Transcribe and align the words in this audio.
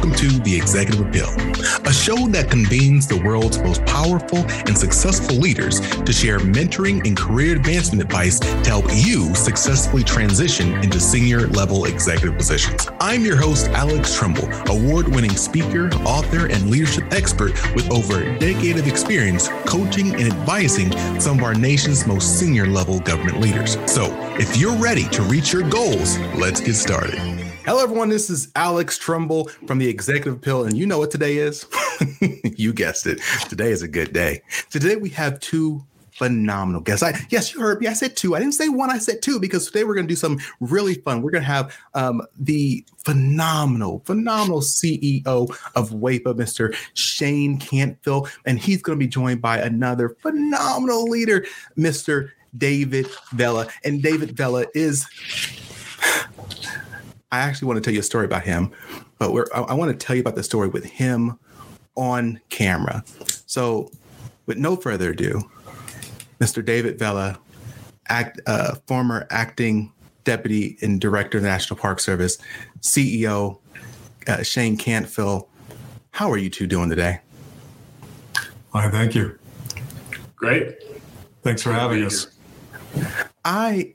welcome 0.00 0.16
to 0.16 0.38
The 0.40 0.56
Executive 0.56 1.06
Appeal, 1.06 1.28
a 1.86 1.92
show 1.92 2.26
that 2.28 2.50
convenes 2.50 3.06
the 3.06 3.18
world's 3.18 3.58
most 3.58 3.84
powerful 3.84 4.38
and 4.38 4.78
successful 4.78 5.36
leaders 5.36 5.78
to 5.80 6.10
share 6.10 6.38
mentoring 6.38 7.06
and 7.06 7.14
career 7.14 7.54
advancement 7.54 8.02
advice 8.02 8.38
to 8.38 8.46
help 8.64 8.86
you 8.94 9.34
successfully 9.34 10.02
transition 10.02 10.72
into 10.82 10.98
senior 10.98 11.48
level 11.48 11.84
executive 11.84 12.34
positions. 12.38 12.88
I'm 12.98 13.26
your 13.26 13.36
host, 13.36 13.66
Alex 13.72 14.16
Trumbull, 14.16 14.48
award 14.70 15.06
winning 15.06 15.36
speaker, 15.36 15.90
author, 16.06 16.46
and 16.46 16.70
leadership 16.70 17.04
expert 17.12 17.52
with 17.74 17.90
over 17.90 18.22
a 18.22 18.38
decade 18.38 18.78
of 18.78 18.88
experience 18.88 19.48
coaching 19.66 20.14
and 20.14 20.32
advising 20.32 20.92
some 21.20 21.40
of 21.40 21.44
our 21.44 21.54
nation's 21.54 22.06
most 22.06 22.38
senior 22.38 22.66
level 22.66 23.00
government 23.00 23.38
leaders. 23.38 23.76
So, 23.84 24.06
if 24.38 24.56
you're 24.56 24.76
ready 24.76 25.04
to 25.10 25.20
reach 25.24 25.52
your 25.52 25.68
goals, 25.68 26.18
let's 26.36 26.62
get 26.62 26.74
started. 26.74 27.39
Hello, 27.70 27.84
everyone. 27.84 28.08
This 28.08 28.30
is 28.30 28.50
Alex 28.56 28.98
Trumbull 28.98 29.44
from 29.68 29.78
the 29.78 29.86
Executive 29.88 30.34
Appeal, 30.34 30.64
and 30.64 30.76
you 30.76 30.86
know 30.86 30.98
what 30.98 31.12
today 31.12 31.36
is? 31.36 31.66
you 32.42 32.72
guessed 32.72 33.06
it. 33.06 33.20
Today 33.48 33.70
is 33.70 33.82
a 33.82 33.86
good 33.86 34.12
day. 34.12 34.42
Today 34.70 34.96
we 34.96 35.08
have 35.10 35.38
two 35.38 35.80
phenomenal 36.10 36.80
guests. 36.80 37.04
I 37.04 37.16
yes, 37.30 37.54
you 37.54 37.60
heard 37.60 37.80
me. 37.80 37.86
I 37.86 37.92
said 37.92 38.16
two. 38.16 38.34
I 38.34 38.40
didn't 38.40 38.54
say 38.54 38.68
one. 38.68 38.90
I 38.90 38.98
said 38.98 39.22
two 39.22 39.38
because 39.38 39.66
today 39.66 39.84
we're 39.84 39.94
going 39.94 40.08
to 40.08 40.12
do 40.12 40.16
something 40.16 40.44
really 40.58 40.94
fun. 40.94 41.22
We're 41.22 41.30
going 41.30 41.44
to 41.44 41.46
have 41.46 41.72
um, 41.94 42.22
the 42.36 42.84
phenomenal, 43.04 44.02
phenomenal 44.04 44.62
CEO 44.62 45.24
of 45.76 45.90
WAEPA, 45.90 46.34
Mr. 46.34 46.74
Shane 46.94 47.56
Canfield, 47.56 48.30
and 48.46 48.58
he's 48.58 48.82
going 48.82 48.98
to 48.98 49.04
be 49.04 49.08
joined 49.08 49.40
by 49.40 49.58
another 49.58 50.16
phenomenal 50.22 51.04
leader, 51.04 51.46
Mr. 51.78 52.30
David 52.58 53.06
Vela. 53.30 53.68
And 53.84 54.02
David 54.02 54.36
Vela 54.36 54.66
is 54.74 55.06
I 57.32 57.38
actually 57.38 57.68
want 57.68 57.76
to 57.78 57.80
tell 57.82 57.94
you 57.94 58.00
a 58.00 58.04
story 58.04 58.24
about 58.24 58.42
him, 58.42 58.72
but 59.18 59.30
I, 59.54 59.60
I 59.60 59.74
want 59.74 59.90
to 59.90 60.06
tell 60.06 60.16
you 60.16 60.20
about 60.20 60.34
the 60.34 60.42
story 60.42 60.68
with 60.68 60.84
him 60.84 61.38
on 61.94 62.40
camera. 62.48 63.04
So, 63.46 63.90
with 64.46 64.58
no 64.58 64.76
further 64.76 65.10
ado, 65.10 65.42
Mr. 66.40 66.64
David 66.64 66.98
Vela, 66.98 67.38
act, 68.08 68.40
uh, 68.46 68.74
former 68.86 69.26
acting 69.30 69.92
deputy 70.24 70.76
and 70.82 71.00
director 71.00 71.38
of 71.38 71.44
the 71.44 71.48
National 71.48 71.78
Park 71.78 72.00
Service, 72.00 72.38
CEO 72.80 73.58
uh, 74.26 74.42
Shane 74.42 74.76
Canfield. 74.76 75.48
How 76.10 76.30
are 76.30 76.38
you 76.38 76.50
two 76.50 76.66
doing 76.66 76.90
today? 76.90 77.20
Hi, 78.72 78.90
thank 78.90 79.14
you. 79.14 79.38
Great. 80.36 80.78
Thanks 81.42 81.62
for 81.62 81.72
having 81.72 82.04
us. 82.04 82.28
I 83.44 83.94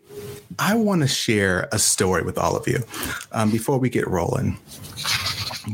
I 0.60 0.76
want 0.76 1.02
to 1.02 1.08
share 1.08 1.68
a 1.72 1.80
story 1.80 2.24
with 2.24 2.38
all 2.38 2.56
of 2.56 2.68
you 2.68 2.84
um, 3.32 3.52
before 3.52 3.78
we 3.78 3.90
get 3.90 4.08
rolling. 4.08 4.58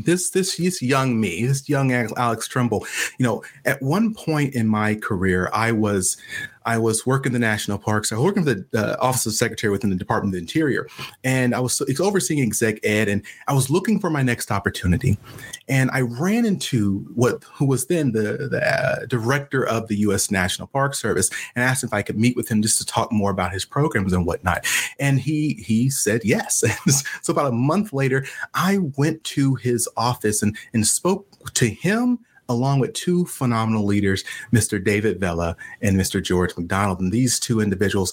This 0.04 0.30
this 0.30 0.56
this 0.56 0.80
young 0.80 1.20
me, 1.20 1.46
this 1.46 1.68
young 1.68 1.92
Alex 1.92 2.48
Trumbull, 2.48 2.86
you 3.18 3.24
know, 3.26 3.42
at 3.66 3.82
one 3.82 4.14
point 4.14 4.54
in 4.54 4.66
my 4.66 4.94
career, 4.94 5.50
I 5.52 5.72
was 5.72 6.16
I 6.64 6.78
was 6.78 7.06
working 7.06 7.32
the 7.32 7.38
national 7.38 7.78
parks. 7.78 8.12
I 8.12 8.16
was 8.16 8.24
working 8.24 8.44
for 8.44 8.54
the 8.54 8.66
uh, 8.74 8.96
office 9.00 9.26
of 9.26 9.32
secretary 9.34 9.70
within 9.70 9.90
the 9.90 9.96
Department 9.96 10.30
of 10.30 10.32
the 10.32 10.38
Interior, 10.38 10.86
and 11.24 11.54
I 11.54 11.60
was 11.60 11.82
overseeing 12.00 12.42
exec 12.42 12.78
ed, 12.84 13.08
and 13.08 13.22
I 13.48 13.54
was 13.54 13.70
looking 13.70 13.98
for 13.98 14.10
my 14.10 14.22
next 14.22 14.50
opportunity, 14.50 15.18
and 15.68 15.90
I 15.92 16.00
ran 16.00 16.44
into 16.44 17.00
what 17.14 17.44
who 17.44 17.66
was 17.66 17.86
then 17.86 18.12
the 18.12 18.48
the 18.50 18.62
uh, 18.62 19.06
director 19.06 19.66
of 19.66 19.88
the 19.88 19.96
U.S. 19.96 20.30
National 20.30 20.68
Park 20.68 20.94
Service, 20.94 21.30
and 21.54 21.64
asked 21.64 21.84
if 21.84 21.92
I 21.92 22.02
could 22.02 22.18
meet 22.18 22.36
with 22.36 22.48
him 22.48 22.62
just 22.62 22.78
to 22.78 22.86
talk 22.86 23.12
more 23.12 23.30
about 23.30 23.52
his 23.52 23.64
programs 23.64 24.12
and 24.12 24.26
whatnot, 24.26 24.66
and 24.98 25.20
he 25.20 25.54
he 25.54 25.90
said 25.90 26.22
yes. 26.24 26.64
so 27.22 27.32
about 27.32 27.46
a 27.46 27.52
month 27.52 27.92
later, 27.92 28.24
I 28.54 28.78
went 28.96 29.24
to 29.24 29.54
his 29.56 29.88
office 29.96 30.42
and 30.42 30.56
and 30.72 30.86
spoke 30.86 31.26
to 31.54 31.66
him 31.66 32.18
along 32.52 32.80
with 32.80 32.92
two 32.92 33.24
phenomenal 33.26 33.84
leaders, 33.84 34.24
Mr. 34.52 34.82
David 34.82 35.18
Vela 35.18 35.56
and 35.80 35.96
Mr. 35.96 36.22
George 36.22 36.56
McDonald. 36.56 37.00
And 37.00 37.12
these 37.12 37.40
two 37.40 37.60
individuals, 37.60 38.12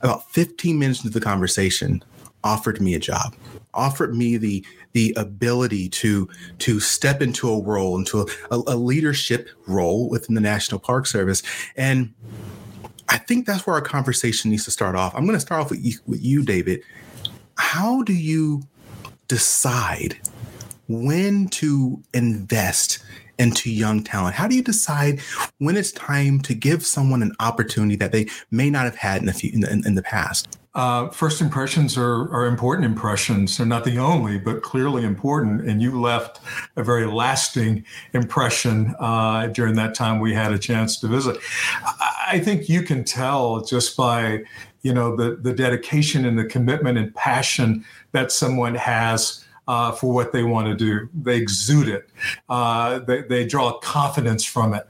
about 0.00 0.30
15 0.30 0.78
minutes 0.78 1.04
into 1.04 1.18
the 1.18 1.24
conversation, 1.24 2.02
offered 2.42 2.80
me 2.80 2.94
a 2.94 2.98
job, 2.98 3.34
offered 3.72 4.14
me 4.14 4.36
the 4.36 4.64
the 4.92 5.12
ability 5.16 5.88
to 5.88 6.28
to 6.58 6.78
step 6.78 7.20
into 7.20 7.50
a 7.50 7.62
role, 7.62 7.96
into 7.96 8.20
a, 8.20 8.26
a 8.50 8.76
leadership 8.76 9.48
role 9.66 10.08
within 10.08 10.34
the 10.34 10.40
National 10.40 10.78
Park 10.78 11.06
Service. 11.06 11.42
And 11.76 12.14
I 13.08 13.18
think 13.18 13.46
that's 13.46 13.66
where 13.66 13.74
our 13.74 13.82
conversation 13.82 14.50
needs 14.50 14.64
to 14.64 14.70
start 14.70 14.94
off. 14.94 15.14
I'm 15.14 15.24
going 15.24 15.36
to 15.36 15.40
start 15.40 15.62
off 15.62 15.70
with 15.70 15.84
you, 15.84 15.98
with 16.06 16.22
you 16.22 16.42
David. 16.44 16.82
How 17.56 18.02
do 18.02 18.12
you 18.12 18.62
decide 19.28 20.18
when 20.88 21.48
to 21.48 22.02
invest 22.12 23.02
into 23.38 23.70
young 23.70 24.02
talent? 24.02 24.34
How 24.34 24.48
do 24.48 24.54
you 24.54 24.62
decide 24.62 25.20
when 25.58 25.76
it's 25.76 25.92
time 25.92 26.40
to 26.40 26.54
give 26.54 26.84
someone 26.84 27.22
an 27.22 27.34
opportunity 27.40 27.96
that 27.96 28.12
they 28.12 28.26
may 28.50 28.70
not 28.70 28.84
have 28.84 28.96
had 28.96 29.20
in 29.20 29.26
the 29.26 29.32
few, 29.32 29.50
in, 29.52 29.60
the, 29.60 29.70
in 29.70 29.94
the 29.94 30.02
past? 30.02 30.58
Uh, 30.74 31.08
first 31.10 31.40
impressions 31.40 31.96
are, 31.96 32.28
are 32.34 32.46
important 32.46 32.84
impressions. 32.84 33.56
They're 33.56 33.66
not 33.66 33.84
the 33.84 33.98
only, 33.98 34.38
but 34.38 34.62
clearly 34.62 35.04
important. 35.04 35.68
And 35.68 35.80
you 35.80 36.00
left 36.00 36.40
a 36.74 36.82
very 36.82 37.06
lasting 37.06 37.84
impression 38.12 38.94
uh, 38.98 39.46
during 39.48 39.76
that 39.76 39.94
time 39.94 40.18
we 40.18 40.34
had 40.34 40.52
a 40.52 40.58
chance 40.58 40.98
to 41.00 41.06
visit. 41.06 41.38
I 42.26 42.40
think 42.40 42.68
you 42.68 42.82
can 42.82 43.04
tell 43.04 43.60
just 43.60 43.96
by, 43.96 44.42
you 44.82 44.92
know, 44.92 45.14
the, 45.14 45.36
the 45.36 45.52
dedication 45.52 46.24
and 46.24 46.36
the 46.36 46.44
commitment 46.44 46.98
and 46.98 47.14
passion 47.14 47.84
that 48.10 48.32
someone 48.32 48.74
has 48.74 49.43
uh, 49.68 49.92
for 49.92 50.12
what 50.12 50.32
they 50.32 50.42
want 50.42 50.66
to 50.66 50.74
do. 50.74 51.08
They 51.14 51.36
exude 51.36 51.88
it. 51.88 52.10
Uh, 52.48 53.00
they, 53.00 53.22
they 53.22 53.46
draw 53.46 53.78
confidence 53.78 54.44
from 54.44 54.74
it, 54.74 54.86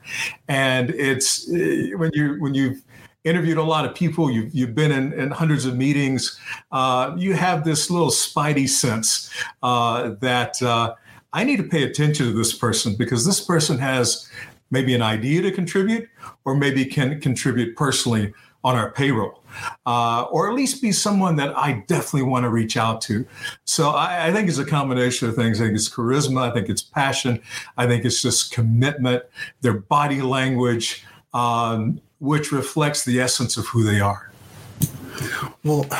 and 0.48 0.90
it's 0.90 1.50
eh, 1.52 1.90
when 1.96 2.10
you 2.14 2.40
when 2.40 2.54
you've 2.54 2.82
interviewed 3.24 3.56
a 3.56 3.62
lot 3.62 3.86
of 3.86 3.94
people, 3.94 4.30
you've, 4.30 4.54
you've 4.54 4.74
been 4.74 4.92
in, 4.92 5.12
in 5.14 5.30
hundreds 5.30 5.64
of 5.64 5.76
meetings, 5.76 6.38
uh, 6.72 7.14
you 7.16 7.32
have 7.32 7.64
this 7.64 7.90
little 7.90 8.10
spidey 8.10 8.68
sense 8.68 9.30
uh, 9.62 10.10
that 10.20 10.62
uh, 10.62 10.94
I 11.32 11.42
need 11.42 11.56
to 11.56 11.62
pay 11.64 11.84
attention 11.84 12.26
to 12.26 12.32
this 12.32 12.52
person 12.52 12.94
because 12.96 13.24
this 13.24 13.40
person 13.40 13.78
has 13.78 14.28
maybe 14.70 14.94
an 14.94 15.02
idea 15.02 15.40
to 15.42 15.50
contribute 15.50 16.08
or 16.44 16.54
maybe 16.54 16.84
can 16.84 17.20
contribute 17.20 17.76
personally 17.76 18.32
on 18.64 18.74
our 18.74 18.90
payroll 18.90 19.44
uh, 19.86 20.22
or 20.30 20.48
at 20.48 20.54
least 20.54 20.82
be 20.82 20.92
someone 20.92 21.36
that 21.36 21.56
I 21.56 21.84
definitely 21.86 22.28
want 22.28 22.44
to 22.44 22.48
reach 22.48 22.76
out 22.76 23.00
to. 23.02 23.26
So 23.64 23.90
I, 23.90 24.28
I, 24.28 24.32
think 24.32 24.48
it's 24.48 24.58
a 24.58 24.64
combination 24.64 25.28
of 25.28 25.34
things. 25.34 25.60
I 25.60 25.64
think 25.64 25.76
it's 25.76 25.88
charisma. 25.88 26.50
I 26.50 26.52
think 26.52 26.68
it's 26.68 26.82
passion. 26.82 27.40
I 27.76 27.86
think 27.86 28.04
it's 28.04 28.22
just 28.22 28.52
commitment, 28.52 29.22
their 29.60 29.74
body 29.74 30.22
language, 30.22 31.04
um, 31.32 32.00
which 32.18 32.52
reflects 32.52 33.04
the 33.04 33.20
essence 33.20 33.56
of 33.56 33.66
who 33.66 33.84
they 33.84 34.00
are. 34.00 34.30
Well, 35.62 35.82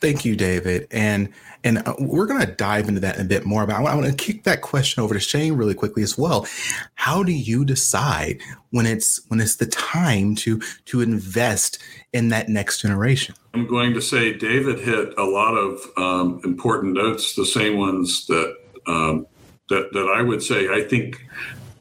thank 0.00 0.24
you, 0.24 0.36
David. 0.36 0.88
And 0.90 1.32
and 1.66 1.78
uh, 1.78 1.94
we're 1.98 2.26
going 2.26 2.40
to 2.40 2.52
dive 2.52 2.88
into 2.88 3.00
that 3.00 3.18
a 3.18 3.24
bit 3.24 3.44
more. 3.44 3.66
But 3.66 3.74
I 3.74 3.94
want 3.94 4.06
to 4.06 4.14
kick 4.14 4.44
that 4.44 4.62
question 4.62 5.02
over 5.02 5.14
to 5.14 5.20
Shane 5.20 5.54
really 5.54 5.74
quickly 5.74 6.04
as 6.04 6.16
well. 6.16 6.46
How 6.94 7.24
do 7.24 7.32
you 7.32 7.64
decide 7.64 8.40
when 8.70 8.86
it's 8.86 9.20
when 9.28 9.40
it's 9.40 9.56
the 9.56 9.66
time 9.66 10.36
to 10.36 10.60
to 10.86 11.00
invest 11.00 11.82
in 12.12 12.28
that 12.28 12.48
next 12.48 12.80
generation? 12.80 13.34
I'm 13.52 13.66
going 13.66 13.94
to 13.94 14.00
say 14.00 14.32
David 14.32 14.78
hit 14.78 15.12
a 15.18 15.24
lot 15.24 15.54
of 15.54 15.80
um, 15.96 16.40
important 16.44 16.94
notes, 16.94 17.34
the 17.34 17.44
same 17.44 17.78
ones 17.78 18.26
that 18.28 18.56
um, 18.86 19.26
that 19.68 19.92
that 19.92 20.08
I 20.16 20.22
would 20.22 20.42
say. 20.42 20.68
I 20.68 20.84
think 20.84 21.26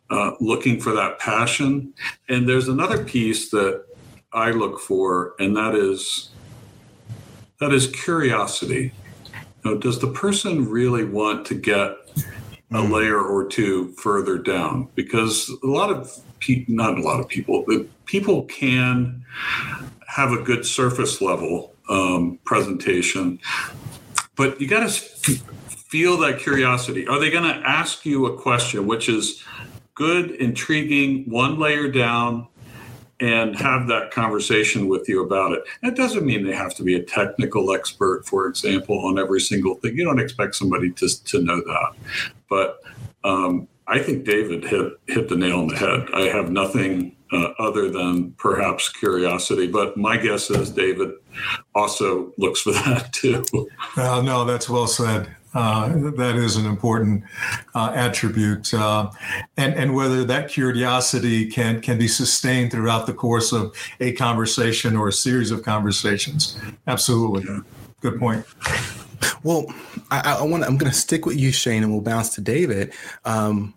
uh, 0.09 0.31
looking 0.40 0.79
for 0.79 0.94
that 0.94 1.19
passion, 1.19 1.94
and 2.28 2.50
there's 2.50 2.67
another 2.67 3.03
piece 3.03 3.52
that 3.52 3.85
I 4.34 4.50
look 4.50 4.79
for, 4.79 5.35
and 5.38 5.56
that 5.56 5.75
is 5.75 6.31
that 7.59 7.72
is 7.72 7.88
curiosity 7.88 8.91
know, 9.66 9.78
does 9.78 10.00
the 10.00 10.08
person 10.08 10.70
really 10.70 11.03
want 11.03 11.46
to 11.47 11.56
get 11.56 11.97
a 12.72 12.82
hmm. 12.82 12.91
layer 12.91 13.20
or 13.20 13.46
two 13.46 13.91
further 13.94 14.38
down? 14.38 14.88
Because 14.96 15.50
a 15.64 15.67
lot 15.67 15.90
of 15.90 16.17
people, 16.40 16.76
not 16.76 16.97
a 16.97 17.02
lot 17.02 17.20
of 17.20 17.28
people, 17.28 17.66
but 17.67 17.88
people 18.06 18.44
can 18.44 19.26
have 20.08 20.32
a 20.32 20.41
good 20.41 20.66
surface 20.66 21.20
level 21.20 21.73
um, 21.90 22.40
presentation, 22.46 23.40
but 24.35 24.59
you 24.62 24.67
got 24.67 24.88
to 24.88 24.90
feel 24.90 26.17
that 26.17 26.40
curiosity. 26.40 27.08
Are 27.08 27.20
they 27.20 27.29
going 27.29 27.44
to 27.44 27.67
ask 27.67 28.06
you 28.06 28.26
a 28.28 28.38
question 28.38 28.88
which 28.88 29.09
is 29.09 29.44
good, 29.94 30.32
intriguing, 30.32 31.29
one 31.29 31.59
layer 31.59 31.90
down? 31.90 32.47
And 33.26 33.56
have 33.56 33.88
that 33.88 34.12
conversation 34.12 34.88
with 34.88 35.10
you 35.10 35.24
about 35.24 35.52
it. 35.52 35.64
It 35.82 35.96
doesn't 35.96 36.24
mean 36.24 36.46
they 36.46 36.54
have 36.54 36.76
to 36.76 36.84
be 36.84 36.94
a 36.94 37.02
technical 37.02 37.74
expert, 37.74 38.24
for 38.28 38.46
example, 38.46 39.00
on 39.04 39.18
every 39.18 39.42
single 39.42 39.74
thing. 39.76 39.98
You 39.98 40.04
don't 40.04 40.20
expect 40.20 40.54
somebody 40.54 40.92
to, 40.92 41.24
to 41.24 41.42
know 41.42 41.58
that. 41.58 41.94
But 42.48 42.82
um, 43.24 43.68
I 43.88 43.98
think 43.98 44.26
David 44.26 44.64
hit, 44.64 44.94
hit 45.08 45.28
the 45.28 45.36
nail 45.36 45.62
on 45.62 45.70
the 45.70 45.76
head. 45.76 46.08
I 46.14 46.28
have 46.28 46.52
nothing 46.52 47.16
uh, 47.32 47.54
other 47.58 47.90
than 47.90 48.34
perhaps 48.34 48.90
curiosity, 48.90 49.66
but 49.66 49.98
my 49.98 50.18
guess 50.18 50.52
is 50.52 50.70
David 50.70 51.14
also 51.74 52.32
looks 52.38 52.62
for 52.62 52.74
that 52.86 53.12
too. 53.12 53.44
Well, 53.98 54.22
no, 54.22 54.46
that's 54.46 54.70
well 54.70 54.86
said. 54.86 55.36
Uh, 55.55 56.11
that 56.11 56.35
is 56.35 56.57
an 56.57 56.66
important 56.66 57.23
uh, 57.73 57.91
attribute, 57.96 58.73
uh, 58.73 59.09
and 59.55 59.73
and 59.73 59.96
whether 59.96 60.25
that 60.25 60.49
curiosity 60.49 61.46
can 61.46 61.81
can 61.81 61.97
be 61.97 62.09
sustained 62.09 62.72
throughout 62.72 63.07
the 63.07 63.13
course 63.13 63.53
of 63.53 63.73
a 64.02 64.11
conversation 64.11 64.97
or 64.97 65.07
a 65.07 65.13
series 65.13 65.52
of 65.52 65.63
conversations. 65.63 66.57
Absolutely, 66.87 67.46
good 68.02 68.19
point. 68.19 68.46
Well, 69.43 69.66
I, 70.11 70.37
I 70.40 70.43
want. 70.43 70.66
I'm 70.66 70.78
going 70.78 70.91
to 70.91 70.97
stick 70.97 71.25
with 71.25 71.37
you, 71.37 71.52
Shane, 71.52 71.84
and 71.84 71.91
we'll 71.91 72.02
bounce 72.02 72.35
to 72.35 72.41
David. 72.41 72.93
Um, 73.23 73.73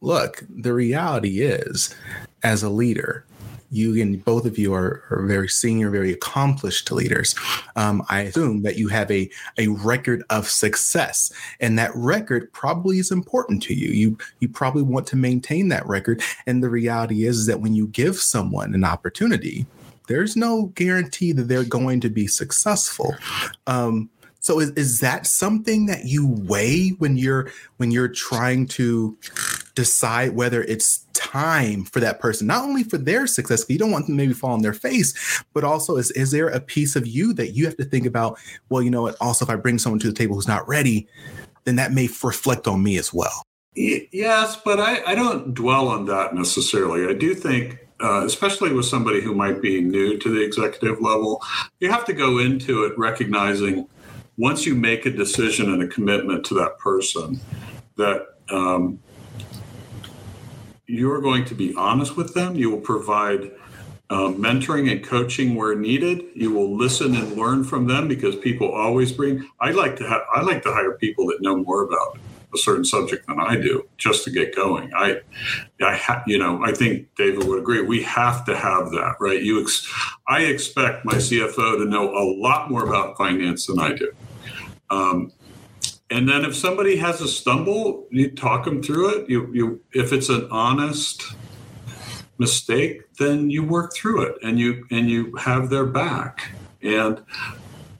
look, 0.00 0.42
the 0.48 0.72
reality 0.72 1.42
is, 1.42 1.94
as 2.42 2.62
a 2.62 2.70
leader, 2.70 3.26
you 3.72 4.00
and 4.00 4.24
both 4.24 4.44
of 4.44 4.58
you 4.58 4.74
are, 4.74 5.04
are 5.10 5.24
very 5.26 5.48
senior, 5.48 5.90
very 5.90 6.12
accomplished 6.12 6.92
leaders. 6.92 7.34
Um, 7.74 8.04
I 8.08 8.20
assume 8.20 8.62
that 8.62 8.76
you 8.76 8.88
have 8.88 9.10
a, 9.10 9.30
a 9.58 9.68
record 9.68 10.22
of 10.30 10.48
success, 10.48 11.32
and 11.60 11.78
that 11.78 11.90
record 11.94 12.52
probably 12.52 12.98
is 12.98 13.10
important 13.10 13.62
to 13.64 13.74
you. 13.74 13.88
You 13.88 14.18
you 14.40 14.48
probably 14.48 14.82
want 14.82 15.06
to 15.08 15.16
maintain 15.16 15.68
that 15.68 15.86
record. 15.86 16.22
And 16.46 16.62
the 16.62 16.70
reality 16.70 17.24
is, 17.24 17.38
is 17.38 17.46
that 17.46 17.60
when 17.60 17.74
you 17.74 17.86
give 17.88 18.16
someone 18.16 18.74
an 18.74 18.84
opportunity, 18.84 19.66
there's 20.08 20.36
no 20.36 20.66
guarantee 20.74 21.32
that 21.32 21.44
they're 21.44 21.64
going 21.64 22.00
to 22.00 22.10
be 22.10 22.26
successful. 22.26 23.16
Um, 23.66 24.10
so 24.40 24.58
is, 24.58 24.70
is 24.72 25.00
that 25.00 25.26
something 25.26 25.86
that 25.86 26.04
you 26.04 26.26
weigh 26.26 26.90
when 26.98 27.16
you're 27.16 27.50
when 27.76 27.92
you're 27.92 28.08
trying 28.08 28.66
to 28.68 29.16
decide 29.74 30.34
whether 30.34 30.62
it's 30.62 31.06
time 31.14 31.84
for 31.84 32.00
that 32.00 32.20
person, 32.20 32.46
not 32.46 32.64
only 32.64 32.84
for 32.84 32.98
their 32.98 33.26
success, 33.26 33.64
you 33.68 33.78
don't 33.78 33.90
want 33.90 34.06
them 34.06 34.16
to 34.16 34.22
maybe 34.22 34.34
fall 34.34 34.52
on 34.52 34.62
their 34.62 34.72
face, 34.72 35.42
but 35.52 35.64
also 35.64 35.96
is, 35.96 36.10
is 36.12 36.30
there 36.30 36.48
a 36.48 36.60
piece 36.60 36.96
of 36.96 37.06
you 37.06 37.32
that 37.34 37.52
you 37.52 37.64
have 37.64 37.76
to 37.76 37.84
think 37.84 38.06
about, 38.06 38.38
well, 38.68 38.82
you 38.82 38.90
know 38.90 39.02
what, 39.02 39.16
also 39.20 39.44
if 39.44 39.50
I 39.50 39.56
bring 39.56 39.78
someone 39.78 40.00
to 40.00 40.08
the 40.08 40.14
table 40.14 40.34
who's 40.34 40.48
not 40.48 40.66
ready, 40.68 41.08
then 41.64 41.76
that 41.76 41.92
may 41.92 42.08
reflect 42.22 42.66
on 42.66 42.82
me 42.82 42.98
as 42.98 43.12
well. 43.12 43.42
Yes, 43.74 44.60
but 44.62 44.80
I, 44.80 45.02
I 45.04 45.14
don't 45.14 45.54
dwell 45.54 45.88
on 45.88 46.04
that 46.06 46.34
necessarily. 46.34 47.06
I 47.06 47.14
do 47.14 47.34
think 47.34 47.78
uh, 48.02 48.24
especially 48.26 48.72
with 48.72 48.84
somebody 48.84 49.20
who 49.20 49.34
might 49.34 49.62
be 49.62 49.80
new 49.80 50.18
to 50.18 50.28
the 50.28 50.42
executive 50.42 51.00
level, 51.00 51.40
you 51.78 51.88
have 51.88 52.04
to 52.04 52.12
go 52.12 52.38
into 52.38 52.84
it 52.84 52.98
recognizing 52.98 53.88
once 54.36 54.66
you 54.66 54.74
make 54.74 55.06
a 55.06 55.10
decision 55.10 55.72
and 55.72 55.82
a 55.82 55.86
commitment 55.86 56.44
to 56.44 56.54
that 56.54 56.76
person, 56.78 57.40
that 57.96 58.26
um, 58.50 58.98
you're 60.92 61.22
going 61.22 61.42
to 61.46 61.54
be 61.54 61.74
honest 61.74 62.18
with 62.18 62.34
them. 62.34 62.54
You 62.54 62.70
will 62.70 62.80
provide 62.80 63.50
uh, 64.10 64.28
mentoring 64.28 64.92
and 64.92 65.02
coaching 65.02 65.54
where 65.54 65.74
needed. 65.74 66.22
You 66.34 66.52
will 66.52 66.76
listen 66.76 67.14
and 67.16 67.32
learn 67.32 67.64
from 67.64 67.86
them 67.86 68.08
because 68.08 68.36
people 68.36 68.70
always 68.70 69.10
bring. 69.10 69.48
I 69.58 69.70
like 69.70 69.96
to 69.96 70.04
have. 70.06 70.20
I 70.34 70.42
like 70.42 70.62
to 70.64 70.72
hire 70.72 70.92
people 70.98 71.26
that 71.28 71.40
know 71.40 71.56
more 71.56 71.82
about 71.82 72.18
a 72.54 72.58
certain 72.58 72.84
subject 72.84 73.26
than 73.26 73.40
I 73.40 73.56
do 73.56 73.88
just 73.96 74.24
to 74.24 74.30
get 74.30 74.54
going. 74.54 74.92
I, 74.94 75.22
I 75.80 75.96
ha, 75.96 76.22
you 76.26 76.38
know, 76.38 76.62
I 76.62 76.72
think 76.72 77.08
David 77.16 77.48
would 77.48 77.58
agree. 77.58 77.80
We 77.80 78.02
have 78.02 78.44
to 78.44 78.54
have 78.54 78.90
that, 78.90 79.14
right? 79.18 79.42
You, 79.42 79.62
ex, 79.62 79.90
I 80.28 80.42
expect 80.42 81.06
my 81.06 81.14
CFO 81.14 81.78
to 81.78 81.86
know 81.86 82.10
a 82.10 82.24
lot 82.38 82.70
more 82.70 82.84
about 82.84 83.16
finance 83.16 83.64
than 83.64 83.78
I 83.78 83.94
do. 83.94 84.12
Um, 84.90 85.32
and 86.12 86.28
then 86.28 86.44
if 86.44 86.54
somebody 86.54 86.96
has 86.96 87.22
a 87.22 87.26
stumble, 87.26 88.06
you 88.10 88.30
talk 88.30 88.66
them 88.66 88.82
through 88.82 89.16
it. 89.16 89.30
You, 89.30 89.50
you, 89.50 89.80
if 89.92 90.12
it's 90.12 90.28
an 90.28 90.46
honest 90.50 91.22
mistake, 92.36 93.02
then 93.14 93.48
you 93.48 93.64
work 93.64 93.94
through 93.94 94.22
it 94.26 94.34
and 94.42 94.58
you 94.58 94.86
and 94.90 95.08
you 95.08 95.34
have 95.36 95.70
their 95.70 95.86
back. 95.86 96.50
And 96.82 97.22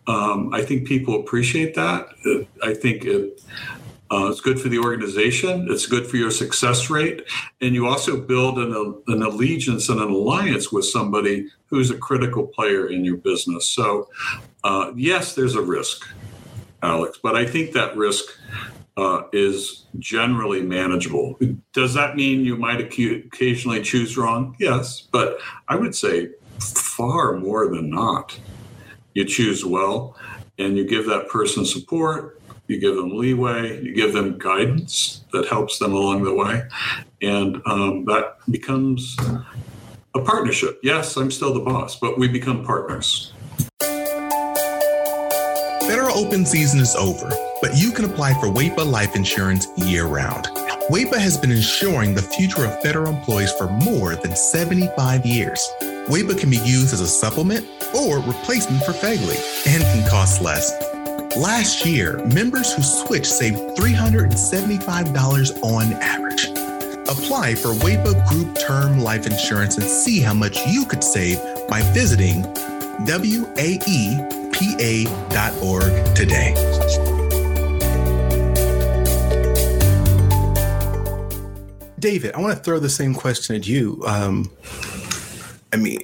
um, 0.06 0.52
I 0.52 0.60
think 0.60 0.86
people 0.86 1.20
appreciate 1.20 1.74
that. 1.76 2.08
I 2.62 2.74
think 2.74 3.06
it, 3.06 3.40
uh, 4.10 4.28
it's 4.28 4.42
good 4.42 4.60
for 4.60 4.68
the 4.68 4.78
organization. 4.78 5.68
It's 5.70 5.86
good 5.86 6.06
for 6.06 6.18
your 6.18 6.30
success 6.30 6.90
rate, 6.90 7.22
and 7.62 7.74
you 7.74 7.86
also 7.86 8.20
build 8.20 8.58
an, 8.58 9.02
an 9.06 9.22
allegiance 9.22 9.88
and 9.88 9.98
an 9.98 10.10
alliance 10.10 10.70
with 10.70 10.84
somebody 10.84 11.48
who's 11.66 11.90
a 11.90 11.96
critical 11.96 12.46
player 12.46 12.88
in 12.88 13.06
your 13.06 13.16
business. 13.16 13.68
So, 13.68 14.10
uh, 14.64 14.92
yes, 14.94 15.34
there's 15.34 15.54
a 15.54 15.62
risk. 15.62 16.06
Alex, 16.82 17.18
but 17.22 17.36
I 17.36 17.46
think 17.46 17.72
that 17.72 17.96
risk 17.96 18.24
uh, 18.96 19.22
is 19.32 19.86
generally 19.98 20.62
manageable. 20.62 21.38
Does 21.72 21.94
that 21.94 22.16
mean 22.16 22.44
you 22.44 22.56
might 22.56 22.80
occasionally 22.80 23.82
choose 23.82 24.16
wrong? 24.16 24.56
Yes, 24.58 25.00
but 25.00 25.38
I 25.68 25.76
would 25.76 25.94
say 25.94 26.30
far 26.58 27.38
more 27.38 27.68
than 27.68 27.90
not. 27.90 28.38
You 29.14 29.24
choose 29.24 29.64
well 29.64 30.16
and 30.58 30.76
you 30.76 30.86
give 30.86 31.06
that 31.06 31.28
person 31.28 31.64
support, 31.64 32.40
you 32.68 32.78
give 32.78 32.96
them 32.96 33.16
leeway, 33.16 33.82
you 33.82 33.94
give 33.94 34.12
them 34.12 34.38
guidance 34.38 35.24
that 35.32 35.46
helps 35.46 35.78
them 35.78 35.92
along 35.92 36.24
the 36.24 36.34
way, 36.34 36.62
and 37.20 37.60
um, 37.66 38.04
that 38.04 38.36
becomes 38.50 39.16
a 40.14 40.20
partnership. 40.20 40.78
Yes, 40.82 41.16
I'm 41.16 41.30
still 41.30 41.54
the 41.54 41.60
boss, 41.60 41.98
but 41.98 42.18
we 42.18 42.28
become 42.28 42.64
partners. 42.64 43.32
Federal 45.92 46.16
open 46.16 46.46
season 46.46 46.80
is 46.80 46.96
over, 46.96 47.30
but 47.60 47.76
you 47.76 47.90
can 47.90 48.06
apply 48.06 48.32
for 48.40 48.46
WAEPA 48.46 48.90
life 48.90 49.14
insurance 49.14 49.66
year 49.76 50.06
round. 50.06 50.46
WAEPA 50.88 51.18
has 51.18 51.36
been 51.36 51.50
insuring 51.50 52.14
the 52.14 52.22
future 52.22 52.64
of 52.64 52.80
federal 52.80 53.14
employees 53.14 53.52
for 53.58 53.68
more 53.68 54.16
than 54.16 54.34
75 54.34 55.26
years. 55.26 55.60
WAEPA 56.08 56.40
can 56.40 56.48
be 56.48 56.56
used 56.56 56.94
as 56.94 57.02
a 57.02 57.06
supplement 57.06 57.68
or 57.94 58.20
replacement 58.20 58.82
for 58.84 58.92
FEGLI 58.92 59.36
and 59.66 59.82
can 59.82 60.08
cost 60.08 60.40
less. 60.40 60.72
Last 61.36 61.84
year, 61.84 62.24
members 62.24 62.72
who 62.72 62.82
switched 62.82 63.26
saved 63.26 63.58
$375 63.76 65.62
on 65.62 65.92
average. 65.92 66.46
Apply 67.06 67.54
for 67.54 67.74
WAEPA 67.84 68.26
Group 68.30 68.56
Term 68.66 69.00
Life 69.00 69.26
Insurance 69.26 69.76
and 69.76 69.84
see 69.86 70.20
how 70.20 70.32
much 70.32 70.56
you 70.68 70.86
could 70.86 71.04
save 71.04 71.38
by 71.68 71.82
visiting 71.92 72.44
WAE 73.04 74.41
pa.org 74.52 76.14
today. 76.14 76.54
David, 81.98 82.34
I 82.34 82.40
want 82.40 82.56
to 82.56 82.62
throw 82.62 82.80
the 82.80 82.90
same 82.90 83.14
question 83.14 83.54
at 83.54 83.66
you. 83.66 84.02
Um, 84.06 84.50
I 85.72 85.76
mean, 85.76 86.00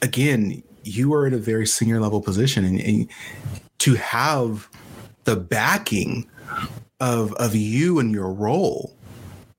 again, 0.00 0.62
you 0.84 1.12
are 1.14 1.26
at 1.26 1.32
a 1.32 1.38
very 1.38 1.66
senior 1.66 2.00
level 2.00 2.20
position, 2.20 2.64
and, 2.64 2.80
and 2.80 3.08
to 3.78 3.94
have 3.94 4.68
the 5.24 5.36
backing 5.36 6.30
of 7.00 7.32
of 7.34 7.54
you 7.54 7.98
and 7.98 8.12
your 8.12 8.32
role 8.32 8.96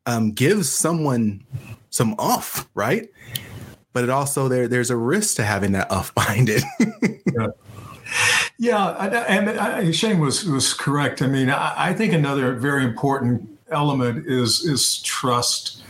um, 0.05 0.31
gives 0.31 0.69
someone 0.69 1.43
some 1.89 2.15
off, 2.17 2.67
right? 2.73 3.09
But 3.93 4.05
it 4.05 4.09
also 4.09 4.47
there 4.47 4.67
there's 4.67 4.89
a 4.89 4.97
risk 4.97 5.35
to 5.35 5.43
having 5.43 5.73
that 5.73 5.91
off 5.91 6.15
behind 6.15 6.49
it. 6.49 6.63
yeah. 7.37 7.47
Yeah, 8.57 8.89
and 9.27 9.95
Shane 9.95 10.19
was 10.19 10.45
was 10.45 10.73
correct. 10.73 11.21
I 11.21 11.27
mean, 11.27 11.49
I 11.49 11.93
think 11.93 12.13
another 12.13 12.53
very 12.55 12.83
important 12.83 13.47
element 13.69 14.25
is 14.27 14.65
is 14.65 15.01
trust. 15.03 15.83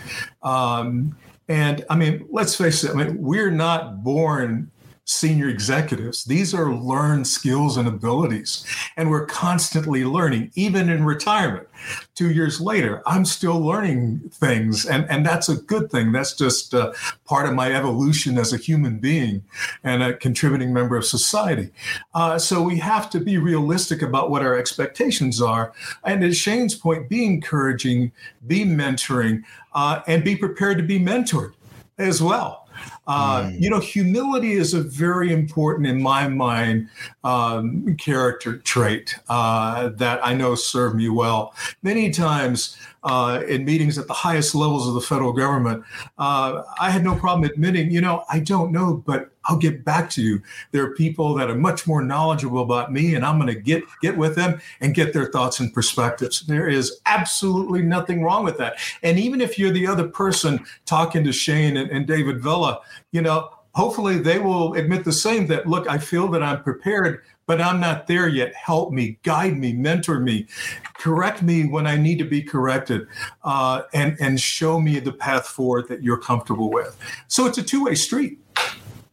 Um, 0.44 1.16
and 1.48 1.86
I 1.90 1.96
mean, 1.96 2.26
let's 2.30 2.56
face 2.56 2.84
it. 2.84 2.92
I 2.92 2.94
mean, 2.94 3.22
we're 3.22 3.52
not 3.52 4.04
born 4.04 4.70
senior 5.08 5.48
executives. 5.48 6.26
These 6.26 6.54
are 6.54 6.74
learned 6.74 7.28
skills 7.28 7.78
and 7.78 7.88
abilities. 7.88 8.66
And 8.98 9.10
we're 9.10 9.26
constantly 9.26 10.04
learning, 10.04 10.52
even 10.56 10.90
in 10.90 11.06
retirement. 11.06 11.68
Two 12.14 12.30
years 12.30 12.60
later, 12.60 13.02
I'm 13.06 13.24
still 13.24 13.58
learning 13.58 14.30
things. 14.34 14.86
And, 14.86 15.10
and 15.10 15.26
that's 15.26 15.48
a 15.48 15.56
good 15.56 15.90
thing. 15.90 16.12
That's 16.12 16.36
just 16.36 16.74
uh, 16.74 16.92
part 17.24 17.48
of 17.48 17.56
my 17.56 17.72
evolution 17.74 18.38
as 18.38 18.52
a 18.52 18.58
human 18.58 19.00
being 19.00 19.44
and 19.82 20.04
a 20.04 20.14
contributing 20.14 20.74
member 20.74 20.98
of 20.98 21.06
society. 21.06 21.70
Uh, 22.14 22.38
so 22.38 22.62
we 22.62 22.78
have 22.80 23.10
to 23.12 23.22
be 23.22 23.38
realistic 23.38 24.02
about 24.02 24.30
what 24.30 24.42
our 24.42 24.58
expectations 24.58 25.42
are. 25.42 25.72
And 26.04 26.22
as 26.22 26.38
Shane's 26.38 26.76
point, 26.76 27.08
be 27.08 27.26
encouraging, 27.26 28.12
be 28.46 28.66
mentoring, 28.66 29.44
uh, 29.74 30.02
and 30.06 30.22
be 30.24 30.36
prepared 30.36 30.78
to 30.80 30.84
be 30.84 31.00
mentored 31.00 31.54
as 31.98 32.22
well. 32.22 32.68
Uh, 33.08 33.44
mm. 33.44 33.62
You 33.62 33.70
know, 33.70 33.80
humility 33.80 34.54
is 34.54 34.74
a 34.74 34.82
very 34.82 35.32
important, 35.32 35.88
in 35.88 36.02
my 36.02 36.28
mind, 36.28 36.90
um, 37.24 37.96
character 37.98 38.58
trait 38.58 39.16
uh, 39.30 39.90
that 39.90 40.20
I 40.26 40.34
know 40.34 40.56
served 40.56 40.96
me 40.96 41.10
well. 41.10 41.54
Many 41.82 42.10
times 42.12 42.78
uh, 43.04 43.42
in 43.48 43.64
meetings 43.64 43.98
at 43.98 44.08
the 44.08 44.14
highest 44.14 44.54
levels 44.54 44.88
of 44.88 44.94
the 44.94 45.02
federal 45.02 45.32
government, 45.32 45.84
uh, 46.18 46.64
I 46.80 46.90
had 46.90 47.04
no 47.04 47.16
problem 47.16 47.50
admitting, 47.50 47.92
you 47.92 48.02
know, 48.02 48.26
I 48.30 48.40
don't 48.40 48.72
know, 48.72 49.02
but 49.06 49.32
I'll 49.48 49.58
get 49.58 49.86
back 49.86 50.10
to 50.12 50.22
you. 50.22 50.42
There 50.72 50.84
are 50.84 50.94
people 50.94 51.34
that 51.36 51.50
are 51.50 51.56
much 51.56 51.88
more 51.88 52.02
knowledgeable 52.02 52.62
about 52.62 52.92
me, 52.92 53.16
and 53.16 53.26
I'm 53.26 53.38
going 53.38 53.54
to 53.54 53.60
get 53.60 53.84
get 54.02 54.18
with 54.18 54.36
them 54.36 54.60
and 54.82 54.94
get 54.94 55.14
their 55.14 55.28
thoughts 55.28 55.60
and 55.60 55.74
perspectives. 55.74 56.42
There 56.42 56.68
is 56.68 57.00
absolutely 57.06 57.82
nothing 57.82 58.24
wrong 58.24 58.44
with 58.44 58.58
that. 58.58 58.78
And 59.04 59.18
even 59.18 59.40
if 59.42 59.58
you're 59.58 59.72
the 59.72 59.88
other 59.88 60.08
person 60.08 60.66
talking 60.86 61.24
to 61.24 61.32
Shane 61.32 61.78
and, 61.78 61.90
and 61.90 62.06
David 62.06 62.42
Vela, 62.42 62.82
you 63.12 63.22
know, 63.22 63.50
hopefully 63.74 64.18
they 64.18 64.40
will 64.40 64.74
admit 64.74 65.04
the 65.04 65.14
same 65.14 65.48
that, 65.48 65.68
look, 65.68 65.88
I 65.88 65.98
feel 65.98 66.28
that 66.30 66.42
I'm 66.42 66.64
prepared, 66.64 67.22
but 67.46 67.62
I'm 67.62 67.80
not 67.80 68.08
there 68.08 68.28
yet. 68.28 68.54
Help 68.56 68.92
me, 68.92 69.20
guide 69.24 69.58
me, 69.58 69.74
mentor 69.74 70.20
me, 70.20 70.48
correct 70.96 71.42
me 71.42 71.68
when 71.68 71.86
I 71.88 71.96
need 71.96 72.18
to 72.20 72.26
be 72.26 72.42
corrected, 72.42 73.08
uh, 73.44 73.84
and, 73.94 74.18
and 74.20 74.40
show 74.40 74.82
me 74.82 75.00
the 75.00 75.14
path 75.14 75.48
forward 75.48 75.88
that 75.90 76.04
you're 76.04 76.18
comfortable 76.18 76.72
with. 76.72 76.98
So 77.28 77.46
it's 77.46 77.58
a 77.58 77.64
two 77.64 77.86
way 77.86 77.96
street 77.96 78.40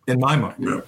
in 0.07 0.19
my 0.19 0.37
mind. 0.37 0.57
Yeah. 0.59 0.81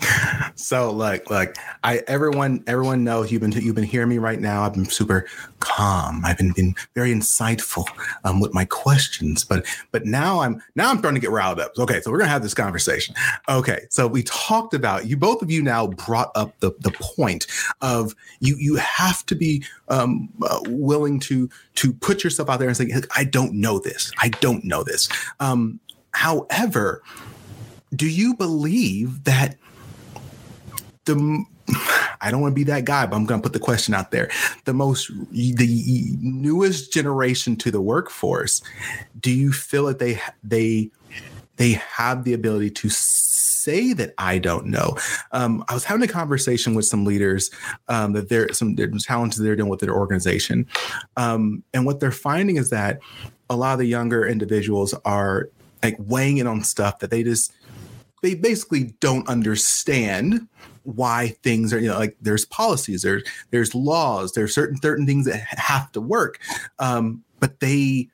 So 0.56 0.92
like 0.92 1.30
like 1.30 1.56
I 1.84 2.02
everyone 2.06 2.62
everyone 2.66 3.02
knows 3.02 3.32
you've 3.32 3.40
been 3.40 3.52
you've 3.52 3.74
been 3.74 3.84
hearing 3.84 4.08
me 4.10 4.18
right 4.18 4.38
now. 4.38 4.62
I've 4.62 4.74
been 4.74 4.84
super 4.84 5.26
calm. 5.60 6.22
I've 6.24 6.36
been 6.36 6.52
been 6.52 6.74
very 6.94 7.12
insightful 7.12 7.86
um, 8.24 8.40
with 8.40 8.52
my 8.52 8.66
questions. 8.66 9.42
But 9.42 9.64
but 9.90 10.04
now 10.04 10.40
I'm 10.40 10.62
now 10.74 10.90
I'm 10.90 10.98
starting 10.98 11.18
to 11.18 11.24
get 11.24 11.30
riled 11.30 11.60
up. 11.60 11.72
Okay, 11.78 12.00
so 12.02 12.10
we're 12.10 12.18
gonna 12.18 12.30
have 12.30 12.42
this 12.42 12.54
conversation. 12.54 13.14
Okay, 13.48 13.86
so 13.88 14.06
we 14.06 14.22
talked 14.24 14.74
about 14.74 15.06
you 15.06 15.16
both 15.16 15.40
of 15.40 15.50
you 15.50 15.62
now 15.62 15.86
brought 15.86 16.30
up 16.34 16.58
the 16.60 16.72
the 16.80 16.92
point 16.92 17.46
of 17.80 18.14
you 18.40 18.56
you 18.58 18.76
have 18.76 19.24
to 19.26 19.34
be 19.34 19.64
um, 19.88 20.28
uh, 20.42 20.60
willing 20.68 21.20
to 21.20 21.48
to 21.76 21.92
put 21.94 22.22
yourself 22.22 22.50
out 22.50 22.58
there 22.58 22.68
and 22.68 22.76
say 22.76 22.92
I 23.16 23.24
don't 23.24 23.54
know 23.54 23.78
this. 23.78 24.12
I 24.18 24.28
don't 24.28 24.64
know 24.64 24.84
this. 24.84 25.08
Um, 25.40 25.80
however, 26.12 27.02
do 27.94 28.08
you 28.08 28.34
believe 28.34 29.24
that 29.24 29.56
the 31.14 31.44
I 32.20 32.30
don't 32.30 32.40
want 32.40 32.52
to 32.52 32.56
be 32.56 32.64
that 32.64 32.84
guy, 32.84 33.06
but 33.06 33.16
I'm 33.16 33.24
going 33.24 33.40
to 33.40 33.42
put 33.42 33.52
the 33.52 33.58
question 33.58 33.94
out 33.94 34.10
there. 34.10 34.30
The 34.64 34.74
most, 34.74 35.10
the 35.30 36.16
newest 36.20 36.92
generation 36.92 37.56
to 37.56 37.70
the 37.70 37.80
workforce, 37.80 38.62
do 39.18 39.30
you 39.30 39.52
feel 39.52 39.86
that 39.86 39.98
they 39.98 40.20
they 40.42 40.90
they 41.56 41.72
have 41.72 42.24
the 42.24 42.32
ability 42.32 42.70
to 42.70 42.88
say 42.88 43.92
that 43.94 44.14
I 44.18 44.38
don't 44.38 44.66
know? 44.66 44.96
Um, 45.32 45.64
I 45.68 45.74
was 45.74 45.84
having 45.84 46.02
a 46.02 46.12
conversation 46.12 46.74
with 46.74 46.86
some 46.86 47.04
leaders 47.04 47.50
um, 47.88 48.12
that 48.12 48.28
there 48.28 48.52
some 48.52 48.76
challenges 48.98 49.38
they're 49.38 49.56
dealing 49.56 49.70
with 49.70 49.80
their 49.80 49.94
organization, 49.94 50.66
um, 51.16 51.62
and 51.72 51.86
what 51.86 52.00
they're 52.00 52.12
finding 52.12 52.56
is 52.56 52.70
that 52.70 53.00
a 53.48 53.56
lot 53.56 53.72
of 53.72 53.78
the 53.78 53.86
younger 53.86 54.26
individuals 54.26 54.94
are 55.04 55.48
like 55.82 55.96
weighing 55.98 56.36
in 56.38 56.46
on 56.46 56.62
stuff 56.62 56.98
that 57.00 57.10
they 57.10 57.22
just 57.22 57.52
they 58.22 58.34
basically 58.34 58.94
don't 59.00 59.26
understand 59.28 60.46
why 60.96 61.36
things 61.42 61.72
are 61.72 61.78
you 61.78 61.88
know 61.88 61.98
like 61.98 62.16
there's 62.20 62.44
policies 62.46 63.02
there's 63.02 63.22
there's 63.50 63.74
laws 63.74 64.32
there's 64.32 64.54
certain 64.54 64.80
certain 64.80 65.06
things 65.06 65.26
that 65.26 65.40
have 65.40 65.90
to 65.92 66.00
work. 66.00 66.38
Um, 66.78 67.24
but 67.38 67.60
they 67.60 68.08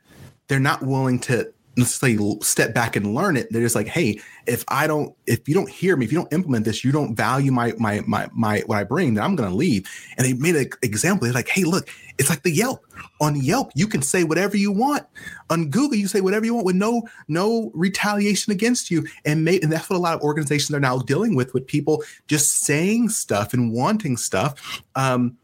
they're 0.49 0.61
not 0.61 0.83
willing 0.83 1.19
to 1.21 1.53
necessarily 1.77 2.39
step 2.43 2.75
back 2.75 2.97
and 2.97 3.15
learn 3.15 3.37
it. 3.37 3.49
They're 3.51 3.63
just 3.63 3.75
like, 3.75 3.87
hey, 3.87 4.21
if 4.47 4.65
I 4.69 4.87
don't, 4.87 5.15
if 5.27 5.49
you 5.49 5.55
don't 5.55 5.69
hear 5.69 5.97
me, 5.97 6.05
if 6.05 6.13
you 6.13 6.19
don't 6.19 6.33
implement 6.33 6.65
this, 6.65 6.85
you 6.85 6.93
don't 6.93 7.15
value 7.15 7.53
my 7.53 7.73
my 7.79 8.03
my 8.07 8.29
my 8.33 8.61
what 8.67 8.79
I 8.79 8.85
bring, 8.85 9.15
then 9.15 9.25
I'm 9.25 9.37
gonna 9.37 9.55
leave. 9.55 9.89
And 10.17 10.27
they 10.27 10.33
made 10.33 10.57
an 10.57 10.71
example. 10.83 11.27
They're 11.27 11.35
like, 11.35 11.49
hey, 11.49 11.65
look, 11.65 11.89
it's 12.19 12.31
like 12.31 12.43
the 12.43 12.51
Yelp. 12.51 12.85
On 13.21 13.37
Yelp, 13.37 13.71
you 13.75 13.87
can 13.87 14.03
say 14.03 14.25
whatever 14.25 14.57
you 14.57 14.73
want. 14.73 15.05
On 15.51 15.69
Google, 15.69 15.97
you 15.97 16.09
say 16.09 16.21
whatever 16.21 16.45
you 16.45 16.55
want 16.55 16.67
with 16.67 16.77
no 16.77 17.03
no 17.29 17.71
retaliation 17.75 18.53
against 18.53 18.91
you. 18.91 19.07
And 19.25 19.45
made 19.45 19.63
and 19.63 19.73
that's 19.73 19.91
what 19.91 19.97
a 19.97 20.01
lot 20.01 20.15
of 20.15 20.23
organizations 20.23 20.75
are 20.75 20.81
now 20.81 20.99
dealing 20.99 21.35
with, 21.35 21.53
with 21.55 21.67
people 21.67 22.03
just 22.27 22.61
saying 22.61 23.11
stuff 23.11 23.53
and 23.53 23.73
wanting 23.73 24.17
stuff. 24.17 24.83
Um, 24.95 25.37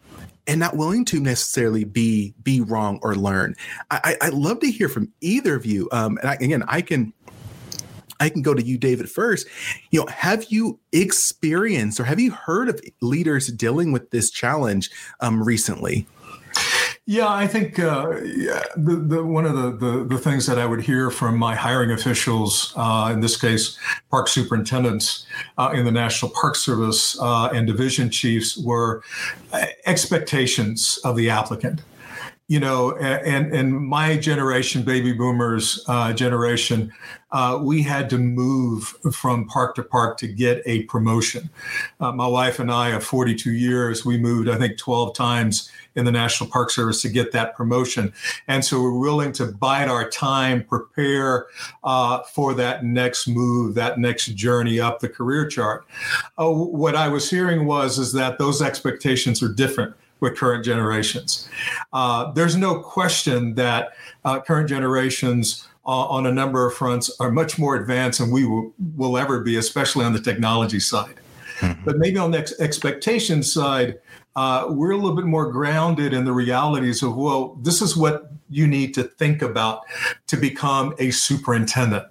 and 0.47 0.59
not 0.59 0.77
willing 0.77 1.05
to 1.07 1.21
necessarily 1.21 1.85
be 1.85 2.35
be 2.43 2.61
wrong 2.61 2.99
or 3.03 3.15
learn. 3.15 3.55
I, 3.91 4.17
I 4.21 4.29
love 4.31 4.61
to 4.61 4.71
hear 4.71 4.89
from 4.89 5.13
either 5.21 5.55
of 5.55 5.65
you. 5.65 5.89
Um, 5.93 6.19
and 6.19 6.31
I, 6.31 6.35
again, 6.35 6.65
I 6.67 6.83
can 6.83 7.13
I 8.23 8.29
can 8.29 8.43
go 8.43 8.55
to 8.55 8.65
you, 8.65 8.79
David, 8.79 9.11
first. 9.11 9.49
You 9.91 10.01
know, 10.01 10.07
have 10.07 10.45
you 10.49 10.79
experienced 10.93 11.99
or 11.99 12.05
have 12.05 12.21
you 12.21 12.31
heard 12.31 12.69
of 12.69 12.81
leaders 13.01 13.49
dealing 13.49 13.91
with 13.91 14.11
this 14.11 14.31
challenge 14.31 14.91
um, 15.21 15.43
recently? 15.43 16.07
Yeah, 17.05 17.29
I 17.29 17.49
think 17.49 17.81
uh, 17.81 18.21
yeah, 18.23 18.63
the, 18.77 18.95
the, 18.95 19.25
one 19.25 19.45
of 19.45 19.57
the, 19.57 19.73
the, 19.73 20.05
the, 20.05 20.19
things 20.19 20.47
that 20.47 20.57
I 20.57 20.67
would 20.67 20.83
hear 20.83 21.11
from 21.11 21.37
my 21.37 21.57
hiring 21.57 21.91
officials, 21.91 22.73
uh, 22.77 23.11
in 23.13 23.19
this 23.19 23.37
case, 23.41 23.77
park 24.09 24.29
superintendents 24.29 25.27
uh, 25.59 25.73
in 25.75 25.85
the 25.85 25.91
National 25.91 26.31
Park 26.31 26.55
Service 26.55 27.21
uh, 27.21 27.47
and 27.47 27.67
division 27.67 28.09
chiefs, 28.09 28.57
were 28.57 29.03
uh, 29.53 29.67
expectations 29.85 31.01
of 31.03 31.17
the 31.17 31.29
applicant 31.29 31.83
you 32.53 32.61
know, 32.61 32.95
and 32.99 33.51
and 33.55 33.73
my 33.73 34.19
generation, 34.19 34.83
baby 34.83 35.15
boomers 35.15 35.83
uh, 35.89 36.13
generation, 36.13 36.93
uh, 37.31 37.59
we 37.63 37.81
had 37.81 38.11
to 38.11 38.19
move 38.19 38.95
from 39.11 39.47
park 39.47 39.75
to 39.77 39.83
park 39.83 40.19
to 40.19 40.29
get 40.29 40.61
a 40.67 40.83
promotion. 40.83 41.49
Uh, 41.99 42.13
my 42.13 42.27
wife 42.27 42.59
and 42.59 42.71
I, 42.71 42.91
of 42.91 43.03
42 43.05 43.53
years, 43.53 44.05
we 44.05 44.19
moved, 44.19 44.51
I 44.51 44.59
think, 44.59 44.77
12 44.77 45.15
times 45.15 45.73
in 45.95 46.05
the 46.05 46.13
National 46.13 46.51
Park 46.51 46.69
Service 46.69 47.01
to 47.01 47.09
get 47.09 47.33
that 47.33 47.57
promotion, 47.57 48.13
and 48.49 48.63
so 48.63 48.83
we're 48.83 48.99
willing 48.99 49.33
to 49.33 49.47
bide 49.47 49.89
our 49.89 50.11
time, 50.11 50.63
prepare 50.63 51.47
uh, 51.85 52.21
for 52.35 52.53
that 52.53 52.85
next 52.85 53.29
move, 53.29 53.75
that 53.77 53.99
next 53.99 54.27
journey 54.35 54.79
up 54.79 55.01
the 55.01 55.09
career 55.09 55.49
chart. 55.49 55.87
Uh, 56.37 56.51
what 56.51 56.97
I 56.97 57.09
was 57.09 57.31
hearing 57.31 57.65
was 57.65 57.99
is 57.99 58.13
that 58.13 58.37
those 58.37 58.61
expectations 58.61 59.43
are 59.43 59.49
different 59.49 59.95
with 60.23 60.39
current 60.39 60.65
generations. 60.65 61.49
Uh, 61.93 62.31
there's 62.33 62.57
no 62.57 62.81
question 62.81 63.55
that 63.57 63.91
uh, 64.25 64.41
current 64.41 64.69
generations 64.69 65.69
uh, 65.85 66.07
on 66.07 66.27
a 66.27 66.33
number 66.33 66.67
of 66.67 66.75
fronts 66.75 67.11
are 67.19 67.31
much 67.31 67.59
more 67.59 67.75
advanced 67.75 68.21
than 68.21 68.31
we 68.31 68.47
will, 68.47 68.73
will 68.97 69.19
ever 69.19 69.41
be, 69.41 69.57
especially 69.57 70.05
on 70.05 70.13
the 70.13 70.21
technology 70.21 70.79
side. 70.79 71.17
Mm-hmm. 71.59 71.85
But 71.85 71.99
maybe 71.99 72.19
on 72.19 72.31
the 72.31 72.39
ex- 72.39 72.59
expectation 72.61 73.43
side, 73.43 73.99
uh, 74.37 74.67
we're 74.69 74.93
a 74.93 74.97
little 74.97 75.17
bit 75.17 75.27
more 75.27 75.51
grounded 75.51 76.15
in 76.15 76.25
the 76.25 76.33
realities 76.33 77.03
of, 77.03 77.17
well, 77.17 77.59
this 77.61 77.83
is 77.83 77.97
what 77.97 78.31
you 78.49 78.67
need 78.67 78.95
to 78.95 79.03
think 79.03 79.43
about 79.43 79.81
to 80.29 80.37
become 80.37 80.95
a 80.99 81.11
superintendent 81.11 82.05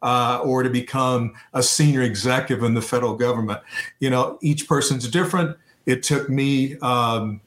uh, 0.00 0.40
or 0.42 0.62
to 0.62 0.70
become 0.70 1.34
a 1.52 1.62
senior 1.62 2.02
executive 2.02 2.64
in 2.64 2.74
the 2.74 2.82
federal 2.82 3.14
government. 3.14 3.60
You 4.00 4.08
know, 4.10 4.38
each 4.40 4.66
person's 4.66 5.08
different. 5.08 5.56
It 5.86 6.02
took 6.02 6.30
me 6.30 6.78
um, 6.78 7.40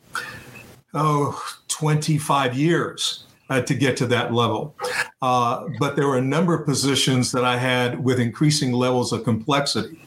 oh, 0.93 1.41
25 1.67 2.57
years 2.57 3.25
uh, 3.49 3.61
to 3.61 3.73
get 3.73 3.97
to 3.97 4.05
that 4.07 4.33
level. 4.33 4.75
Uh, 5.21 5.67
but 5.79 5.95
there 5.95 6.07
were 6.07 6.17
a 6.17 6.21
number 6.21 6.53
of 6.53 6.65
positions 6.65 7.31
that 7.33 7.43
I 7.43 7.57
had 7.57 8.03
with 8.03 8.19
increasing 8.19 8.71
levels 8.71 9.11
of 9.11 9.23
complexity. 9.23 9.99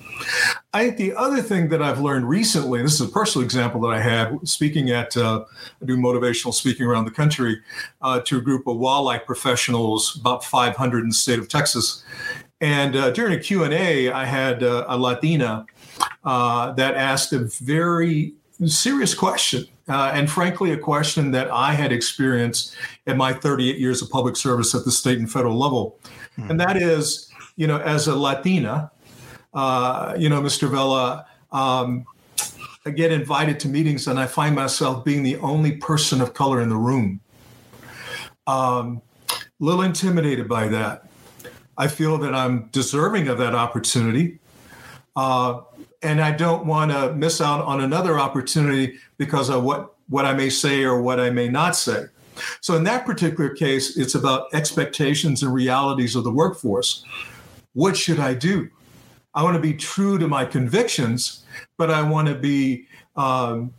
I 0.73 0.85
think 0.85 0.97
the 0.97 1.15
other 1.15 1.43
thing 1.43 1.69
that 1.69 1.83
I've 1.83 2.01
learned 2.01 2.29
recently, 2.29 2.81
this 2.81 2.95
is 2.95 3.01
a 3.01 3.09
personal 3.09 3.45
example 3.45 3.81
that 3.83 3.89
I 3.89 4.01
had 4.01 4.37
speaking 4.49 4.91
at, 4.91 5.17
uh, 5.17 5.45
I 5.83 5.85
do 5.85 5.97
motivational 5.97 6.55
speaking 6.55 6.87
around 6.87 7.05
the 7.05 7.11
country 7.11 7.61
uh, 8.01 8.21
to 8.21 8.39
a 8.39 8.41
group 8.41 8.67
of 8.67 8.79
wildlife 8.79 9.27
professionals, 9.27 10.17
about 10.19 10.45
500 10.45 11.01
in 11.01 11.09
the 11.09 11.15
state 11.15 11.39
of 11.39 11.49
Texas. 11.49 12.05
And 12.61 12.97
uh, 12.97 13.11
during 13.11 13.35
a 13.35 13.41
Q&A, 13.41 14.11
I 14.11 14.25
had 14.25 14.63
uh, 14.63 14.87
a 14.89 14.97
Latina 14.97 15.67
uh, 16.25 16.73
that 16.73 16.95
asked 16.95 17.33
a 17.33 17.41
very 17.41 18.35
serious 18.65 19.15
question 19.15 19.67
uh, 19.89 20.13
and 20.15 20.31
frankly, 20.31 20.73
a 20.73 20.79
question 20.79 21.31
that 21.33 21.51
I 21.51 21.73
had 21.73 21.93
experienced 21.93 22.75
in 23.07 23.17
my 23.17 23.33
38 23.33 23.79
years 23.79 24.01
of 24.01 24.11
public 24.11 24.37
service 24.37 24.75
at 24.75 24.85
the 24.85 24.91
state 24.91 25.19
and 25.19 25.31
federal 25.31 25.59
level. 25.59 25.99
Hmm. 26.37 26.51
And 26.51 26.61
that 26.61 26.77
is, 26.77 27.31
you 27.57 27.67
know, 27.67 27.79
as 27.79 28.09
a 28.09 28.17
Latina, 28.17 28.91
uh, 29.53 30.15
you 30.19 30.29
know, 30.29 30.41
Mr. 30.41 30.71
Vela, 30.71 31.27
um, 31.53 32.07
I 32.87 32.91
get 32.91 33.13
invited 33.13 33.61
to 33.61 33.69
meetings 33.69 34.09
and 34.09 34.19
I 34.19 34.27
find 34.27 34.55
myself 34.55 35.05
being 35.05 35.23
the 35.23 35.37
only 35.37 35.73
person 35.77 36.21
of 36.21 36.35
color 36.35 36.61
in 36.61 36.69
the 36.69 36.77
room. 36.77 37.21
Um, 38.47 39.01
a 39.31 39.35
little 39.59 39.83
intimidated 39.83 40.49
by 40.49 40.69
that. 40.69 41.09
I 41.79 41.89
feel 41.89 42.19
that 42.19 42.35
I'm 42.35 42.69
deserving 42.73 43.29
of 43.29 43.39
that 43.39 43.55
opportunity. 43.55 44.39
Uh, 45.17 45.61
and 46.05 46.21
I 46.21 46.31
don't 46.31 46.67
want 46.67 46.93
to 46.93 47.15
miss 47.15 47.41
out 47.41 47.65
on 47.65 47.81
another 47.81 48.19
opportunity 48.19 48.99
because 49.17 49.49
of 49.49 49.65
what, 49.65 49.95
what 50.09 50.25
I 50.25 50.35
may 50.35 50.51
say 50.51 50.85
or 50.85 51.01
what 51.01 51.19
I 51.19 51.31
may 51.31 51.49
not 51.49 51.75
say. 51.75 52.05
So, 52.61 52.77
in 52.77 52.85
that 52.85 53.07
particular 53.07 53.51
case, 53.51 53.97
it's 53.97 54.15
about 54.15 54.53
expectations 54.53 55.43
and 55.43 55.55
realities 55.55 56.17
of 56.17 56.25
the 56.25 56.33
workforce. 56.33 57.05
What 57.73 57.97
should 57.97 58.21
I 58.21 58.35
do? 58.35 58.69
I 59.35 59.43
want 59.43 59.55
to 59.55 59.61
be 59.61 59.75
true 59.75 60.19
to 60.19 60.29
my 60.29 60.45
convictions, 60.45 61.45
but 61.77 61.91
I 61.91 62.03
want 62.03 62.29
to 62.29 62.35
be 62.35 62.87
um, 63.17 63.73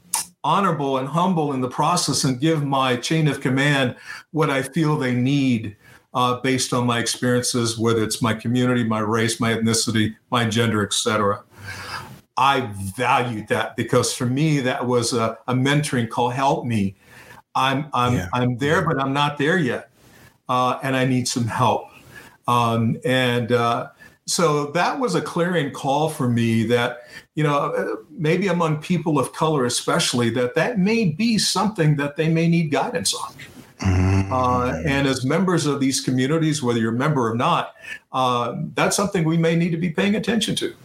honorable 0.44 0.98
and 0.98 1.08
humble 1.08 1.54
in 1.54 1.62
the 1.62 1.70
process 1.70 2.24
and 2.24 2.40
give 2.40 2.64
my 2.64 2.96
chain 2.96 3.28
of 3.28 3.42
command 3.42 3.96
what 4.32 4.50
I 4.50 4.62
feel 4.62 4.98
they 4.98 5.14
need 5.14 5.76
uh, 6.14 6.40
based 6.40 6.72
on 6.72 6.86
my 6.86 7.00
experiences, 7.00 7.78
whether 7.78 8.04
it's 8.04 8.22
my 8.22 8.34
community, 8.34 8.84
my 8.84 9.00
race, 9.00 9.40
my 9.40 9.54
ethnicity, 9.54 10.16
my 10.32 10.46
gender, 10.46 10.86
etc. 10.86 11.44
I 12.38 12.72
valued 12.76 13.48
that 13.48 13.76
because 13.76 14.14
for 14.14 14.26
me 14.26 14.60
that 14.62 14.86
was 14.86 15.14
a, 15.14 15.38
a 15.48 15.54
mentoring 15.54 16.10
call. 16.10 16.30
Help 16.30 16.66
me. 16.66 16.96
I'm 17.56 17.88
I'm 17.94 18.16
yeah. 18.16 18.28
I'm 18.34 18.58
there, 18.58 18.82
but 18.82 19.00
I'm 19.00 19.14
not 19.14 19.38
there 19.38 19.58
yet, 19.58 19.90
uh, 20.50 20.80
and 20.84 20.96
I 20.96 21.06
need 21.06 21.28
some 21.28 21.48
help. 21.48 21.90
Um, 22.48 22.98
and 23.06 23.52
uh, 23.52 23.90
so 24.28 24.68
that 24.72 25.00
was 25.00 25.16
a 25.16 25.22
clearing 25.22 25.72
call 25.72 26.10
for 26.10 26.28
me 26.28 26.64
that 26.64 27.04
you 27.36 27.44
know 27.44 28.04
maybe 28.10 28.48
among 28.48 28.82
people 28.82 29.20
of 29.20 29.34
color 29.34 29.66
especially 29.66 30.30
that 30.32 30.56
that 30.56 30.80
may 30.80 31.06
be 31.06 31.38
something 31.38 31.96
that 31.96 32.16
they 32.16 32.28
may 32.28 32.48
need 32.48 32.72
guidance 32.72 33.14
on 33.14 33.34
mm. 33.80 34.32
uh, 34.32 34.82
and 34.88 35.08
as 35.08 35.24
members 35.24 35.68
of 35.68 35.80
these 35.80 36.02
communities 36.02 36.64
whether 36.64 36.80
you're 36.80 36.96
a 36.96 36.98
member 36.98 37.30
or 37.30 37.36
not 37.36 37.76
uh, 38.14 38.56
that's 38.74 38.96
something 38.96 39.24
we 39.24 39.38
may 39.38 39.56
need 39.56 39.70
to 39.70 39.78
be 39.78 39.92
paying 39.92 40.16
attention 40.16 40.56
to 40.56 40.76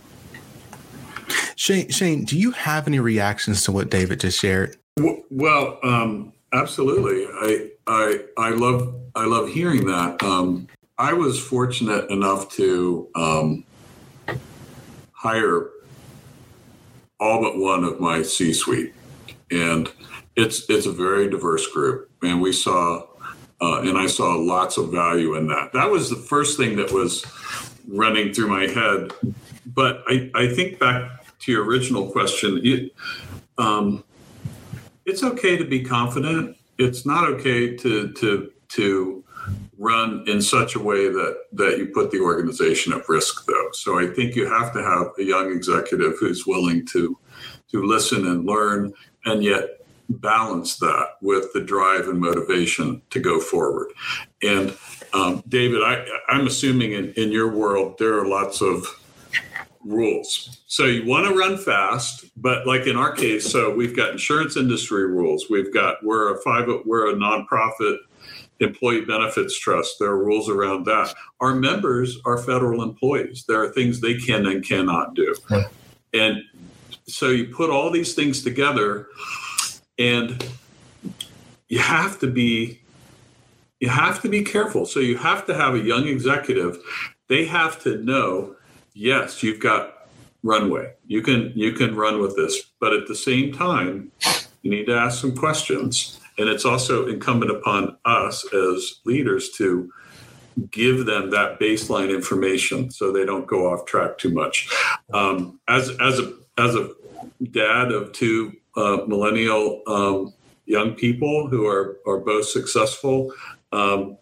shane 1.56 1.88
shane 1.90 2.24
do 2.24 2.38
you 2.38 2.50
have 2.52 2.86
any 2.86 2.98
reactions 2.98 3.64
to 3.64 3.72
what 3.72 3.90
david 3.90 4.20
just 4.20 4.38
shared? 4.38 4.76
Well 5.30 5.78
um, 5.82 6.32
absolutely. 6.52 7.26
I 7.26 7.70
i 7.86 8.20
i 8.36 8.50
love 8.50 8.94
i 9.14 9.24
love 9.24 9.48
hearing 9.48 9.86
that. 9.86 10.22
Um, 10.22 10.68
I 10.98 11.14
was 11.14 11.40
fortunate 11.40 12.10
enough 12.10 12.50
to 12.56 13.08
um, 13.14 13.64
hire 15.12 15.70
all 17.18 17.40
but 17.40 17.58
one 17.58 17.84
of 17.84 18.00
my 18.00 18.22
C-suite, 18.22 18.94
and 19.50 19.90
it's 20.36 20.68
it's 20.68 20.86
a 20.86 20.92
very 20.92 21.28
diverse 21.28 21.66
group, 21.68 22.10
and 22.22 22.40
we 22.40 22.52
saw, 22.52 23.06
uh, 23.60 23.80
and 23.80 23.96
I 23.96 24.06
saw 24.06 24.34
lots 24.34 24.76
of 24.76 24.90
value 24.90 25.36
in 25.36 25.48
that. 25.48 25.72
That 25.72 25.90
was 25.90 26.10
the 26.10 26.16
first 26.16 26.56
thing 26.56 26.76
that 26.76 26.92
was 26.92 27.24
running 27.88 28.32
through 28.32 28.48
my 28.48 28.66
head. 28.66 29.12
But 29.66 30.02
I, 30.06 30.30
I 30.34 30.48
think 30.48 30.78
back 30.78 31.19
to 31.40 31.52
your 31.52 31.64
original 31.64 32.10
question, 32.10 32.90
um, 33.58 34.04
it's 35.06 35.22
okay 35.22 35.56
to 35.56 35.64
be 35.64 35.82
confident. 35.82 36.56
It's 36.78 37.04
not 37.04 37.28
okay 37.28 37.76
to 37.76 38.12
to 38.12 38.52
to 38.68 39.24
run 39.80 40.22
in 40.28 40.42
such 40.42 40.74
a 40.74 40.78
way 40.78 41.08
that 41.08 41.44
that 41.52 41.78
you 41.78 41.86
put 41.86 42.10
the 42.10 42.20
organization 42.20 42.92
at 42.92 43.08
risk 43.08 43.46
though 43.46 43.68
so 43.72 43.98
i 43.98 44.06
think 44.06 44.36
you 44.36 44.46
have 44.46 44.72
to 44.74 44.82
have 44.82 45.08
a 45.18 45.24
young 45.24 45.50
executive 45.50 46.18
who's 46.20 46.46
willing 46.46 46.84
to 46.84 47.18
to 47.66 47.82
listen 47.82 48.26
and 48.26 48.44
learn 48.44 48.92
and 49.24 49.42
yet 49.42 49.80
balance 50.10 50.76
that 50.76 51.16
with 51.22 51.50
the 51.54 51.60
drive 51.60 52.08
and 52.08 52.20
motivation 52.20 53.00
to 53.08 53.20
go 53.20 53.40
forward 53.40 53.88
and 54.42 54.76
um, 55.14 55.42
david 55.48 55.82
I, 55.82 56.06
i'm 56.28 56.46
assuming 56.46 56.92
in, 56.92 57.14
in 57.14 57.32
your 57.32 57.50
world 57.50 57.96
there 57.98 58.18
are 58.18 58.26
lots 58.26 58.60
of 58.60 58.99
rules 59.84 60.62
so 60.66 60.84
you 60.84 61.06
want 61.06 61.26
to 61.26 61.34
run 61.34 61.56
fast 61.56 62.26
but 62.36 62.66
like 62.66 62.86
in 62.86 62.96
our 62.96 63.12
case 63.12 63.50
so 63.50 63.74
we've 63.74 63.96
got 63.96 64.10
insurance 64.10 64.56
industry 64.56 65.06
rules 65.06 65.46
we've 65.48 65.72
got 65.72 65.96
we're 66.04 66.34
a 66.34 66.40
five 66.42 66.68
we're 66.84 67.10
a 67.10 67.14
nonprofit 67.14 67.96
employee 68.60 69.04
benefits 69.04 69.58
trust. 69.58 69.98
There 69.98 70.10
are 70.10 70.22
rules 70.22 70.48
around 70.48 70.84
that. 70.84 71.14
Our 71.40 71.54
members 71.54 72.18
are 72.24 72.38
federal 72.38 72.82
employees. 72.82 73.44
There 73.48 73.62
are 73.62 73.70
things 73.70 74.00
they 74.00 74.14
can 74.14 74.46
and 74.46 74.64
cannot 74.66 75.14
do. 75.14 75.34
Right. 75.50 75.66
And 76.12 76.42
so 77.06 77.28
you 77.28 77.46
put 77.46 77.70
all 77.70 77.90
these 77.90 78.14
things 78.14 78.42
together 78.42 79.08
and 79.98 80.44
you 81.68 81.78
have 81.78 82.18
to 82.20 82.26
be 82.26 82.80
you 83.80 83.88
have 83.88 84.20
to 84.20 84.28
be 84.28 84.42
careful. 84.42 84.84
So 84.84 85.00
you 85.00 85.16
have 85.16 85.46
to 85.46 85.54
have 85.54 85.74
a 85.74 85.78
young 85.78 86.06
executive. 86.06 86.78
They 87.28 87.46
have 87.46 87.82
to 87.84 87.96
know, 88.04 88.54
yes, 88.94 89.42
you've 89.42 89.60
got 89.60 90.08
runway. 90.42 90.94
You 91.06 91.22
can 91.22 91.52
you 91.54 91.72
can 91.72 91.94
run 91.94 92.20
with 92.20 92.36
this, 92.36 92.62
but 92.80 92.92
at 92.92 93.06
the 93.06 93.14
same 93.14 93.52
time, 93.52 94.12
you 94.62 94.70
need 94.70 94.86
to 94.86 94.94
ask 94.94 95.20
some 95.20 95.36
questions 95.36 96.20
and 96.40 96.48
it's 96.48 96.64
also 96.64 97.06
incumbent 97.06 97.50
upon 97.50 97.98
us 98.06 98.46
as 98.54 99.00
leaders 99.04 99.50
to 99.50 99.92
give 100.70 101.04
them 101.04 101.30
that 101.30 101.60
baseline 101.60 102.12
information 102.12 102.90
so 102.90 103.12
they 103.12 103.26
don't 103.26 103.46
go 103.46 103.70
off 103.70 103.84
track 103.84 104.16
too 104.16 104.30
much. 104.30 104.68
Um, 105.12 105.60
as 105.68 105.90
as 106.00 106.18
a 106.18 106.32
as 106.58 106.74
a 106.74 106.90
dad 107.50 107.92
of 107.92 108.12
two 108.12 108.54
uh, 108.74 108.98
millennial 109.06 109.82
um, 109.86 110.32
young 110.64 110.94
people 110.94 111.46
who 111.48 111.66
are 111.66 111.98
are 112.06 112.18
both 112.18 112.46
successful. 112.46 113.32
Um, 113.72 114.16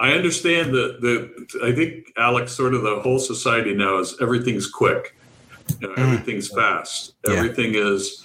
I 0.00 0.12
understand 0.12 0.72
that 0.74 1.02
the 1.02 1.46
I 1.62 1.72
think 1.72 2.10
Alex 2.16 2.52
sort 2.52 2.74
of 2.74 2.82
the 2.82 3.00
whole 3.00 3.18
society 3.18 3.74
now 3.74 3.98
is 3.98 4.16
everything's 4.20 4.66
quick, 4.66 5.14
you 5.78 5.88
know, 5.88 5.94
mm. 5.94 5.98
everything's 5.98 6.48
fast, 6.48 7.14
yeah. 7.26 7.34
everything 7.34 7.74
is 7.74 8.24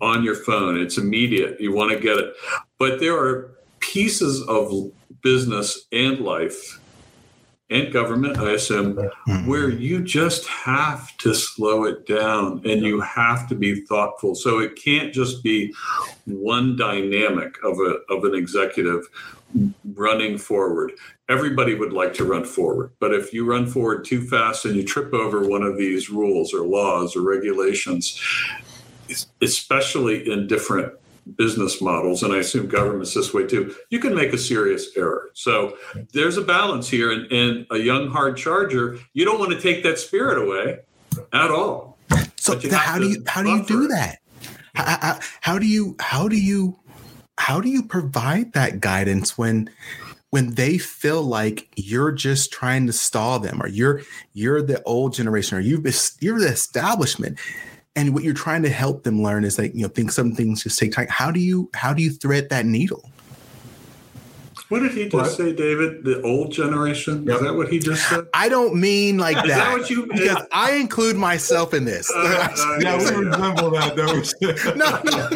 on 0.00 0.24
your 0.24 0.34
phone. 0.34 0.80
It's 0.80 0.96
immediate. 0.96 1.60
You 1.60 1.74
want 1.74 1.92
to 1.92 2.00
get 2.00 2.16
it. 2.16 2.34
But 2.78 3.00
there 3.00 3.16
are 3.18 3.52
pieces 3.80 4.42
of 4.48 4.90
business 5.22 5.86
and 5.92 6.20
life 6.20 6.80
and 7.68 7.92
government, 7.92 8.38
I 8.38 8.52
assume, 8.52 8.96
mm-hmm. 8.96 9.46
where 9.46 9.68
you 9.68 10.02
just 10.02 10.46
have 10.48 11.16
to 11.18 11.34
slow 11.34 11.84
it 11.84 12.06
down 12.06 12.62
and 12.64 12.82
you 12.82 13.00
have 13.00 13.48
to 13.48 13.54
be 13.54 13.82
thoughtful. 13.82 14.34
So 14.34 14.58
it 14.58 14.74
can't 14.82 15.12
just 15.12 15.44
be 15.44 15.72
one 16.24 16.76
dynamic 16.76 17.54
of 17.62 17.78
a 17.78 17.98
of 18.12 18.24
an 18.24 18.34
executive 18.34 19.06
running 19.94 20.38
forward. 20.38 20.92
Everybody 21.28 21.74
would 21.74 21.92
like 21.92 22.14
to 22.14 22.24
run 22.24 22.44
forward, 22.44 22.92
but 23.00 23.14
if 23.14 23.32
you 23.32 23.44
run 23.44 23.66
forward 23.66 24.04
too 24.04 24.26
fast 24.26 24.64
and 24.64 24.76
you 24.76 24.84
trip 24.84 25.12
over 25.12 25.48
one 25.48 25.62
of 25.62 25.76
these 25.76 26.10
rules 26.10 26.52
or 26.54 26.66
laws 26.66 27.16
or 27.16 27.22
regulations, 27.22 28.20
especially 29.40 30.30
in 30.30 30.46
different 30.46 30.92
business 31.36 31.80
models, 31.80 32.22
and 32.22 32.32
I 32.32 32.38
assume 32.38 32.68
governments 32.68 33.14
this 33.14 33.32
way 33.34 33.46
too, 33.46 33.74
you 33.90 33.98
can 33.98 34.14
make 34.14 34.32
a 34.32 34.38
serious 34.38 34.96
error. 34.96 35.30
So 35.34 35.76
there's 36.12 36.36
a 36.36 36.42
balance 36.42 36.88
here. 36.88 37.12
And, 37.12 37.30
and 37.30 37.66
a 37.70 37.78
young 37.78 38.08
hard 38.08 38.36
charger, 38.36 38.98
you 39.12 39.24
don't 39.24 39.38
want 39.38 39.52
to 39.52 39.60
take 39.60 39.82
that 39.84 39.98
spirit 39.98 40.42
away 40.42 40.80
at 41.32 41.50
all. 41.50 41.98
So 42.36 42.58
how 42.70 42.98
do 42.98 43.08
you 43.08 43.22
how 43.26 43.42
do 43.42 43.50
you 43.50 43.64
do 43.64 43.88
that? 43.88 44.18
How, 44.74 44.84
how, 44.84 45.18
how 45.40 45.58
do 45.58 45.66
you 45.66 45.96
how 46.00 46.26
do 46.26 46.40
you 46.40 46.78
how 47.40 47.58
do 47.58 47.70
you 47.70 47.82
provide 47.82 48.52
that 48.52 48.80
guidance 48.80 49.38
when 49.38 49.70
when 50.28 50.54
they 50.54 50.76
feel 50.76 51.22
like 51.22 51.68
you're 51.74 52.12
just 52.12 52.52
trying 52.52 52.86
to 52.86 52.92
stall 52.92 53.38
them 53.40 53.62
or 53.62 53.66
you're 53.66 54.02
you're 54.34 54.60
the 54.60 54.82
old 54.84 55.14
generation 55.14 55.56
or 55.56 55.60
you've 55.60 55.82
you're 56.20 56.38
the 56.38 56.48
establishment 56.48 57.38
and 57.96 58.12
what 58.14 58.24
you're 58.24 58.34
trying 58.34 58.62
to 58.62 58.68
help 58.68 59.04
them 59.04 59.22
learn 59.22 59.44
is 59.44 59.56
that 59.56 59.74
you 59.74 59.82
know 59.82 59.88
think 59.88 60.12
some 60.12 60.32
things 60.32 60.62
just 60.62 60.78
take 60.78 60.92
time. 60.92 61.06
How 61.08 61.30
do 61.30 61.40
you 61.40 61.70
how 61.74 61.94
do 61.94 62.02
you 62.02 62.10
thread 62.10 62.50
that 62.50 62.66
needle 62.66 63.10
what 64.70 64.80
did 64.80 64.92
he 64.92 65.08
just 65.08 65.14
what? 65.14 65.30
say, 65.32 65.52
David? 65.52 66.04
The 66.04 66.22
old 66.22 66.52
generation? 66.52 67.24
Yep. 67.24 67.34
Is 67.34 67.40
that 67.42 67.56
what 67.56 67.68
he 67.68 67.80
just 67.80 68.08
said? 68.08 68.28
I 68.32 68.48
don't 68.48 68.76
mean 68.76 69.18
like 69.18 69.34
that. 69.34 69.46
Is 69.46 69.50
that 69.50 69.72
what 69.72 69.90
you 69.90 70.06
mean? 70.06 70.20
Because 70.20 70.46
I 70.52 70.74
include 70.74 71.16
myself 71.16 71.74
in 71.74 71.84
this. 71.84 72.08
Uh, 72.14 72.18
uh, 72.56 72.78
yeah, 72.80 72.96
we 72.96 73.10
resemble 73.26 73.72
that, 73.72 73.96
don't 73.96 74.32
we? 74.40 74.54
no, 74.76 75.00
no. 75.04 75.28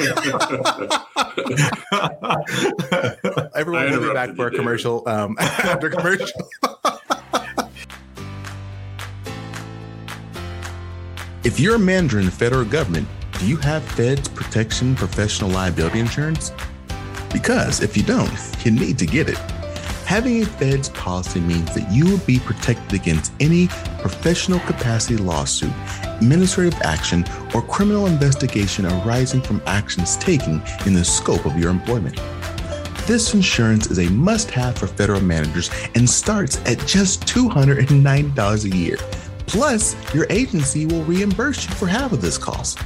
Everyone 3.56 3.90
will 3.90 4.08
be 4.08 4.14
back 4.14 4.36
for 4.36 4.46
a 4.46 4.52
commercial 4.52 5.02
um, 5.08 5.36
after 5.40 5.90
commercial. 5.90 6.28
If 11.42 11.58
you're 11.58 11.74
a 11.74 11.80
manager 11.80 12.20
in 12.20 12.26
the 12.26 12.30
federal 12.30 12.64
government, 12.64 13.08
do 13.40 13.48
you 13.48 13.56
have 13.56 13.82
Feds 13.82 14.28
Protection 14.28 14.94
Professional 14.94 15.50
Liability 15.50 15.98
Insurance? 15.98 16.52
Because 17.34 17.82
if 17.82 17.96
you 17.96 18.04
don't, 18.04 18.30
you 18.64 18.70
need 18.70 18.96
to 19.00 19.06
get 19.06 19.28
it. 19.28 19.36
Having 20.06 20.42
a 20.42 20.46
Feds 20.46 20.88
policy 20.90 21.40
means 21.40 21.74
that 21.74 21.90
you 21.90 22.04
will 22.04 22.18
be 22.18 22.38
protected 22.38 22.92
against 22.92 23.32
any 23.40 23.66
professional 23.98 24.60
capacity 24.60 25.16
lawsuit, 25.16 25.72
administrative 26.04 26.80
action, 26.82 27.24
or 27.52 27.60
criminal 27.60 28.06
investigation 28.06 28.86
arising 28.86 29.42
from 29.42 29.60
actions 29.66 30.16
taken 30.16 30.62
in 30.86 30.94
the 30.94 31.04
scope 31.04 31.44
of 31.44 31.58
your 31.58 31.70
employment. 31.70 32.20
This 33.06 33.34
insurance 33.34 33.90
is 33.90 33.98
a 33.98 34.08
must 34.10 34.50
have 34.52 34.78
for 34.78 34.86
federal 34.86 35.20
managers 35.20 35.70
and 35.96 36.08
starts 36.08 36.58
at 36.66 36.78
just 36.86 37.22
$290 37.22 38.64
a 38.64 38.76
year. 38.76 38.96
Plus, 39.46 39.96
your 40.14 40.26
agency 40.30 40.86
will 40.86 41.02
reimburse 41.02 41.68
you 41.68 41.74
for 41.74 41.88
half 41.88 42.12
of 42.12 42.20
this 42.20 42.38
cost. 42.38 42.78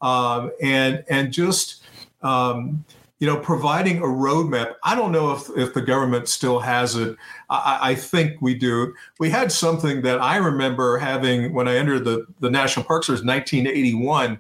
um, 0.02 0.52
and 0.62 1.04
and 1.10 1.34
just. 1.34 1.84
Um, 2.22 2.86
you 3.26 3.32
know, 3.32 3.40
providing 3.40 3.98
a 3.98 4.02
roadmap. 4.02 4.76
I 4.84 4.94
don't 4.94 5.12
know 5.12 5.32
if, 5.32 5.50
if 5.58 5.74
the 5.74 5.82
government 5.82 6.28
still 6.28 6.60
has 6.60 6.96
it. 6.96 7.18
I, 7.50 7.80
I, 7.82 7.96
think 7.96 8.40
we 8.40 8.54
do. 8.54 8.94
We 9.18 9.32
had 9.32 9.52
something 9.52 10.04
that 10.04 10.22
I 10.22 10.38
remember 10.38 11.00
having 11.00 11.52
when 11.52 11.68
I 11.68 11.76
entered 11.76 12.06
the, 12.06 12.28
the 12.40 12.52
National 12.52 12.86
Park 12.86 13.04
Service 13.04 13.22
in 13.22 13.28
1981 13.28 14.38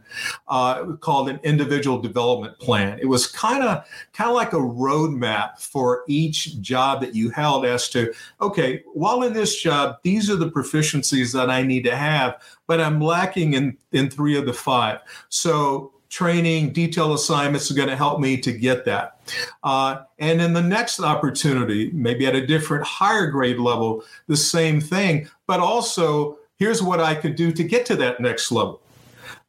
uh, 0.50 0.86
called 0.98 1.30
an 1.30 1.39
individual 1.43 2.00
development 2.00 2.60
plan. 2.60 3.00
It 3.00 3.08
was 3.08 3.26
kind 3.26 3.63
of 3.63 3.88
kind 4.13 4.30
of 4.30 4.36
like 4.36 4.54
a 4.54 4.58
roadmap 4.58 5.60
for 5.60 6.04
each 6.08 6.62
job 6.62 7.02
that 7.02 7.15
you 7.15 7.32
held 7.32 7.65
as 7.65 7.89
to, 7.89 8.13
okay, 8.39 8.84
while 8.93 9.24
in 9.24 9.34
this 9.34 9.60
job, 9.60 9.98
these 10.04 10.30
are 10.30 10.36
the 10.36 10.52
proficiencies 10.52 11.34
that 11.34 11.50
I 11.50 11.63
need 11.63 11.86
to 11.86 11.95
have, 11.95 12.39
but 12.67 12.80
I'm 12.80 13.02
lacking 13.02 13.56
in, 13.56 13.78
in 13.93 14.12
three 14.12 14.38
of 14.38 14.45
the 14.45 14.54
five. 14.54 15.00
So 15.30 15.95
training, 16.15 16.71
detailed 16.71 17.12
assignments 17.12 17.69
are 17.69 17.73
going 17.73 17.89
to 17.89 17.95
help 17.95 18.21
me 18.21 18.38
to 18.38 18.54
get 18.54 18.86
that. 18.86 19.19
Uh, 19.63 19.97
and 20.17 20.41
in 20.41 20.54
the 20.54 20.62
next 20.62 21.01
opportunity, 21.01 21.91
maybe 21.91 22.25
at 22.25 22.34
a 22.34 22.47
different 22.47 22.86
higher 22.86 23.28
grade 23.28 23.60
level, 23.60 24.01
the 24.28 24.38
same 24.38 24.80
thing, 24.80 25.30
but 25.45 25.60
also 25.60 26.38
here's 26.58 26.82
what 26.82 27.01
I 27.01 27.15
could 27.15 27.36
do 27.36 27.51
to 27.51 27.63
get 27.65 27.86
to 27.88 27.97
that 27.97 28.21
next 28.21 28.49
level. 28.49 28.80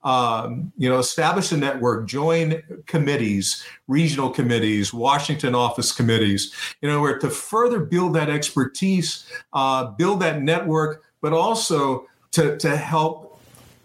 Um, 0.02 0.72
you 0.76 0.88
know, 0.88 0.98
establish 0.98 1.52
a 1.52 1.57
network, 1.57 2.09
join 2.09 2.61
committees, 2.87 3.64
regional 3.87 4.31
committees, 4.31 4.92
Washington 4.92 5.55
office 5.55 5.92
committees, 5.92 6.52
you 6.81 6.88
know, 6.88 7.00
where 7.00 7.16
to 7.20 7.31
further 7.31 7.79
build 7.79 8.12
that 8.14 8.29
expertise, 8.29 9.31
uh, 9.52 9.85
build 9.85 10.18
that 10.20 10.42
network, 10.42 11.05
but 11.20 11.33
also 11.33 12.07
to, 12.33 12.57
to 12.59 12.76
help 12.76 13.26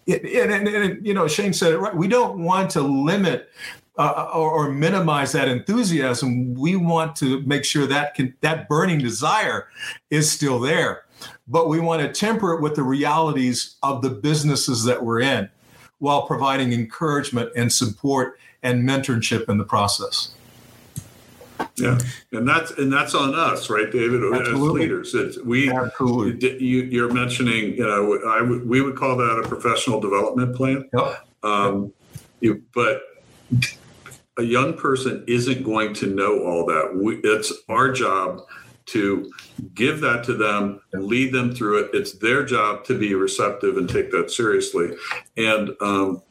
and, 0.06 0.68
and, 0.68 1.06
you 1.06 1.14
know, 1.14 1.28
Shane 1.28 1.52
said 1.52 1.72
it 1.72 1.78
right. 1.78 1.94
We 1.94 2.08
don't 2.08 2.42
want 2.42 2.70
to 2.72 2.82
limit 2.82 3.50
uh, 3.98 4.30
or, 4.34 4.50
or, 4.50 4.72
minimize 4.72 5.32
that 5.32 5.48
enthusiasm. 5.48 6.54
We 6.54 6.76
want 6.76 7.14
to 7.16 7.42
make 7.42 7.64
sure 7.64 7.86
that 7.86 8.14
can, 8.14 8.34
that 8.40 8.66
burning 8.66 8.98
desire 8.98 9.68
is 10.08 10.32
still 10.32 10.58
there, 10.58 11.04
but 11.46 11.68
we 11.68 11.78
want 11.78 12.00
to 12.00 12.08
temper 12.08 12.54
it 12.54 12.62
with 12.62 12.74
the 12.74 12.82
realities 12.82 13.76
of 13.82 14.00
the 14.00 14.08
businesses 14.08 14.84
that 14.84 15.04
we're 15.04 15.20
in, 15.20 15.50
while 15.98 16.26
providing 16.26 16.72
encouragement 16.72 17.50
and 17.54 17.70
support 17.70 18.38
and 18.62 18.88
mentorship 18.88 19.48
in 19.50 19.58
the 19.58 19.64
process. 19.64 20.34
Yeah, 21.76 21.98
and 22.32 22.46
that's 22.46 22.70
and 22.72 22.92
that's 22.92 23.14
on 23.14 23.34
us, 23.34 23.70
right, 23.70 23.90
David? 23.90 24.22
Absolutely. 24.22 24.82
As 24.82 24.88
leaders, 24.88 25.14
it's, 25.14 25.38
we 25.38 25.70
Absolutely. 25.70 26.62
You, 26.62 26.82
you're 26.82 27.12
mentioning, 27.12 27.74
you 27.74 27.86
know, 27.86 28.20
I 28.28 28.42
would 28.42 28.68
we 28.68 28.82
would 28.82 28.94
call 28.94 29.16
that 29.16 29.42
a 29.42 29.48
professional 29.48 29.98
development 29.98 30.54
plan. 30.54 30.88
Yep. 30.92 31.26
Um, 31.42 31.92
you, 32.40 32.62
but 32.74 33.02
a 34.38 34.42
young 34.42 34.76
person 34.76 35.24
isn't 35.26 35.62
going 35.62 35.94
to 35.94 36.06
know 36.06 36.44
all 36.44 36.66
that. 36.66 36.94
We, 36.94 37.16
it's 37.24 37.52
our 37.68 37.90
job 37.90 38.42
to 38.86 39.32
give 39.74 40.00
that 40.00 40.24
to 40.24 40.34
them 40.34 40.80
lead 40.92 41.32
them 41.32 41.54
through 41.54 41.84
it. 41.84 41.90
It's 41.94 42.12
their 42.12 42.44
job 42.44 42.84
to 42.84 42.98
be 42.98 43.14
receptive 43.14 43.76
and 43.76 43.88
take 43.88 44.10
that 44.10 44.30
seriously. 44.30 44.94
And 45.36 45.70
um, 45.80 46.22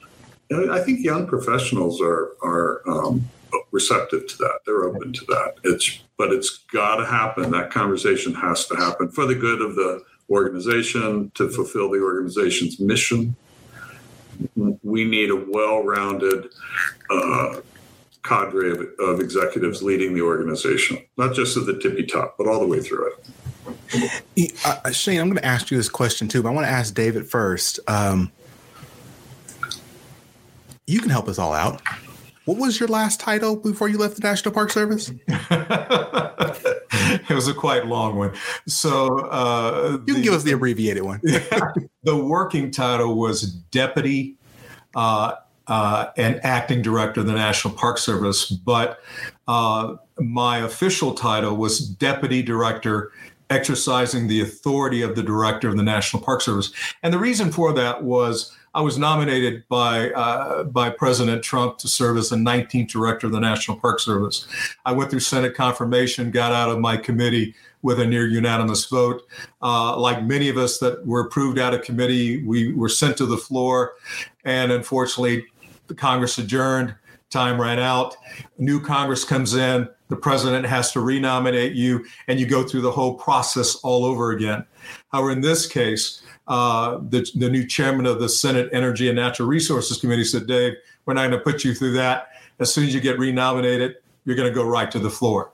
I 0.69 0.79
think 0.79 1.03
young 1.03 1.27
professionals 1.27 2.01
are 2.01 2.35
are 2.43 2.81
um, 2.87 3.27
receptive 3.71 4.27
to 4.27 4.37
that. 4.37 4.59
They're 4.65 4.83
open 4.83 5.13
to 5.13 5.25
that. 5.25 5.55
It's 5.63 6.01
but 6.17 6.31
it's 6.31 6.59
got 6.71 6.97
to 6.97 7.05
happen. 7.05 7.51
That 7.51 7.71
conversation 7.71 8.33
has 8.35 8.67
to 8.67 8.75
happen 8.75 9.09
for 9.09 9.25
the 9.25 9.35
good 9.35 9.61
of 9.61 9.75
the 9.75 10.03
organization 10.29 11.31
to 11.35 11.49
fulfill 11.49 11.89
the 11.89 11.99
organization's 11.99 12.79
mission. 12.79 13.35
We 14.55 15.03
need 15.03 15.29
a 15.29 15.35
well-rounded 15.35 16.49
uh, 17.09 17.61
cadre 18.23 18.71
of, 18.71 18.87
of, 18.99 19.19
executives 19.19 19.83
leading 19.83 20.13
the 20.13 20.21
organization, 20.21 20.99
not 21.17 21.33
just 21.33 21.57
at 21.57 21.65
the 21.65 21.79
tippy 21.79 22.05
top, 22.05 22.35
but 22.37 22.47
all 22.47 22.59
the 22.59 22.67
way 22.67 22.79
through 22.79 23.11
it. 23.11 24.53
Uh, 24.65 24.91
Shane, 24.91 25.19
I'm 25.19 25.27
going 25.27 25.37
to 25.37 25.45
ask 25.45 25.69
you 25.69 25.77
this 25.77 25.89
question 25.89 26.27
too, 26.27 26.41
but 26.41 26.49
I 26.49 26.53
want 26.53 26.65
to 26.65 26.71
ask 26.71 26.93
David 26.93 27.27
first. 27.27 27.79
Um, 27.87 28.31
you 30.87 30.99
can 30.99 31.09
help 31.09 31.27
us 31.27 31.37
all 31.39 31.53
out. 31.53 31.81
What 32.45 32.57
was 32.57 32.79
your 32.79 32.89
last 32.89 33.19
title 33.19 33.55
before 33.55 33.87
you 33.87 33.99
left 33.99 34.15
the 34.15 34.27
National 34.27 34.51
Park 34.53 34.71
Service? 34.71 35.11
it 35.27 35.59
was 37.29 37.47
a 37.47 37.53
quite 37.53 37.85
long 37.85 38.15
one. 38.15 38.33
So 38.67 39.19
uh, 39.19 39.99
you 40.07 40.13
can 40.13 40.15
the, 40.15 40.21
give 40.21 40.33
us 40.33 40.43
the 40.43 40.53
abbreviated 40.53 41.03
one. 41.03 41.19
the 42.03 42.17
working 42.17 42.71
title 42.71 43.15
was 43.15 43.43
Deputy 43.43 44.37
uh, 44.95 45.35
uh, 45.67 46.07
and 46.17 46.43
Acting 46.43 46.81
Director 46.81 47.21
of 47.21 47.27
the 47.27 47.33
National 47.33 47.75
Park 47.75 47.99
Service, 47.99 48.49
but 48.49 48.99
uh, 49.47 49.97
my 50.19 50.59
official 50.59 51.13
title 51.13 51.55
was 51.55 51.79
Deputy 51.79 52.41
Director 52.41 53.11
exercising 53.51 54.27
the 54.27 54.41
authority 54.41 55.03
of 55.03 55.15
the 55.15 55.21
director 55.21 55.67
of 55.67 55.77
the 55.77 55.83
National 55.83 56.23
Park 56.23 56.41
Service. 56.41 56.71
And 57.03 57.13
the 57.13 57.19
reason 57.19 57.51
for 57.51 57.71
that 57.73 58.03
was 58.03 58.57
I 58.73 58.81
was 58.81 58.97
nominated 58.97 59.67
by 59.67 60.11
uh, 60.11 60.63
by 60.63 60.89
President 60.89 61.43
Trump 61.43 61.77
to 61.79 61.89
serve 61.89 62.17
as 62.17 62.29
the 62.29 62.37
19th 62.37 62.87
director 62.89 63.27
of 63.27 63.33
the 63.33 63.39
National 63.39 63.77
Park 63.77 63.99
Service. 63.99 64.47
I 64.85 64.93
went 64.93 65.09
through 65.11 65.19
Senate 65.19 65.55
confirmation, 65.55 66.31
got 66.31 66.53
out 66.53 66.69
of 66.69 66.79
my 66.79 66.95
committee 66.95 67.53
with 67.81 67.99
a 67.99 68.05
near 68.05 68.27
unanimous 68.27 68.85
vote. 68.85 69.23
Uh, 69.61 69.99
like 69.99 70.23
many 70.23 70.47
of 70.47 70.57
us 70.57 70.77
that 70.77 71.05
were 71.05 71.19
approved 71.19 71.59
out 71.59 71.73
of 71.73 71.81
committee, 71.81 72.43
we 72.43 72.73
were 72.73 72.89
sent 72.89 73.17
to 73.17 73.25
the 73.25 73.37
floor, 73.37 73.93
and 74.45 74.71
unfortunately, 74.71 75.45
the 75.87 75.95
Congress 75.95 76.37
adjourned. 76.37 76.95
Time 77.29 77.59
ran 77.59 77.79
out. 77.79 78.15
New 78.57 78.79
Congress 78.79 79.23
comes 79.23 79.53
in. 79.53 79.89
The 80.11 80.17
president 80.17 80.65
has 80.65 80.91
to 80.91 80.99
renominate 80.99 81.71
you, 81.71 82.05
and 82.27 82.37
you 82.37 82.45
go 82.45 82.67
through 82.67 82.81
the 82.81 82.91
whole 82.91 83.13
process 83.13 83.75
all 83.75 84.03
over 84.03 84.31
again. 84.31 84.65
However, 85.13 85.31
in 85.31 85.39
this 85.39 85.65
case, 85.65 86.21
uh, 86.49 86.97
the, 87.07 87.25
the 87.35 87.49
new 87.49 87.65
chairman 87.65 88.05
of 88.05 88.19
the 88.19 88.27
Senate 88.27 88.67
Energy 88.73 89.07
and 89.07 89.15
Natural 89.15 89.47
Resources 89.47 89.99
Committee 89.99 90.25
said, 90.25 90.47
Dave, 90.47 90.73
we're 91.05 91.13
not 91.13 91.29
going 91.29 91.31
to 91.31 91.39
put 91.39 91.63
you 91.63 91.73
through 91.73 91.93
that. 91.93 92.27
As 92.59 92.73
soon 92.73 92.87
as 92.87 92.93
you 92.93 92.99
get 92.99 93.19
renominated, 93.19 93.99
you're 94.25 94.35
going 94.35 94.49
to 94.49 94.53
go 94.53 94.65
right 94.65 94.91
to 94.91 94.99
the 94.99 95.09
floor. 95.09 95.51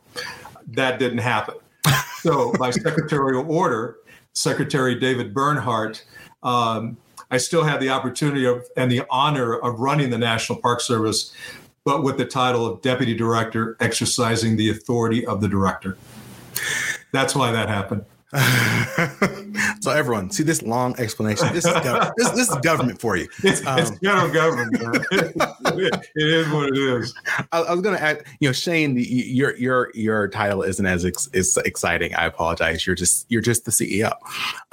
That 0.69 0.97
didn't 0.97 1.19
happen. 1.19 1.55
So, 2.21 2.51
by 2.53 2.71
secretarial 2.71 3.49
order, 3.49 3.97
Secretary 4.33 4.99
David 4.99 5.35
Bernhardt, 5.35 6.03
um, 6.41 6.97
I 7.29 7.37
still 7.37 7.63
have 7.63 7.79
the 7.79 7.89
opportunity 7.89 8.45
of, 8.45 8.65
and 8.75 8.91
the 8.91 9.03
honor 9.11 9.53
of 9.53 9.79
running 9.79 10.09
the 10.09 10.17
National 10.17 10.59
Park 10.59 10.81
Service, 10.81 11.31
but 11.87 12.03
with 12.03 12.17
the 12.17 12.25
title 12.25 12.65
of 12.65 12.81
Deputy 12.81 13.15
Director, 13.15 13.77
exercising 13.79 14.57
the 14.57 14.69
authority 14.71 15.25
of 15.25 15.39
the 15.39 15.47
director. 15.47 15.97
That's 17.13 17.33
why 17.33 17.53
that 17.53 17.69
happened. 17.69 18.03
so 19.79 19.91
everyone, 19.91 20.29
see 20.29 20.43
this 20.43 20.61
long 20.61 20.99
explanation. 20.99 21.47
This 21.53 21.63
is, 21.63 21.71
gov- 21.71 22.11
this, 22.17 22.29
this, 22.31 22.49
is 22.49 22.57
government 22.57 22.99
for 22.99 23.15
you. 23.15 23.29
It's, 23.41 23.65
um, 23.65 23.79
it's 23.79 23.91
federal 23.99 24.29
government. 24.33 24.75
it 25.11 26.03
is 26.17 26.49
what 26.49 26.67
it 26.67 26.77
is. 26.77 27.15
I, 27.53 27.59
I 27.59 27.71
was 27.71 27.79
going 27.79 27.95
to 27.95 28.03
add, 28.03 28.25
you 28.41 28.49
know, 28.49 28.53
Shane, 28.53 28.97
your 28.97 29.55
your 29.55 29.89
your 29.95 30.27
title 30.27 30.63
isn't 30.63 30.85
as 30.85 31.05
ex- 31.05 31.29
is 31.31 31.55
exciting. 31.63 32.13
I 32.15 32.25
apologize. 32.25 32.85
You're 32.85 32.97
just 32.97 33.27
you're 33.29 33.41
just 33.41 33.63
the 33.63 33.71
CEO. 33.71 34.11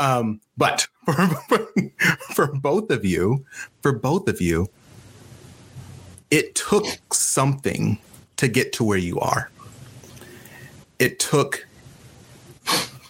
Um, 0.01 0.41
but 0.57 0.89
for, 1.05 1.69
for 2.35 2.47
both 2.49 2.91
of 2.91 3.05
you, 3.05 3.47
for 3.83 3.93
both 3.93 4.29
of 4.29 4.41
you, 4.41 4.69
it 6.35 6.57
took 6.57 7.15
something 7.15 7.97
to 8.39 8.49
get 8.49 8.73
to 8.73 8.83
where 8.83 8.99
you 8.99 9.21
are. 9.21 9.49
It 10.99 11.21
took 11.21 11.65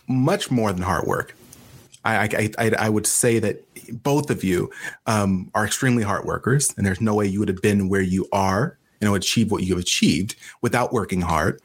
much 0.06 0.50
more 0.50 0.70
than 0.74 0.82
hard 0.82 1.06
work. 1.06 1.34
I, 2.04 2.24
I, 2.24 2.50
I, 2.58 2.70
I 2.78 2.88
would 2.90 3.06
say 3.06 3.38
that 3.38 3.64
both 4.02 4.28
of 4.28 4.44
you 4.44 4.70
um, 5.06 5.50
are 5.54 5.64
extremely 5.64 6.02
hard 6.02 6.26
workers, 6.26 6.74
and 6.76 6.84
there's 6.84 7.00
no 7.00 7.14
way 7.14 7.26
you 7.26 7.38
would 7.38 7.48
have 7.48 7.62
been 7.62 7.88
where 7.88 8.02
you 8.02 8.28
are 8.30 8.76
and 9.00 9.00
you 9.00 9.08
know, 9.08 9.14
achieve 9.14 9.50
what 9.50 9.62
you 9.62 9.74
have 9.74 9.82
achieved 9.82 10.36
without 10.60 10.92
working 10.92 11.22
hard. 11.22 11.62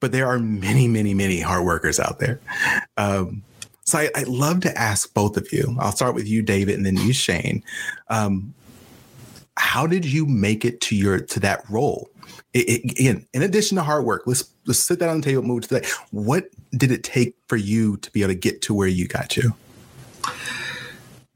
But 0.00 0.10
there 0.10 0.26
are 0.26 0.40
many, 0.40 0.88
many, 0.88 1.14
many 1.14 1.40
hard 1.40 1.64
workers 1.64 2.00
out 2.00 2.18
there. 2.18 2.40
Um, 2.96 3.44
so 3.84 3.98
I, 3.98 4.10
would 4.16 4.26
love 4.26 4.60
to 4.62 4.76
ask 4.76 5.14
both 5.14 5.36
of 5.36 5.52
you. 5.52 5.76
I'll 5.78 5.92
start 5.92 6.16
with 6.16 6.26
you, 6.26 6.42
David, 6.42 6.74
and 6.74 6.84
then 6.84 6.96
you, 6.96 7.12
Shane. 7.12 7.62
Um, 8.08 8.54
how 9.56 9.86
did 9.86 10.04
you 10.04 10.26
make 10.26 10.64
it 10.64 10.80
to 10.82 10.96
your 10.96 11.20
to 11.20 11.40
that 11.40 11.68
role? 11.70 12.10
It, 12.52 12.80
it, 12.98 13.26
in 13.32 13.42
addition 13.42 13.76
to 13.76 13.82
hard 13.82 14.04
work, 14.04 14.22
let's 14.26 14.50
let's 14.66 14.80
sit 14.80 14.98
that 14.98 15.08
on 15.08 15.20
the 15.20 15.24
table. 15.24 15.42
Move 15.42 15.62
to 15.62 15.74
that. 15.74 15.86
What 16.10 16.48
did 16.72 16.90
it 16.90 17.04
take 17.04 17.36
for 17.48 17.56
you 17.56 17.96
to 17.98 18.10
be 18.10 18.22
able 18.22 18.32
to 18.32 18.38
get 18.38 18.62
to 18.62 18.74
where 18.74 18.88
you 18.88 19.06
got 19.06 19.30
to? 19.30 19.54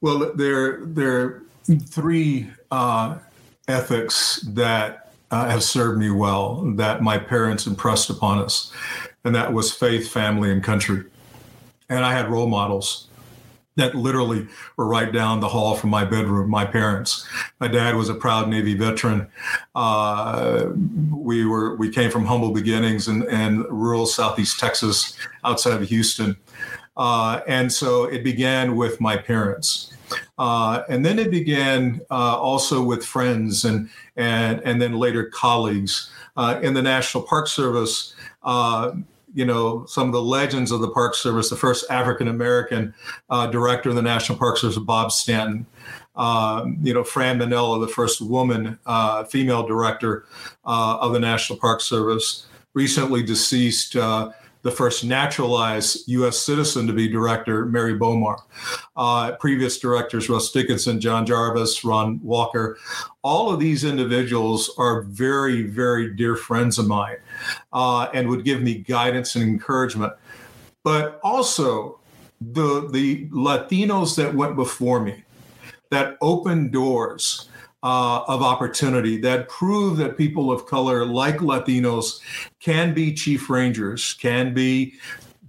Well, 0.00 0.32
there 0.34 0.80
there 0.84 1.20
are 1.20 1.42
three 1.86 2.48
uh, 2.70 3.18
ethics 3.66 4.40
that 4.48 5.12
uh, 5.30 5.48
have 5.48 5.62
served 5.62 5.98
me 5.98 6.10
well 6.10 6.62
that 6.76 7.02
my 7.02 7.18
parents 7.18 7.66
impressed 7.66 8.10
upon 8.10 8.38
us, 8.38 8.72
and 9.24 9.34
that 9.34 9.52
was 9.52 9.72
faith, 9.72 10.10
family, 10.10 10.50
and 10.50 10.62
country. 10.62 11.04
And 11.88 12.04
I 12.04 12.12
had 12.12 12.30
role 12.30 12.46
models 12.46 13.07
that 13.78 13.94
literally 13.94 14.46
were 14.76 14.86
right 14.86 15.10
down 15.10 15.40
the 15.40 15.48
hall 15.48 15.74
from 15.76 15.88
my 15.88 16.04
bedroom. 16.04 16.50
My 16.50 16.64
parents. 16.64 17.26
My 17.60 17.68
dad 17.68 17.94
was 17.94 18.08
a 18.08 18.14
proud 18.14 18.48
Navy 18.48 18.74
veteran. 18.74 19.28
Uh, 19.74 20.66
we 21.10 21.46
were 21.46 21.76
we 21.76 21.88
came 21.88 22.10
from 22.10 22.26
humble 22.26 22.52
beginnings 22.52 23.08
in, 23.08 23.22
in 23.30 23.62
rural 23.70 24.06
Southeast 24.06 24.58
Texas, 24.58 25.16
outside 25.44 25.80
of 25.80 25.88
Houston, 25.88 26.36
uh, 26.96 27.40
and 27.46 27.72
so 27.72 28.04
it 28.04 28.22
began 28.22 28.76
with 28.76 29.00
my 29.00 29.16
parents. 29.16 29.94
Uh, 30.38 30.82
and 30.88 31.04
then 31.04 31.18
it 31.18 31.30
began 31.30 32.00
uh, 32.10 32.36
also 32.36 32.82
with 32.82 33.04
friends 33.04 33.64
and 33.64 33.88
and 34.16 34.60
and 34.64 34.82
then 34.82 34.94
later 34.94 35.24
colleagues 35.24 36.10
uh, 36.36 36.58
in 36.62 36.74
the 36.74 36.82
National 36.82 37.22
Park 37.22 37.46
Service. 37.46 38.14
You 39.38 39.44
know, 39.44 39.86
some 39.86 40.08
of 40.08 40.12
the 40.12 40.20
legends 40.20 40.72
of 40.72 40.80
the 40.80 40.90
Park 40.90 41.14
Service. 41.14 41.48
The 41.48 41.54
first 41.54 41.88
African 41.90 42.26
American 42.26 42.92
uh, 43.30 43.46
director 43.46 43.88
of 43.88 43.94
the 43.94 44.02
National 44.02 44.36
Park 44.36 44.56
Service, 44.56 44.78
Bob 44.78 45.12
Stanton. 45.12 45.64
Um, 46.16 46.78
you 46.82 46.92
know, 46.92 47.04
Fran 47.04 47.38
Mainella, 47.38 47.80
the 47.80 47.86
first 47.86 48.20
woman, 48.20 48.80
uh, 48.84 49.22
female 49.22 49.64
director 49.64 50.26
uh, 50.64 50.98
of 51.00 51.12
the 51.12 51.20
National 51.20 51.56
Park 51.56 51.80
Service, 51.82 52.46
recently 52.74 53.22
deceased 53.22 53.94
uh, 53.94 54.32
the 54.62 54.72
first 54.72 55.04
naturalized 55.04 56.08
U.S. 56.08 56.36
citizen 56.36 56.88
to 56.88 56.92
be 56.92 57.08
director, 57.08 57.64
Mary 57.64 57.96
Bomar. 57.96 58.38
Uh, 58.96 59.36
previous 59.36 59.78
directors, 59.78 60.28
Russ 60.28 60.50
Dickenson, 60.50 61.00
John 61.00 61.24
Jarvis, 61.24 61.84
Ron 61.84 62.18
Walker. 62.24 62.76
All 63.22 63.52
of 63.52 63.60
these 63.60 63.84
individuals 63.84 64.70
are 64.78 65.02
very, 65.02 65.62
very 65.62 66.12
dear 66.12 66.34
friends 66.34 66.76
of 66.78 66.88
mine 66.88 67.18
uh, 67.72 68.08
and 68.14 68.28
would 68.28 68.44
give 68.44 68.62
me 68.62 68.74
guidance 68.74 69.36
and 69.36 69.44
encouragement. 69.44 70.12
But 70.84 71.20
also, 71.22 72.00
the, 72.40 72.88
the 72.92 73.26
Latinos 73.26 74.16
that 74.16 74.34
went 74.34 74.56
before 74.56 75.00
me, 75.00 75.24
that 75.90 76.16
opened 76.20 76.72
doors 76.72 77.48
uh, 77.82 78.22
of 78.26 78.42
opportunity 78.42 79.18
that 79.20 79.48
prove 79.48 79.96
that 79.98 80.16
people 80.16 80.50
of 80.50 80.66
color, 80.66 81.04
like 81.04 81.38
Latinos, 81.38 82.20
can 82.60 82.92
be 82.92 83.14
chief 83.14 83.48
rangers, 83.48 84.14
can 84.14 84.52
be 84.52 84.94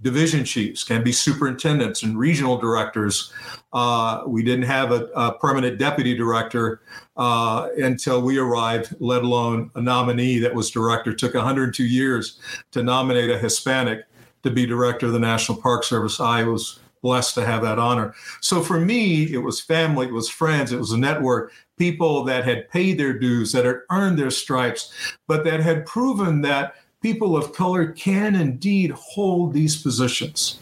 division 0.02 0.44
chiefs, 0.44 0.82
can 0.82 1.02
be 1.02 1.12
superintendents 1.12 2.02
and 2.02 2.18
regional 2.18 2.58
directors. 2.58 3.32
Uh, 3.72 4.22
we 4.26 4.42
didn't 4.42 4.64
have 4.64 4.92
a, 4.92 5.08
a 5.14 5.32
permanent 5.38 5.78
deputy 5.78 6.16
director 6.16 6.80
uh, 7.16 7.68
until 7.78 8.22
we 8.22 8.38
arrived, 8.38 8.94
let 8.98 9.22
alone 9.22 9.70
a 9.74 9.80
nominee 9.80 10.38
that 10.38 10.54
was 10.54 10.70
director. 10.70 11.10
It 11.10 11.18
took 11.18 11.34
102 11.34 11.84
years 11.84 12.40
to 12.72 12.82
nominate 12.82 13.30
a 13.30 13.38
Hispanic 13.38 14.06
to 14.42 14.50
be 14.50 14.66
director 14.66 15.06
of 15.06 15.12
the 15.12 15.18
National 15.18 15.60
Park 15.60 15.84
Service. 15.84 16.18
I 16.18 16.44
was 16.44 16.80
blessed 17.02 17.34
to 17.34 17.46
have 17.46 17.62
that 17.62 17.78
honor. 17.78 18.14
So 18.40 18.62
for 18.62 18.80
me, 18.80 19.32
it 19.32 19.38
was 19.38 19.60
family, 19.60 20.06
it 20.06 20.12
was 20.12 20.28
friends, 20.28 20.72
it 20.72 20.78
was 20.78 20.92
a 20.92 20.98
network, 20.98 21.52
people 21.78 22.24
that 22.24 22.44
had 22.44 22.68
paid 22.68 22.98
their 22.98 23.18
dues, 23.18 23.52
that 23.52 23.64
had 23.64 23.76
earned 23.90 24.18
their 24.18 24.30
stripes, 24.30 24.92
but 25.26 25.44
that 25.44 25.60
had 25.60 25.86
proven 25.86 26.42
that 26.42 26.74
people 27.00 27.36
of 27.36 27.52
color 27.52 27.92
can 27.92 28.34
indeed 28.34 28.90
hold 28.90 29.52
these 29.52 29.80
positions 29.80 30.58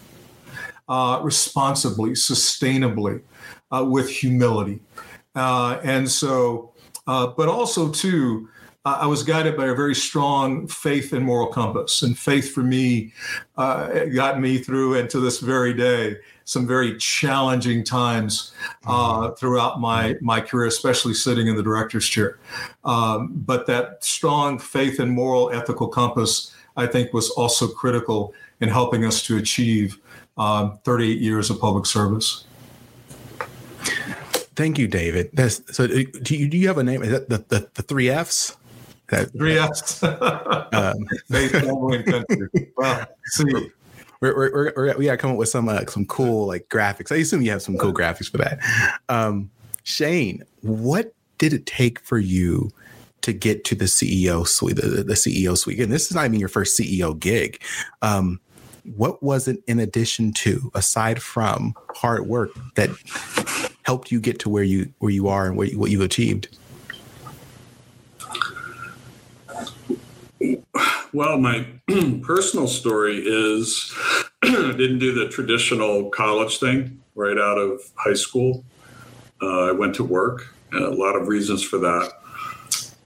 uh, 0.89 1.21
responsibly, 1.23 2.11
sustainably, 2.11 3.21
uh, 3.71 3.85
with 3.85 4.09
humility. 4.09 4.81
Uh, 5.35 5.79
and 5.85 6.11
so, 6.11 6.73
uh, 7.07 7.27
but 7.27 7.49
also, 7.49 7.91
too, 7.91 8.49
I 8.85 9.07
was 9.07 9.23
guided 9.23 9.57
by 9.57 9.67
a 9.67 9.75
very 9.75 9.95
strong 9.95 10.67
faith 10.67 11.13
and 11.13 11.25
moral 11.25 11.49
compass. 11.49 12.03
And 12.03 12.19
faith 12.19 12.55
for 12.55 12.63
me 12.63 13.13
uh, 13.57 14.07
got 14.15 14.41
me 14.41 14.59
through 14.59 14.95
and 14.95 15.11
to 15.11 15.21
this 15.21 15.41
very 15.41 15.75
day 15.75 16.17
some 16.49 16.67
very 16.67 16.97
challenging 16.97 17.85
times 17.85 18.53
uh, 18.87 19.19
mm-hmm. 19.21 19.35
throughout 19.35 19.81
my, 19.81 20.17
my 20.23 20.41
career, 20.41 20.67
especially 20.67 21.13
sitting 21.13 21.47
in 21.47 21.57
the 21.57 21.63
director's 21.63 22.09
chair. 22.09 22.39
Um, 22.87 23.33
but 23.35 23.67
that 23.67 24.03
strong 24.03 24.59
faith 24.59 24.99
and 24.99 25.13
moral 25.13 25.51
ethical 25.53 25.89
compass, 25.89 26.55
I 26.75 26.87
think, 26.87 27.13
was 27.13 27.29
also 27.31 27.69
critical 27.69 28.33
in 28.63 28.71
helping 28.71 29.05
us 29.05 29.23
to 29.25 29.37
achieve 29.37 29.99
um, 30.39 30.79
38 30.85 31.19
years 31.19 31.51
of 31.51 31.61
public 31.61 31.85
service. 31.85 32.45
Thank 34.57 34.79
you, 34.79 34.89
David. 34.89 35.29
That's, 35.35 35.61
so, 35.77 35.85
uh, 35.85 35.89
do 36.23 36.35
you, 36.35 36.49
do 36.49 36.57
you 36.57 36.67
have 36.67 36.79
a 36.79 36.83
name? 36.83 37.03
Is 37.03 37.11
that 37.11 37.29
the, 37.29 37.45
the, 37.49 37.69
the 37.75 37.83
three 37.83 38.09
Fs? 38.09 38.57
That, 39.09 39.31
three 39.33 39.59
Fs. 39.59 40.03
um, 40.73 41.07
Faith, 41.31 41.53
family, 41.53 41.99
and 41.99 42.07
country. 42.07 42.73
Well, 42.75 43.07
see, 43.27 43.71
we're, 44.21 44.37
we're, 44.37 44.73
we're, 44.77 44.97
we 44.97 45.05
got 45.07 45.13
to 45.13 45.17
come 45.17 45.31
up 45.31 45.37
with 45.37 45.49
some 45.49 45.69
uh, 45.69 45.85
some 45.87 46.05
cool 46.07 46.47
like 46.47 46.69
graphics. 46.69 47.13
I 47.13 47.17
assume 47.17 47.43
you 47.43 47.51
have 47.51 47.63
some 47.63 47.77
cool 47.79 47.93
graphics 47.93 48.31
for 48.31 48.39
that. 48.39 48.59
Um, 49.09 49.51
Shane, 49.85 50.43
what 50.63 51.15
did 51.39 51.53
it 51.53 51.67
take 51.67 52.01
for 52.01 52.19
you 52.19 52.71
to 53.23 53.33
get 53.33 53.65
to 53.65 53.75
the 53.75 53.87
CEO 53.87 54.47
suite, 54.47 54.77
the, 54.77 55.03
the 55.03 55.15
CEO 55.15 55.57
suite? 55.57 55.81
And 55.81 55.93
this 55.93 56.11
is 56.11 56.15
not 56.15 56.25
even 56.27 56.41
your 56.41 56.49
first 56.49 56.79
CEO 56.79 57.19
gig. 57.19 57.63
Um, 58.03 58.41
what 58.97 59.23
was 59.23 59.49
it 59.49 59.63
in 59.67 59.79
addition 59.79 60.33
to, 60.33 60.71
aside 60.75 61.23
from 61.23 61.75
hard 61.95 62.27
work, 62.27 62.51
that 62.75 62.91
helped 63.83 64.11
you 64.11 64.21
get 64.21 64.39
to 64.41 64.49
where 64.49 64.65
you 64.65 64.93
where 64.99 65.13
you 65.13 65.29
are 65.29 65.47
and 65.47 65.57
what 65.57 65.71
you, 65.73 65.79
what 65.79 65.91
you 65.91 66.03
achieved? 66.03 66.49
Well, 71.15 71.39
my 71.39 71.67
personal 72.23 72.67
story 72.67 73.23
is 73.25 73.95
I 74.43 74.73
didn't 74.77 74.99
do 74.99 75.15
the 75.15 75.29
traditional 75.31 76.11
college 76.11 76.59
thing 76.59 77.01
right 77.15 77.39
out 77.39 77.57
of 77.57 77.81
high 77.95 78.15
school. 78.15 78.65
Uh, 79.41 79.69
I 79.69 79.73
went 79.73 79.95
to 79.97 80.05
work, 80.05 80.55
a 80.73 80.81
lot 80.81 81.17
of 81.17 81.27
reasons 81.27 81.63
for 81.63 81.79
that. 81.79 82.13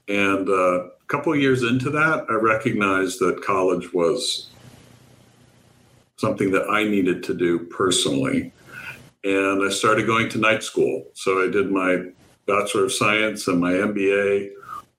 And 0.09 0.49
uh, 0.49 0.85
a 0.85 0.89
couple 1.07 1.31
of 1.31 1.39
years 1.39 1.63
into 1.63 1.89
that, 1.91 2.25
I 2.29 2.33
recognized 2.33 3.19
that 3.19 3.41
college 3.41 3.93
was 3.93 4.49
something 6.17 6.51
that 6.51 6.69
I 6.69 6.83
needed 6.83 7.23
to 7.23 7.33
do 7.33 7.59
personally. 7.59 8.51
And 9.23 9.63
I 9.65 9.69
started 9.69 10.05
going 10.05 10.27
to 10.29 10.39
night 10.39 10.63
school. 10.63 11.05
So 11.13 11.41
I 11.41 11.49
did 11.49 11.71
my 11.71 12.07
Bachelor 12.47 12.85
of 12.85 12.91
Science 12.91 13.47
and 13.47 13.61
my 13.61 13.71
MBA 13.71 14.49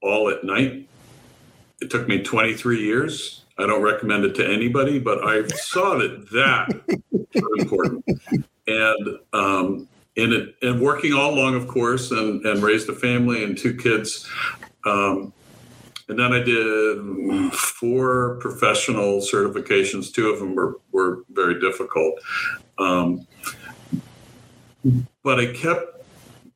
all 0.01 0.31
at 0.31 0.43
night 0.43 0.89
it 1.85 1.91
took 1.91 2.09
me 2.09 2.23
23 2.23 2.83
years. 2.83 3.45
I 3.59 3.67
don't 3.67 3.83
recommend 3.83 4.25
it 4.25 4.35
to 4.37 4.47
anybody, 4.47 4.99
but 4.99 5.19
I 5.23 5.47
saw 5.49 5.99
that 5.99 6.31
that 6.31 7.01
was 7.13 7.51
important. 7.59 8.05
And 8.67 9.19
um, 9.33 9.89
in 10.17 10.33
it, 10.33 10.57
and 10.63 10.81
working 10.81 11.13
all 11.13 11.35
along, 11.35 11.55
of 11.55 11.69
course, 11.69 12.11
and, 12.11 12.45
and 12.47 12.63
raised 12.63 12.89
a 12.89 12.95
family 12.95 13.45
and 13.45 13.57
two 13.57 13.77
kids. 13.77 14.29
Um, 14.87 15.33
and 16.09 16.19
then 16.19 16.33
I 16.33 16.41
did 16.41 17.53
four 17.53 18.37
professional 18.41 19.21
certifications. 19.21 20.13
Two 20.13 20.31
of 20.31 20.39
them 20.39 20.55
were, 20.55 20.81
were 20.93 21.25
very 21.31 21.61
difficult. 21.61 22.15
Um, 22.79 23.27
but 25.23 25.39
I 25.39 25.53
kept 25.53 26.03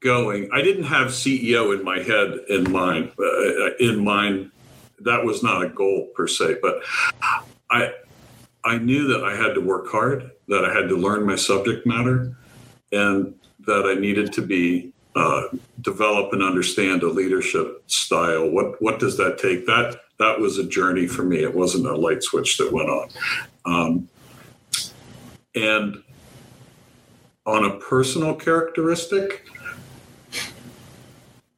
going. 0.00 0.48
I 0.52 0.62
didn't 0.62 0.84
have 0.84 1.08
CEO 1.08 1.76
in 1.78 1.84
my 1.84 1.98
head 1.98 2.38
in 2.48 2.70
mind, 2.70 3.12
uh, 3.18 3.74
in 3.78 4.02
mind 4.02 4.50
that 5.00 5.24
was 5.24 5.42
not 5.42 5.62
a 5.62 5.68
goal 5.68 6.08
per 6.14 6.26
se, 6.26 6.56
but 6.62 6.82
I 7.70 7.92
I 8.64 8.78
knew 8.78 9.06
that 9.08 9.24
I 9.24 9.36
had 9.36 9.54
to 9.54 9.60
work 9.60 9.88
hard, 9.88 10.30
that 10.48 10.64
I 10.64 10.74
had 10.74 10.88
to 10.88 10.96
learn 10.96 11.24
my 11.24 11.36
subject 11.36 11.86
matter, 11.86 12.36
and 12.92 13.34
that 13.66 13.86
I 13.86 13.98
needed 13.98 14.32
to 14.34 14.42
be 14.42 14.92
uh, 15.14 15.44
develop 15.80 16.32
and 16.32 16.42
understand 16.42 17.02
a 17.02 17.08
leadership 17.08 17.82
style. 17.86 18.48
What 18.48 18.80
what 18.82 18.98
does 18.98 19.16
that 19.16 19.38
take? 19.38 19.66
That 19.66 20.00
that 20.18 20.38
was 20.38 20.58
a 20.58 20.64
journey 20.64 21.06
for 21.06 21.22
me. 21.22 21.42
It 21.42 21.54
wasn't 21.54 21.86
a 21.86 21.96
light 21.96 22.22
switch 22.22 22.58
that 22.58 22.72
went 22.72 22.88
on. 22.90 23.08
Um, 23.64 24.08
and 25.54 26.02
on 27.46 27.64
a 27.64 27.76
personal 27.76 28.34
characteristic, 28.34 29.46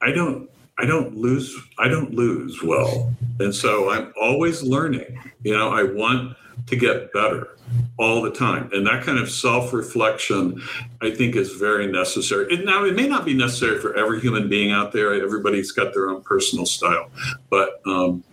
I 0.00 0.12
don't 0.12 0.48
I 0.81 0.87
don't 0.87 1.14
lose 1.14 1.55
I 1.79 1.88
don't 1.88 2.14
lose 2.14 2.62
well. 2.62 3.14
And 3.38 3.55
so 3.55 3.90
I'm 3.90 4.12
always 4.21 4.62
learning. 4.62 5.19
You 5.43 5.57
know, 5.57 5.69
I 5.71 5.83
want 5.83 6.37
to 6.66 6.77
get 6.77 7.12
better 7.12 7.57
all 7.99 8.23
the 8.23 8.31
time. 8.31 8.71
And 8.73 8.87
that 8.87 9.03
kind 9.03 9.19
of 9.19 9.31
self-reflection 9.31 10.62
I 11.03 11.11
think 11.11 11.37
is 11.37 11.53
very 11.53 11.87
necessary. 11.87 12.55
And 12.55 12.64
now 12.64 12.85
it 12.85 12.97
may 12.97 13.07
not 13.07 13.27
be 13.27 13.35
necessary 13.35 13.79
for 13.79 13.95
every 13.95 14.21
human 14.21 14.49
being 14.49 14.73
out 14.73 14.93
there. 14.93 15.12
Everybody's 15.12 15.71
got 15.71 15.93
their 15.93 16.09
own 16.09 16.23
personal 16.23 16.64
style. 16.64 17.11
But 17.51 17.83
um, 17.87 18.25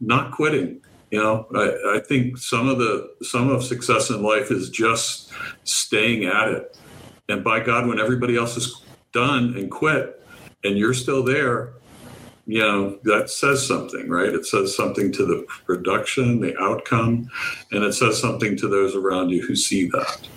not 0.00 0.32
quitting. 0.32 0.80
You 1.12 1.22
know, 1.22 1.46
I, 1.54 1.98
I 1.98 2.00
think 2.00 2.38
some 2.38 2.68
of 2.68 2.78
the 2.78 3.14
some 3.22 3.48
of 3.48 3.62
success 3.62 4.10
in 4.10 4.22
life 4.22 4.50
is 4.50 4.70
just 4.70 5.30
staying 5.62 6.24
at 6.24 6.48
it. 6.48 6.76
And 7.28 7.44
by 7.44 7.60
God, 7.60 7.86
when 7.86 8.00
everybody 8.00 8.36
else 8.36 8.56
is 8.56 8.82
done 9.12 9.54
and 9.56 9.70
quit 9.70 10.20
and 10.64 10.76
you're 10.76 10.94
still 10.94 11.22
there, 11.22 11.74
you 12.52 12.58
know 12.58 12.98
that 13.04 13.30
says 13.30 13.66
something 13.66 14.10
right 14.10 14.28
it 14.28 14.44
says 14.44 14.76
something 14.76 15.10
to 15.10 15.24
the 15.24 15.46
production 15.64 16.38
the 16.38 16.54
outcome 16.60 17.26
and 17.70 17.82
it 17.82 17.94
says 17.94 18.20
something 18.20 18.54
to 18.54 18.68
those 18.68 18.94
around 18.94 19.30
you 19.30 19.40
who 19.46 19.56
see 19.56 19.88
that 19.88 20.28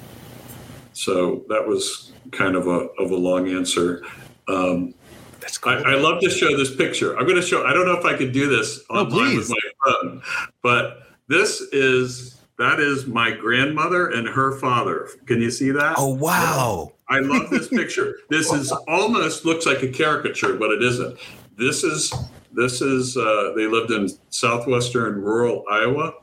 so 0.94 1.44
that 1.50 1.68
was 1.68 2.14
kind 2.32 2.56
of 2.56 2.68
a 2.68 2.88
of 3.02 3.12
a 3.12 3.16
long 3.16 3.50
answer 3.50 4.02
um, 4.48 4.94
that's 5.42 5.58
cool. 5.58 5.74
I, 5.74 5.94
I, 5.94 5.96
love 5.96 6.22
to 6.22 6.30
show 6.30 6.56
this 6.56 6.76
picture. 6.76 7.18
I'm 7.18 7.26
going 7.26 7.36
to 7.36 7.42
show. 7.42 7.66
I 7.66 7.74
don't 7.74 7.88
know 7.88 7.98
if 7.98 8.06
I 8.06 8.16
could 8.16 8.32
do 8.32 8.48
this 8.48 8.84
oh, 8.92 9.06
online 9.06 9.36
with 9.36 9.50
my 9.50 9.56
phone, 9.84 10.22
but 10.62 11.08
this 11.28 11.62
is 11.72 12.42
that 12.60 12.80
is 12.80 13.08
my 13.08 13.32
grandmother 13.32 14.10
and 14.10 14.28
her 14.28 14.60
father. 14.60 15.10
Can 15.26 15.42
you 15.42 15.50
see 15.50 15.72
that? 15.72 15.96
Oh 15.98 16.14
wow! 16.14 16.94
I 17.10 17.20
love 17.20 17.50
this 17.50 17.70
picture. 17.70 18.18
This 18.30 18.52
is 18.60 18.72
almost 18.88 19.46
looks 19.46 19.66
like 19.66 19.82
a 19.82 19.88
caricature, 19.88 20.56
but 20.58 20.70
it 20.70 20.84
isn't. 20.84 21.18
This 21.58 21.84
is 21.84 22.14
this 22.52 22.82
is 22.82 23.16
uh, 23.16 23.54
they 23.56 23.68
lived 23.68 23.92
in 23.92 24.10
southwestern 24.30 25.22
rural 25.22 25.64
Iowa. 25.72 26.14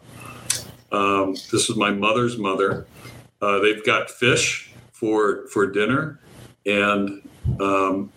Um, 0.91 1.35
this 1.51 1.71
is 1.71 1.77
my 1.77 1.91
mother's 1.91 2.37
mother. 2.37 2.87
Uh, 3.41 3.59
they've 3.61 3.85
got 3.85 4.11
fish 4.11 4.73
for 4.93 5.47
for 5.49 5.67
dinner, 5.67 6.21
and 6.67 7.27
um, 7.61 8.13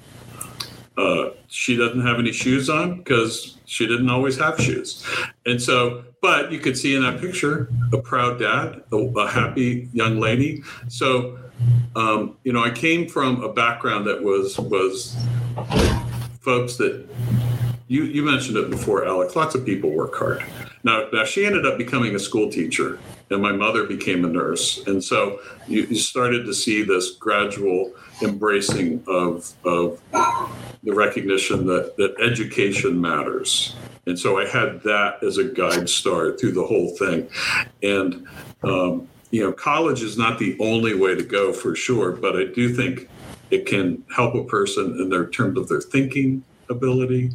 uh, 0.97 1.29
she 1.47 1.77
doesn't 1.77 2.01
have 2.01 2.19
any 2.19 2.33
shoes 2.33 2.69
on 2.69 2.97
because 2.97 3.57
she 3.65 3.87
didn't 3.87 4.09
always 4.09 4.37
have 4.37 4.59
shoes, 4.59 5.05
and 5.45 5.61
so. 5.61 6.03
But 6.21 6.51
you 6.51 6.57
could 6.57 6.75
see 6.75 6.95
in 6.95 7.03
that 7.03 7.21
picture 7.21 7.69
a 7.93 7.99
proud 7.99 8.39
dad, 8.39 8.81
a, 8.91 8.95
a 8.95 9.27
happy 9.29 9.89
young 9.93 10.19
lady. 10.19 10.63
So, 10.87 11.37
um, 11.95 12.37
you 12.43 12.51
know, 12.51 12.63
I 12.63 12.71
came 12.71 13.07
from 13.07 13.43
a 13.43 13.53
background 13.53 14.07
that 14.07 14.23
was 14.23 14.57
was 14.57 15.15
folks 16.45 16.77
that 16.77 17.05
you 17.87 18.03
you 18.03 18.23
mentioned 18.23 18.55
it 18.55 18.69
before, 18.69 19.05
Alex. 19.05 19.35
Lots 19.35 19.55
of 19.55 19.65
people 19.65 19.89
work 19.89 20.15
hard. 20.15 20.45
Now, 20.83 21.07
now 21.11 21.25
she 21.25 21.45
ended 21.45 21.65
up 21.65 21.77
becoming 21.79 22.15
a 22.15 22.19
school 22.19 22.49
teacher, 22.49 22.99
and 23.31 23.41
my 23.41 23.51
mother 23.51 23.85
became 23.85 24.23
a 24.23 24.29
nurse, 24.29 24.85
and 24.85 25.03
so 25.03 25.41
you, 25.67 25.81
you 25.83 25.95
started 25.95 26.45
to 26.45 26.53
see 26.53 26.83
this 26.83 27.15
gradual 27.15 27.93
embracing 28.21 29.03
of 29.07 29.51
of 29.65 29.99
the 30.83 30.93
recognition 30.93 31.65
that 31.65 31.97
that 31.97 32.15
education 32.21 33.01
matters. 33.01 33.75
And 34.07 34.19
so 34.19 34.37
I 34.37 34.47
had 34.47 34.83
that 34.83 35.23
as 35.23 35.39
a 35.39 35.43
guide 35.43 35.89
star 35.89 36.37
through 36.37 36.53
the 36.53 36.65
whole 36.65 36.95
thing, 36.95 37.27
and. 37.83 38.27
Um, 38.63 39.09
you 39.31 39.43
know, 39.43 39.51
college 39.51 40.01
is 40.01 40.17
not 40.17 40.39
the 40.39 40.55
only 40.61 40.95
way 40.95 41.13
to 41.13 41.23
go 41.23 41.51
for 41.51 41.75
sure, 41.75 42.13
but 42.13 42.37
I 42.37 42.45
do 42.45 42.73
think 42.73 43.09
it 43.51 43.65
can 43.65 44.03
help 44.15 44.35
a 44.35 44.43
person 44.43 44.99
in 44.99 45.09
their 45.09 45.27
terms 45.27 45.57
of 45.57 45.67
their 45.69 45.81
thinking 45.81 46.43
ability. 46.69 47.31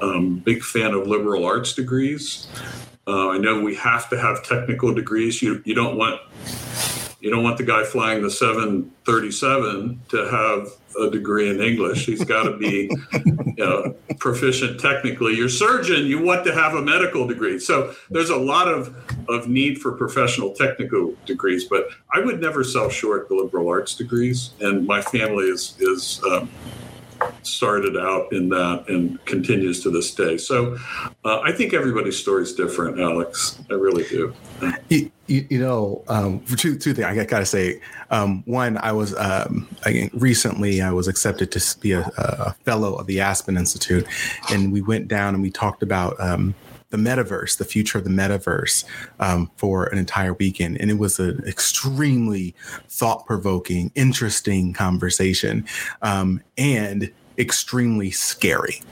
Um, 0.00 0.36
big 0.38 0.62
fan 0.62 0.94
of 0.94 1.06
liberal 1.06 1.44
arts 1.44 1.74
degrees. 1.74 2.48
Uh, 3.06 3.30
I 3.30 3.38
know 3.38 3.60
we 3.60 3.74
have 3.76 4.08
to 4.10 4.18
have 4.18 4.44
technical 4.44 4.94
degrees. 4.94 5.42
You 5.42 5.62
you 5.64 5.74
don't 5.74 5.96
want 5.96 6.20
you 7.22 7.30
don't 7.30 7.44
want 7.44 7.56
the 7.56 7.62
guy 7.62 7.84
flying 7.84 8.20
the 8.20 8.30
737 8.30 10.00
to 10.08 10.28
have 10.28 10.68
a 11.00 11.08
degree 11.08 11.48
in 11.48 11.62
English. 11.62 12.04
He's 12.04 12.24
got 12.24 12.42
to 12.42 12.56
be 12.56 12.90
you 13.12 13.54
know, 13.56 13.94
proficient 14.18 14.80
technically. 14.80 15.34
Your 15.36 15.48
surgeon, 15.48 16.04
you 16.06 16.20
want 16.20 16.44
to 16.46 16.52
have 16.52 16.74
a 16.74 16.82
medical 16.82 17.24
degree. 17.28 17.60
So 17.60 17.94
there's 18.10 18.30
a 18.30 18.36
lot 18.36 18.66
of, 18.66 18.92
of 19.28 19.48
need 19.48 19.80
for 19.80 19.92
professional 19.92 20.52
technical 20.52 21.14
degrees, 21.24 21.64
but 21.64 21.90
I 22.12 22.18
would 22.18 22.40
never 22.40 22.64
sell 22.64 22.90
short 22.90 23.28
the 23.28 23.36
liberal 23.36 23.68
arts 23.68 23.94
degrees. 23.94 24.50
And 24.60 24.84
my 24.84 25.00
family 25.00 25.44
is, 25.44 25.76
is 25.78 26.20
um, 26.28 26.50
started 27.44 27.96
out 27.96 28.32
in 28.32 28.48
that 28.48 28.86
and 28.88 29.24
continues 29.26 29.80
to 29.84 29.90
this 29.90 30.12
day. 30.12 30.36
So 30.38 30.76
uh, 31.24 31.38
I 31.40 31.52
think 31.52 31.72
everybody's 31.72 32.18
story 32.18 32.42
is 32.42 32.52
different, 32.52 32.98
Alex. 32.98 33.60
I 33.70 33.74
really 33.74 34.02
do. 34.08 34.34
You, 35.32 35.46
you 35.48 35.58
know, 35.58 36.04
um, 36.08 36.40
two 36.56 36.76
two 36.76 36.92
things, 36.92 37.06
I 37.06 37.24
got 37.24 37.38
to 37.38 37.46
say. 37.46 37.80
Um, 38.10 38.42
one, 38.44 38.76
I 38.78 38.92
was 38.92 39.16
um, 39.16 39.66
recently 40.12 40.82
I 40.82 40.92
was 40.92 41.08
accepted 41.08 41.50
to 41.52 41.78
be 41.80 41.92
a, 41.92 42.00
a, 42.18 42.54
fellow 42.64 42.94
of 42.96 43.06
the 43.06 43.20
Aspen 43.20 43.56
Institute, 43.56 44.06
and 44.50 44.70
we 44.72 44.82
went 44.82 45.08
down 45.08 45.34
and 45.34 45.42
we 45.42 45.50
talked 45.50 45.82
about 45.82 46.20
um, 46.20 46.54
the 46.90 46.98
metaverse, 46.98 47.56
the 47.56 47.64
future 47.64 47.96
of 47.96 48.04
the 48.04 48.10
metaverse, 48.10 48.84
um, 49.20 49.50
for 49.56 49.86
an 49.86 49.96
entire 49.96 50.34
weekend, 50.34 50.78
and 50.80 50.90
it 50.90 50.98
was 50.98 51.18
an 51.18 51.42
extremely 51.46 52.54
thought-provoking, 52.88 53.90
interesting 53.94 54.74
conversation, 54.74 55.64
um, 56.02 56.42
and 56.58 57.10
extremely 57.38 58.10
scary 58.10 58.82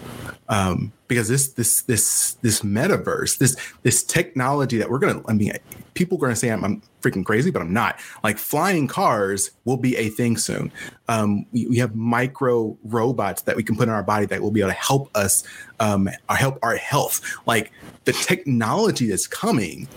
um, 0.49 0.91
because 1.11 1.29
this 1.29 1.49
this 1.55 1.83
this 1.83 2.35
this 2.41 2.63
metaverse 2.63 3.37
this 3.39 3.57
this 3.83 4.03
technology 4.05 4.79
that 4.79 4.89
we're 4.89 5.01
gonna 5.01 5.21
i 5.27 5.33
mean 5.33 5.53
people 5.95 6.17
are 6.17 6.21
gonna 6.21 6.37
say 6.37 6.49
i'm, 6.49 6.65
I'm 6.65 6.83
freaking 7.03 7.25
crazy 7.25 7.51
but 7.51 7.63
i'm 7.63 7.73
not. 7.73 7.99
Like 8.23 8.39
flying 8.39 8.87
cars 8.87 9.51
will 9.65 9.77
be 9.77 9.97
a 9.97 10.09
thing 10.09 10.37
soon. 10.37 10.73
Um, 11.09 11.47
we, 11.53 11.67
we, 11.67 11.77
have 11.79 11.95
micro 11.95 12.77
robots 12.85 13.43
that 13.43 13.57
we 13.57 13.63
can 13.63 13.77
put 13.77 13.85
in 13.85 13.95
our 13.95 14.03
body 14.03 14.27
that 14.27 14.41
will 14.41 14.51
be 14.51 14.61
able 14.61 14.71
to 14.71 14.77
help 14.77 15.11
us 15.17 15.43
um, 15.81 16.09
help 16.29 16.59
our 16.63 16.77
health. 16.77 17.21
Like 17.47 17.73
the 18.05 18.13
technology 18.13 19.09
that's 19.09 19.27
coming 19.27 19.89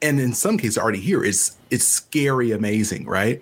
and 0.00 0.18
in 0.18 0.32
some 0.32 0.58
cases 0.58 0.78
already 0.78 1.00
here 1.00 1.22
is 1.22 1.56
it's 1.70 1.86
scary 1.86 2.50
amazing 2.52 3.06
right? 3.06 3.40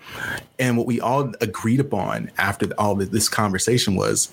And 0.59 0.77
what 0.77 0.87
we 0.87 1.01
all 1.01 1.33
agreed 1.41 1.81
upon 1.81 2.31
after 2.39 2.67
all 2.79 2.95
this 2.95 3.29
conversation 3.29 3.95
was 3.95 4.31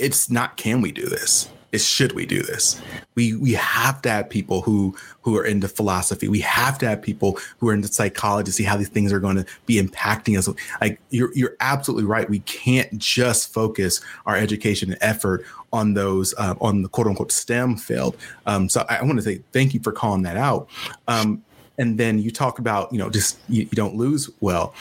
it's 0.00 0.30
not 0.30 0.56
can 0.56 0.80
we 0.80 0.92
do 0.92 1.06
this 1.06 1.50
it's 1.70 1.84
should 1.84 2.12
we 2.12 2.24
do 2.24 2.42
this 2.42 2.80
we 3.14 3.34
we 3.34 3.52
have 3.52 4.00
to 4.00 4.08
have 4.08 4.30
people 4.30 4.62
who 4.62 4.96
who 5.22 5.36
are 5.36 5.44
into 5.44 5.68
philosophy 5.68 6.28
we 6.28 6.40
have 6.40 6.78
to 6.78 6.88
have 6.88 7.02
people 7.02 7.38
who 7.58 7.68
are 7.68 7.74
into 7.74 7.88
psychology 7.88 8.46
to 8.46 8.52
see 8.52 8.64
how 8.64 8.76
these 8.76 8.88
things 8.88 9.12
are 9.12 9.20
going 9.20 9.36
to 9.36 9.44
be 9.66 9.80
impacting 9.80 10.38
us 10.38 10.48
like 10.80 10.98
you're 11.10 11.34
you're 11.34 11.56
absolutely 11.60 12.04
right 12.04 12.30
we 12.30 12.38
can't 12.40 12.96
just 12.98 13.52
focus 13.52 14.00
our 14.24 14.36
education 14.36 14.90
and 14.90 14.98
effort 15.02 15.44
on 15.72 15.94
those 15.94 16.34
uh, 16.38 16.54
on 16.60 16.82
the 16.82 16.88
quote 16.88 17.06
unquote 17.06 17.32
STEM 17.32 17.76
field. 17.76 18.16
Um, 18.46 18.68
so 18.68 18.84
I, 18.88 18.96
I 18.96 19.02
want 19.02 19.16
to 19.16 19.22
say 19.22 19.42
thank 19.52 19.74
you 19.74 19.80
for 19.80 19.92
calling 19.92 20.22
that 20.22 20.36
out. 20.36 20.68
Um, 21.06 21.42
and 21.78 21.96
then 21.96 22.18
you 22.18 22.30
talk 22.30 22.58
about 22.58 22.92
you 22.92 22.98
know 22.98 23.08
just 23.08 23.38
you, 23.48 23.62
you 23.62 23.76
don't 23.76 23.94
lose 23.94 24.28
well, 24.40 24.74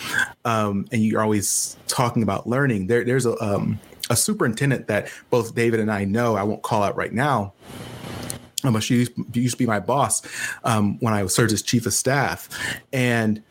um, 0.46 0.88
and 0.92 1.04
you're 1.04 1.22
always 1.22 1.78
talking 1.88 2.24
about 2.24 2.48
learning. 2.48 2.88
There, 2.88 3.04
there's 3.04 3.26
a 3.26 3.38
um, 3.44 3.80
a 4.10 4.16
superintendent 4.16 4.88
that 4.88 5.10
both 5.30 5.56
David 5.56 5.80
and 5.80 5.92
I 5.92 6.06
know. 6.06 6.36
I 6.36 6.44
won't 6.44 6.64
call 6.64 6.84
out 6.84 6.96
right 6.96 7.14
now. 7.14 7.54
Um, 8.64 8.74
but 8.74 8.84
she 8.84 8.96
used, 8.96 9.16
to 9.52 9.58
be 9.58 9.66
my 9.66 9.80
boss 9.80 10.22
um, 10.64 10.98
when 11.00 11.14
I 11.14 11.26
served 11.28 11.54
as 11.54 11.62
chief 11.62 11.86
of 11.86 11.94
staff, 11.94 12.50
and 12.92 13.44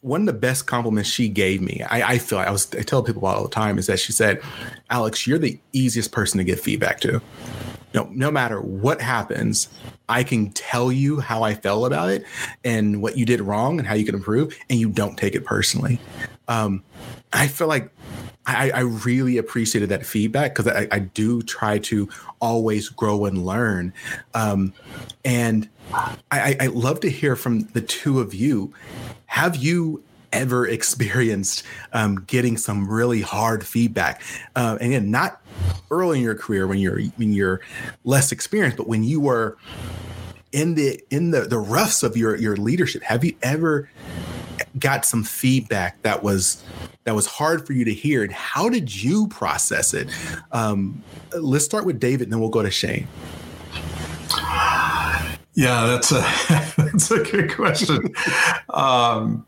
one 0.00 0.20
of 0.20 0.26
the 0.26 0.32
best 0.34 0.66
compliments 0.66 1.08
she 1.08 1.28
gave 1.28 1.62
me, 1.62 1.80
I, 1.88 2.14
I 2.14 2.18
feel 2.18 2.38
I 2.38 2.50
was 2.50 2.74
I 2.74 2.82
tell 2.82 3.02
people 3.02 3.22
about 3.22 3.36
all 3.36 3.44
the 3.44 3.48
time 3.48 3.78
is 3.78 3.86
that 3.86 4.00
she 4.00 4.12
said, 4.12 4.42
Alex, 4.90 5.26
you're 5.26 5.38
the 5.38 5.58
easiest 5.72 6.12
person 6.12 6.38
to 6.38 6.44
give 6.44 6.60
feedback 6.60 7.00
to. 7.00 7.22
No, 7.94 8.10
no 8.12 8.30
matter 8.30 8.60
what 8.60 9.00
happens, 9.00 9.68
I 10.08 10.24
can 10.24 10.50
tell 10.50 10.90
you 10.90 11.20
how 11.20 11.44
I 11.44 11.54
felt 11.54 11.86
about 11.86 12.10
it 12.10 12.24
and 12.64 13.00
what 13.00 13.16
you 13.16 13.24
did 13.24 13.40
wrong 13.40 13.78
and 13.78 13.86
how 13.86 13.94
you 13.94 14.04
can 14.04 14.16
improve, 14.16 14.58
and 14.68 14.78
you 14.78 14.88
don't 14.88 15.16
take 15.16 15.36
it 15.36 15.44
personally. 15.44 16.00
Um, 16.48 16.82
I 17.32 17.46
feel 17.46 17.68
like 17.68 17.90
I, 18.46 18.70
I, 18.70 18.80
really 18.80 19.38
appreciated 19.38 19.88
that 19.88 20.04
feedback 20.04 20.54
because 20.54 20.70
I, 20.70 20.86
I, 20.92 20.98
do 20.98 21.40
try 21.42 21.78
to 21.78 22.08
always 22.40 22.90
grow 22.90 23.24
and 23.24 23.44
learn. 23.46 23.94
Um, 24.34 24.74
and 25.24 25.68
I, 26.30 26.56
I 26.60 26.66
love 26.66 27.00
to 27.00 27.10
hear 27.10 27.36
from 27.36 27.60
the 27.68 27.80
two 27.80 28.20
of 28.20 28.34
you 28.34 28.74
have 29.26 29.56
you 29.56 30.02
ever 30.32 30.66
experienced 30.78 31.64
um, 31.92 32.16
getting 32.26 32.56
some 32.56 32.88
really 32.88 33.20
hard 33.20 33.66
feedback? 33.66 34.22
Uh, 34.54 34.78
and 34.80 34.92
again, 34.92 35.10
not 35.10 35.40
early 35.90 36.18
in 36.18 36.24
your 36.24 36.34
career 36.34 36.66
when 36.66 36.78
you're 36.78 37.00
when 37.16 37.32
you're 37.32 37.60
less 38.04 38.30
experienced, 38.32 38.76
but 38.76 38.86
when 38.86 39.04
you 39.04 39.20
were 39.20 39.56
in 40.52 40.74
the 40.74 41.02
in 41.10 41.30
the 41.30 41.42
the 41.42 41.58
roughs 41.58 42.02
of 42.02 42.16
your 42.16 42.36
your 42.36 42.56
leadership, 42.56 43.02
have 43.02 43.24
you 43.24 43.34
ever 43.42 43.88
got 44.78 45.04
some 45.04 45.22
feedback 45.22 46.00
that 46.02 46.22
was 46.22 46.62
that 47.04 47.14
was 47.14 47.26
hard 47.26 47.66
for 47.66 47.72
you 47.72 47.84
to 47.84 47.92
hear 47.92 48.22
and 48.22 48.32
how 48.32 48.68
did 48.68 49.02
you 49.02 49.28
process 49.28 49.94
it 49.94 50.08
um, 50.52 51.02
let's 51.32 51.64
start 51.64 51.84
with 51.84 52.00
david 52.00 52.22
and 52.22 52.32
then 52.32 52.40
we'll 52.40 52.48
go 52.48 52.62
to 52.62 52.70
shane 52.70 53.06
yeah, 55.54 55.86
that's 55.86 56.10
a 56.10 56.20
that's 56.82 57.10
a 57.10 57.22
good 57.22 57.54
question. 57.54 58.12
Um, 58.70 59.46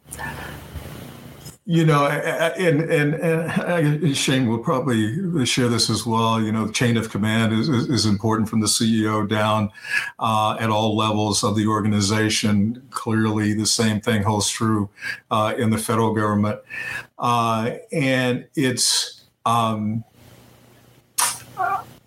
you 1.69 1.85
know, 1.85 2.07
and 2.07 2.81
and 2.81 3.15
and 3.15 4.17
Shane 4.17 4.47
will 4.47 4.61
probably 4.61 5.45
share 5.45 5.69
this 5.69 5.91
as 5.91 6.07
well. 6.07 6.41
You 6.41 6.53
know, 6.53 6.71
chain 6.71 6.97
of 6.97 7.11
command 7.11 7.53
is, 7.53 7.69
is 7.69 8.07
important 8.07 8.49
from 8.49 8.61
the 8.61 8.69
CEO 8.69 9.29
down 9.29 9.73
uh, 10.21 10.57
at 10.61 10.71
all 10.71 10.97
levels 10.97 11.43
of 11.43 11.57
the 11.57 11.67
organization. 11.67 12.87
Clearly, 12.91 13.53
the 13.53 13.67
same 13.67 14.01
thing 14.01 14.23
holds 14.23 14.49
true 14.49 14.89
uh, 15.33 15.55
in 15.59 15.71
the 15.71 15.79
federal 15.79 16.15
government, 16.15 16.61
uh, 17.19 17.73
and 17.91 18.47
it's. 18.55 19.25
Um, 19.45 20.05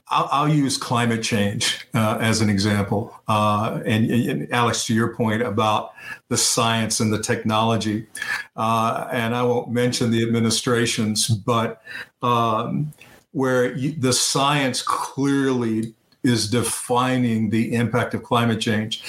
I'll, 0.09 0.29
I'll, 0.31 0.49
use 0.49 0.77
climate 0.77 1.21
change 1.21 1.87
uh, 1.93 2.17
as 2.19 2.41
an 2.41 2.49
example. 2.49 3.15
Uh, 3.27 3.81
and, 3.85 4.09
and, 4.09 4.51
Alex, 4.51 4.85
to 4.87 4.93
your 4.93 5.15
point 5.15 5.41
about 5.41 5.93
the 6.29 6.37
science 6.37 6.99
and 6.99 7.13
the 7.13 7.21
technology, 7.21 8.07
uh, 8.55 9.07
and 9.11 9.35
I 9.35 9.43
won't 9.43 9.71
mention 9.71 10.09
the 10.09 10.23
administrations, 10.23 11.27
but 11.27 11.83
um, 12.23 12.91
where 13.31 13.75
you, 13.75 13.91
the 13.91 14.13
science 14.13 14.81
clearly 14.81 15.93
is 16.23 16.49
defining 16.49 17.49
the 17.49 17.73
impact 17.73 18.13
of 18.13 18.23
climate 18.23 18.59
change. 18.59 19.03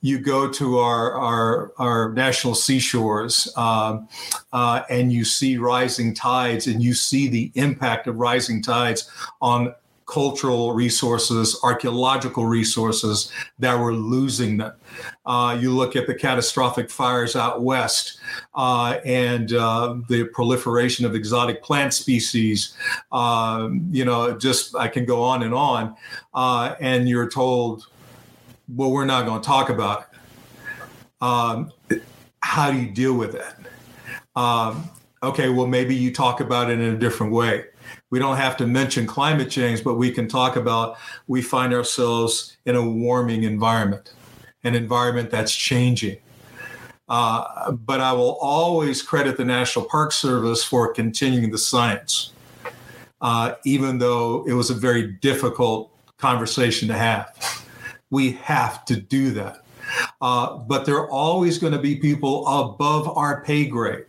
You 0.00 0.18
go 0.18 0.50
to 0.52 0.78
our 0.78 1.12
our, 1.12 1.72
our 1.78 2.12
national 2.12 2.54
seashores 2.54 3.52
um, 3.56 4.08
uh, 4.52 4.82
and 4.88 5.12
you 5.12 5.24
see 5.24 5.58
rising 5.58 6.14
tides, 6.14 6.66
and 6.66 6.82
you 6.82 6.94
see 6.94 7.28
the 7.28 7.52
impact 7.54 8.06
of 8.06 8.16
rising 8.16 8.62
tides 8.62 9.10
on 9.42 9.74
cultural 10.14 10.72
resources, 10.72 11.58
archaeological 11.64 12.46
resources 12.46 13.32
that 13.58 13.76
we're 13.76 13.92
losing 13.92 14.58
them. 14.58 14.72
Uh, 15.26 15.58
you 15.60 15.72
look 15.72 15.96
at 15.96 16.06
the 16.06 16.14
catastrophic 16.14 16.88
fires 16.88 17.34
out 17.34 17.62
west 17.62 18.20
uh, 18.54 19.00
and 19.04 19.52
uh, 19.54 19.96
the 20.08 20.22
proliferation 20.32 21.04
of 21.04 21.16
exotic 21.16 21.64
plant 21.64 21.92
species. 21.92 22.76
Um, 23.10 23.88
you 23.90 24.04
know, 24.04 24.38
just 24.38 24.76
I 24.76 24.86
can 24.86 25.04
go 25.04 25.20
on 25.20 25.42
and 25.42 25.52
on. 25.52 25.96
Uh, 26.32 26.76
and 26.78 27.08
you're 27.08 27.28
told, 27.28 27.88
well, 28.72 28.92
we're 28.92 29.06
not 29.06 29.26
going 29.26 29.42
to 29.42 29.46
talk 29.46 29.68
about 29.68 30.02
it. 30.02 31.20
Um, 31.20 31.72
how 32.38 32.70
do 32.70 32.78
you 32.80 32.92
deal 32.92 33.14
with 33.14 33.34
it? 33.34 33.54
Um, 34.36 34.88
okay, 35.24 35.48
well, 35.48 35.66
maybe 35.66 35.96
you 35.96 36.12
talk 36.12 36.38
about 36.38 36.70
it 36.70 36.78
in 36.78 36.94
a 36.94 36.96
different 36.96 37.32
way 37.32 37.64
we 38.14 38.20
don't 38.20 38.36
have 38.36 38.56
to 38.56 38.64
mention 38.64 39.08
climate 39.08 39.50
change, 39.50 39.82
but 39.82 39.94
we 39.96 40.08
can 40.08 40.28
talk 40.28 40.54
about 40.54 40.96
we 41.26 41.42
find 41.42 41.74
ourselves 41.74 42.56
in 42.64 42.76
a 42.76 42.88
warming 42.88 43.42
environment, 43.42 44.12
an 44.62 44.76
environment 44.76 45.32
that's 45.32 45.52
changing. 45.52 46.18
Uh, 47.08 47.72
but 47.72 48.00
I 48.00 48.12
will 48.12 48.38
always 48.40 49.02
credit 49.02 49.36
the 49.36 49.44
National 49.44 49.84
Park 49.86 50.12
Service 50.12 50.62
for 50.62 50.94
continuing 50.94 51.50
the 51.50 51.58
science, 51.58 52.30
uh, 53.20 53.54
even 53.64 53.98
though 53.98 54.44
it 54.46 54.52
was 54.52 54.70
a 54.70 54.74
very 54.74 55.14
difficult 55.14 55.90
conversation 56.16 56.86
to 56.86 56.94
have. 56.94 57.66
We 58.10 58.30
have 58.34 58.84
to 58.84 58.94
do 58.94 59.32
that. 59.32 59.64
Uh, 60.20 60.58
but 60.58 60.86
there 60.86 60.98
are 60.98 61.10
always 61.10 61.58
going 61.58 61.72
to 61.72 61.80
be 61.80 61.96
people 61.96 62.46
above 62.46 63.08
our 63.18 63.42
pay 63.42 63.66
grade 63.66 64.04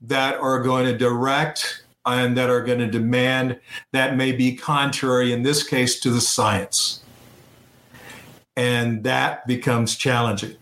that 0.00 0.36
are 0.36 0.62
going 0.62 0.86
to 0.86 0.96
direct 0.96 1.81
and 2.04 2.36
that 2.36 2.50
are 2.50 2.62
going 2.62 2.78
to 2.78 2.86
demand 2.86 3.58
that 3.92 4.16
may 4.16 4.32
be 4.32 4.54
contrary, 4.54 5.32
in 5.32 5.42
this 5.42 5.62
case, 5.62 6.00
to 6.00 6.10
the 6.10 6.20
science. 6.20 7.02
And 8.56 9.04
that 9.04 9.46
becomes 9.46 9.96
challenging. 9.96 10.56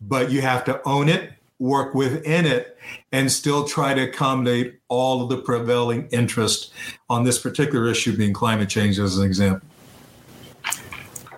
But 0.00 0.30
you 0.30 0.40
have 0.40 0.64
to 0.64 0.80
own 0.86 1.08
it, 1.08 1.32
work 1.58 1.94
within 1.94 2.46
it, 2.46 2.78
and 3.12 3.30
still 3.30 3.64
try 3.64 3.92
to 3.94 4.02
accommodate 4.02 4.80
all 4.88 5.22
of 5.22 5.28
the 5.28 5.36
prevailing 5.36 6.08
interest 6.10 6.72
on 7.08 7.24
this 7.24 7.38
particular 7.38 7.88
issue, 7.88 8.16
being 8.16 8.32
climate 8.32 8.68
change, 8.68 8.98
as 8.98 9.18
an 9.18 9.24
example. 9.24 9.68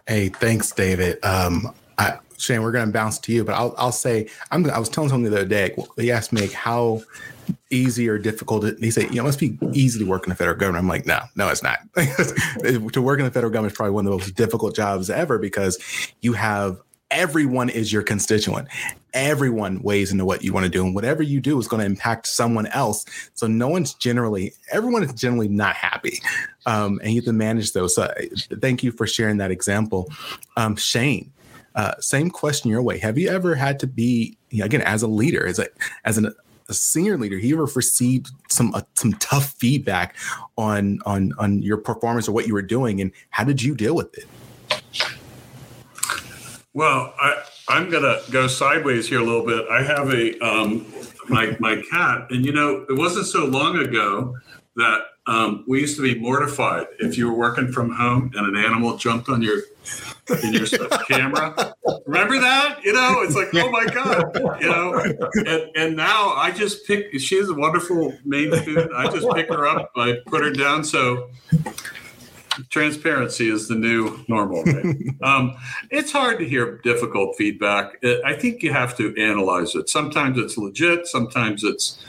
Hey, 0.06 0.28
thanks, 0.28 0.70
David. 0.70 1.18
Um, 1.24 1.74
I, 1.98 2.18
Shane, 2.38 2.62
we're 2.62 2.72
going 2.72 2.86
to 2.86 2.92
bounce 2.92 3.18
to 3.20 3.32
you, 3.32 3.44
but 3.44 3.54
I'll, 3.54 3.74
I'll 3.78 3.92
say 3.92 4.28
I'm, 4.50 4.68
I 4.70 4.78
was 4.78 4.88
telling 4.88 5.10
someone 5.10 5.30
the 5.30 5.36
other 5.36 5.48
day. 5.48 5.74
He 5.96 6.10
asked 6.10 6.32
me 6.32 6.48
how 6.48 7.02
easy 7.70 8.08
or 8.08 8.18
difficult. 8.18 8.64
He 8.78 8.90
said, 8.90 9.10
you 9.10 9.16
know, 9.16 9.22
it 9.22 9.26
must 9.26 9.40
be 9.40 9.58
easy 9.72 9.98
to 9.98 10.04
work 10.04 10.24
in 10.24 10.30
the 10.30 10.34
federal 10.34 10.56
government. 10.56 10.82
I'm 10.82 10.88
like, 10.88 11.06
no, 11.06 11.20
no, 11.36 11.48
it's 11.48 11.62
not. 11.62 11.78
to 11.94 13.02
work 13.02 13.18
in 13.18 13.24
the 13.24 13.30
federal 13.30 13.52
government 13.52 13.72
is 13.72 13.76
probably 13.76 13.92
one 13.92 14.06
of 14.06 14.12
the 14.12 14.18
most 14.18 14.34
difficult 14.34 14.74
jobs 14.74 15.10
ever 15.10 15.38
because 15.38 15.78
you 16.20 16.32
have 16.34 16.78
everyone 17.12 17.68
is 17.68 17.92
your 17.92 18.02
constituent. 18.02 18.66
Everyone 19.12 19.82
weighs 19.82 20.10
into 20.10 20.24
what 20.24 20.42
you 20.42 20.52
want 20.52 20.64
to 20.64 20.70
do, 20.70 20.84
and 20.84 20.94
whatever 20.94 21.22
you 21.22 21.40
do 21.40 21.58
is 21.58 21.68
going 21.68 21.80
to 21.80 21.86
impact 21.86 22.26
someone 22.26 22.66
else. 22.68 23.04
So 23.34 23.46
no 23.46 23.68
one's 23.68 23.94
generally, 23.94 24.54
everyone 24.72 25.02
is 25.02 25.12
generally 25.12 25.48
not 25.48 25.76
happy, 25.76 26.20
um, 26.66 26.98
and 27.02 27.12
you 27.12 27.20
have 27.20 27.26
to 27.26 27.32
manage 27.32 27.72
those. 27.72 27.94
So 27.94 28.12
thank 28.60 28.82
you 28.82 28.90
for 28.90 29.06
sharing 29.06 29.36
that 29.36 29.50
example, 29.50 30.10
um, 30.56 30.76
Shane. 30.76 31.30
Uh, 31.74 31.92
same 32.00 32.30
question 32.30 32.70
your 32.70 32.82
way. 32.82 32.98
Have 32.98 33.16
you 33.16 33.28
ever 33.28 33.54
had 33.54 33.78
to 33.80 33.86
be 33.86 34.36
you 34.50 34.60
know, 34.60 34.64
again 34.64 34.82
as 34.82 35.02
a 35.02 35.06
leader, 35.06 35.46
as 35.46 35.58
a 35.58 35.68
as 36.04 36.18
an 36.18 36.34
a 36.68 36.74
senior 36.74 37.16
leader, 37.16 37.38
he 37.38 37.52
ever 37.52 37.64
received 37.64 38.30
some 38.48 38.74
uh, 38.74 38.82
some 38.94 39.12
tough 39.14 39.54
feedback 39.58 40.16
on 40.56 41.00
on 41.06 41.32
on 41.38 41.62
your 41.62 41.76
performance 41.76 42.28
or 42.28 42.32
what 42.32 42.46
you 42.46 42.54
were 42.54 42.62
doing, 42.62 43.00
and 43.00 43.12
how 43.30 43.44
did 43.44 43.62
you 43.62 43.74
deal 43.74 43.94
with 43.94 44.16
it? 44.18 44.26
Well, 46.74 47.12
I, 47.20 47.42
I'm 47.68 47.90
to 47.90 48.22
go 48.30 48.46
sideways 48.46 49.08
here 49.08 49.20
a 49.20 49.24
little 49.24 49.44
bit. 49.44 49.66
I 49.70 49.82
have 49.82 50.12
a 50.12 50.38
um, 50.40 50.86
my 51.28 51.56
my 51.60 51.82
cat, 51.90 52.26
and 52.30 52.44
you 52.44 52.52
know, 52.52 52.86
it 52.88 52.96
wasn't 52.96 53.26
so 53.26 53.44
long 53.44 53.78
ago 53.78 54.36
that 54.76 55.00
um, 55.26 55.64
we 55.68 55.80
used 55.80 55.96
to 55.96 56.02
be 56.02 56.18
mortified 56.18 56.86
if 56.98 57.16
you 57.16 57.30
were 57.30 57.36
working 57.36 57.70
from 57.70 57.92
home 57.92 58.32
and 58.34 58.56
an 58.56 58.62
animal 58.62 58.96
jumped 58.96 59.28
on 59.28 59.42
your 59.42 59.60
in 60.42 60.52
your 60.52 60.66
camera. 61.08 61.74
Remember 62.06 62.40
that? 62.40 62.82
You 62.82 62.92
know, 62.92 63.22
it's 63.22 63.34
like, 63.34 63.48
oh 63.54 63.70
my 63.70 63.86
god, 63.86 64.60
you 64.60 64.68
know. 64.68 64.94
And, 65.46 65.70
and 65.76 65.96
now 65.96 66.30
I 66.30 66.50
just 66.50 66.86
pick. 66.86 67.12
She's 67.20 67.48
a 67.48 67.54
wonderful 67.54 68.16
Maine 68.24 68.50
Coon. 68.50 68.88
I 68.94 69.10
just 69.10 69.28
pick 69.34 69.48
her 69.48 69.66
up. 69.66 69.92
I 69.96 70.18
put 70.26 70.42
her 70.42 70.50
down. 70.50 70.84
So 70.84 71.30
transparency 72.68 73.48
is 73.48 73.68
the 73.68 73.74
new 73.74 74.24
normal. 74.28 74.62
Right? 74.64 74.96
um, 75.22 75.56
it's 75.90 76.12
hard 76.12 76.38
to 76.38 76.48
hear 76.48 76.78
difficult 76.78 77.36
feedback. 77.36 78.02
I 78.24 78.34
think 78.34 78.62
you 78.62 78.72
have 78.72 78.96
to 78.96 79.14
analyze 79.20 79.74
it. 79.74 79.88
Sometimes 79.88 80.38
it's 80.38 80.58
legit. 80.58 81.06
Sometimes 81.06 81.64
it's 81.64 82.04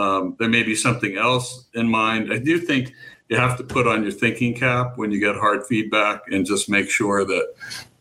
um, 0.00 0.36
there 0.38 0.48
may 0.48 0.62
be 0.62 0.74
something 0.74 1.16
else 1.16 1.66
in 1.74 1.88
mind. 1.88 2.32
I 2.32 2.38
do 2.38 2.58
think 2.58 2.94
you 3.28 3.36
have 3.36 3.58
to 3.58 3.64
put 3.64 3.86
on 3.86 4.02
your 4.02 4.12
thinking 4.12 4.54
cap 4.54 4.96
when 4.96 5.12
you 5.12 5.20
get 5.20 5.36
hard 5.36 5.66
feedback 5.66 6.22
and 6.28 6.46
just 6.46 6.70
make 6.70 6.88
sure 6.88 7.24
that 7.24 7.54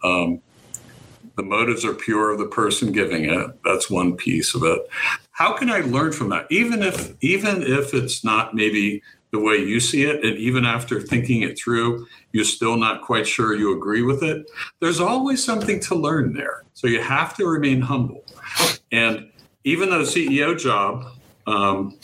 um, 0.04 0.42
the 1.36 1.44
motives 1.44 1.84
are 1.84 1.94
pure 1.94 2.32
of 2.32 2.40
the 2.40 2.48
person 2.48 2.92
giving 2.92 3.26
it. 3.26 3.64
That's 3.66 3.90
one 3.90 4.16
piece 4.16 4.56
of 4.56 4.64
it. 4.64 4.88
How 5.32 5.54
can 5.54 5.70
I 5.70 5.82
learn 5.82 6.14
from 6.14 6.30
that? 6.30 6.48
Even 6.50 6.82
if 6.82 7.14
even 7.22 7.64
if 7.64 7.94
it's 7.94 8.24
not 8.24 8.56
maybe 8.56 9.02
the 9.32 9.40
way 9.40 9.58
you 9.58 9.80
see 9.80 10.04
it, 10.04 10.24
and 10.24 10.38
even 10.38 10.66
after 10.66 11.00
thinking 11.02 11.44
it 11.44 11.60
through, 11.60 12.08
you're 12.32 12.44
still 12.44 12.78
not 12.78 13.04
quite 13.04 13.28
sure 13.28 13.56
you 13.56 13.76
agree 13.76 14.02
with 14.02 14.24
it. 14.24 14.50
There's 14.80 15.00
always 15.00 15.44
something 15.44 15.80
to 15.82 15.96
learn 15.96 16.34
there. 16.34 16.64
So 16.74 16.88
you 16.88 17.02
have 17.02 17.36
to 17.38 17.46
remain 17.46 17.82
humble. 17.82 18.24
And 18.92 19.30
even 19.66 19.92
though 19.92 20.02
CEO 20.02 20.58
job, 20.58 21.06
um, 21.50 21.98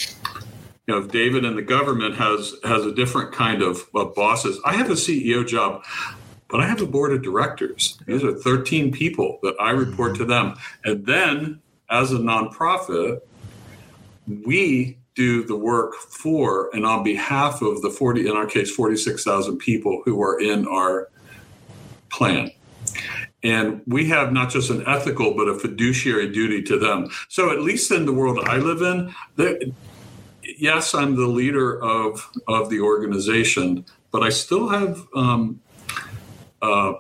you 0.87 0.93
know, 0.93 0.97
if 0.97 1.11
David 1.11 1.45
and 1.45 1.57
the 1.57 1.61
government 1.61 2.15
has 2.15 2.55
has 2.63 2.85
a 2.85 2.93
different 2.93 3.31
kind 3.31 3.61
of, 3.61 3.87
of 3.93 4.13
bosses. 4.15 4.59
I 4.65 4.75
have 4.75 4.89
a 4.89 4.93
CEO 4.93 5.45
job, 5.47 5.83
but 6.47 6.59
I 6.59 6.67
have 6.67 6.81
a 6.81 6.85
board 6.85 7.11
of 7.11 7.21
directors. 7.21 7.97
These 8.05 8.23
are 8.23 8.33
13 8.33 8.91
people 8.91 9.39
that 9.43 9.55
I 9.59 9.71
report 9.71 10.15
to 10.17 10.25
them. 10.25 10.55
And 10.83 11.05
then 11.05 11.61
as 11.89 12.11
a 12.11 12.17
nonprofit, 12.17 13.21
we 14.27 14.97
do 15.15 15.43
the 15.43 15.55
work 15.55 15.95
for 15.95 16.69
and 16.75 16.85
on 16.85 17.03
behalf 17.03 17.61
of 17.61 17.81
the 17.81 17.89
40, 17.89 18.27
in 18.27 18.35
our 18.35 18.45
case, 18.45 18.69
46,000 18.69 19.57
people 19.57 20.01
who 20.03 20.21
are 20.21 20.39
in 20.39 20.67
our 20.67 21.09
plan. 22.09 22.51
And 23.45 23.83
we 23.85 24.09
have 24.09 24.33
not 24.33 24.49
just 24.49 24.71
an 24.71 24.83
ethical, 24.87 25.35
but 25.35 25.47
a 25.47 25.53
fiduciary 25.53 26.31
duty 26.31 26.63
to 26.63 26.79
them. 26.79 27.09
So, 27.29 27.51
at 27.51 27.61
least 27.61 27.91
in 27.91 28.05
the 28.05 28.11
world 28.11 28.39
I 28.45 28.57
live 28.57 28.81
in, 28.81 29.13
yes, 30.57 30.95
I'm 30.95 31.15
the 31.15 31.27
leader 31.27 31.79
of 31.79 32.27
of 32.47 32.71
the 32.71 32.81
organization, 32.81 33.85
but 34.11 34.23
I 34.23 34.29
still 34.29 34.67
have 34.69 35.05
um, 35.15 35.61
uh, 36.59 36.93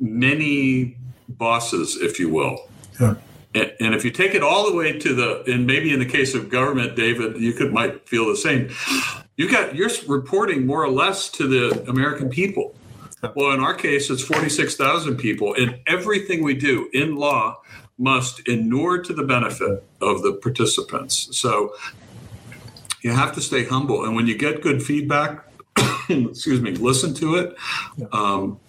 many 0.00 0.96
bosses, 1.28 1.96
if 1.96 2.18
you 2.18 2.28
will. 2.28 2.68
Yeah. 3.00 3.14
And, 3.54 3.72
and 3.80 3.94
if 3.94 4.04
you 4.04 4.10
take 4.10 4.34
it 4.34 4.42
all 4.42 4.68
the 4.68 4.76
way 4.76 4.98
to 4.98 5.14
the, 5.14 5.44
and 5.46 5.64
maybe 5.64 5.92
in 5.92 6.00
the 6.00 6.06
case 6.06 6.34
of 6.34 6.50
government, 6.50 6.96
David, 6.96 7.40
you 7.40 7.52
could 7.52 7.72
might 7.72 8.08
feel 8.08 8.26
the 8.26 8.36
same. 8.36 8.70
You 9.36 9.48
got 9.48 9.76
you're 9.76 9.90
reporting 10.08 10.66
more 10.66 10.82
or 10.82 10.90
less 10.90 11.30
to 11.30 11.46
the 11.46 11.88
American 11.88 12.28
people. 12.28 12.74
Well, 13.34 13.52
in 13.52 13.60
our 13.60 13.74
case, 13.74 14.10
it's 14.10 14.22
46,000 14.22 15.16
people, 15.16 15.54
and 15.54 15.80
everything 15.86 16.42
we 16.42 16.54
do 16.54 16.88
in 16.92 17.16
law 17.16 17.60
must 17.98 18.46
inure 18.46 18.98
to 18.98 19.12
the 19.12 19.22
benefit 19.22 19.82
of 20.00 20.22
the 20.22 20.34
participants. 20.34 21.28
So 21.36 21.74
you 23.00 23.12
have 23.12 23.32
to 23.34 23.40
stay 23.40 23.64
humble. 23.64 24.04
And 24.04 24.14
when 24.14 24.26
you 24.26 24.36
get 24.36 24.60
good 24.62 24.82
feedback, 24.82 25.44
excuse 26.08 26.60
me, 26.60 26.72
listen 26.72 27.14
to 27.14 27.36
it 27.36 27.56
um, 28.12 28.60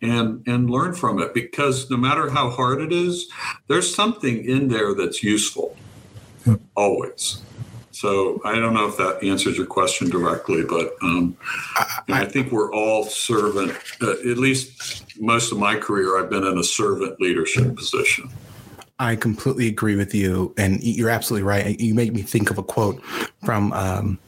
and 0.00 0.42
and 0.46 0.70
learn 0.70 0.94
from 0.94 1.20
it 1.20 1.34
because 1.34 1.90
no 1.90 1.96
matter 1.96 2.30
how 2.30 2.50
hard 2.50 2.80
it 2.80 2.92
is, 2.92 3.30
there's 3.68 3.94
something 3.94 4.44
in 4.44 4.68
there 4.68 4.94
that's 4.94 5.22
useful. 5.22 5.76
Always. 6.76 7.42
So 7.98 8.40
I 8.44 8.54
don't 8.54 8.74
know 8.74 8.86
if 8.86 8.96
that 8.98 9.24
answers 9.24 9.56
your 9.56 9.66
question 9.66 10.08
directly, 10.08 10.62
but 10.62 10.94
um, 11.02 11.36
I, 12.08 12.26
think 12.26 12.52
we're 12.52 12.72
all 12.72 13.02
servant. 13.02 13.76
Uh, 14.00 14.12
at 14.12 14.38
least 14.38 15.20
most 15.20 15.50
of 15.50 15.58
my 15.58 15.74
career, 15.74 16.16
I've 16.16 16.30
been 16.30 16.44
in 16.44 16.58
a 16.58 16.62
servant 16.62 17.20
leadership 17.20 17.74
position. 17.74 18.30
I 19.00 19.16
completely 19.16 19.66
agree 19.66 19.96
with 19.96 20.14
you, 20.14 20.54
and 20.56 20.80
you're 20.80 21.10
absolutely 21.10 21.42
right. 21.42 21.80
You 21.80 21.92
make 21.92 22.12
me 22.12 22.22
think 22.22 22.52
of 22.52 22.58
a 22.58 22.62
quote 22.62 23.04
from 23.44 23.72
um, 23.72 24.20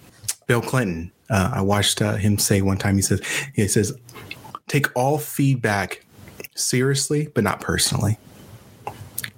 Bill 0.48 0.62
Clinton. 0.62 1.12
Uh, 1.28 1.52
I 1.54 1.60
watched 1.60 2.02
uh, 2.02 2.16
him 2.16 2.38
say 2.38 2.62
one 2.62 2.76
time. 2.76 2.96
He 2.96 3.02
says, 3.02 3.22
"He 3.54 3.68
says, 3.68 3.96
take 4.66 4.88
all 4.96 5.16
feedback 5.16 6.04
seriously, 6.56 7.28
but 7.36 7.44
not 7.44 7.60
personally. 7.60 8.18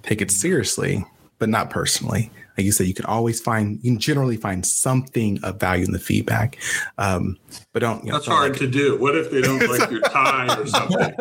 Take 0.01 0.21
it 0.21 0.31
seriously, 0.31 1.05
but 1.37 1.49
not 1.49 1.69
personally." 1.69 2.31
Like 2.57 2.65
you 2.65 2.71
said, 2.71 2.87
you 2.87 2.93
can 2.93 3.05
always 3.05 3.41
find, 3.41 3.79
you 3.81 3.91
can 3.91 3.99
generally 3.99 4.37
find 4.37 4.65
something 4.65 5.43
of 5.43 5.59
value 5.59 5.85
in 5.85 5.91
the 5.91 5.99
feedback. 5.99 6.57
Um, 6.97 7.37
but 7.71 7.79
don't, 7.79 8.03
you 8.03 8.11
know, 8.11 8.17
that's 8.17 8.27
hard 8.27 8.51
like, 8.51 8.59
to 8.59 8.67
do. 8.67 8.97
What 8.99 9.15
if 9.15 9.31
they 9.31 9.41
don't 9.41 9.59
like 9.67 9.89
your 9.89 10.01
tie 10.09 10.55
or 10.59 10.67
something? 10.67 11.13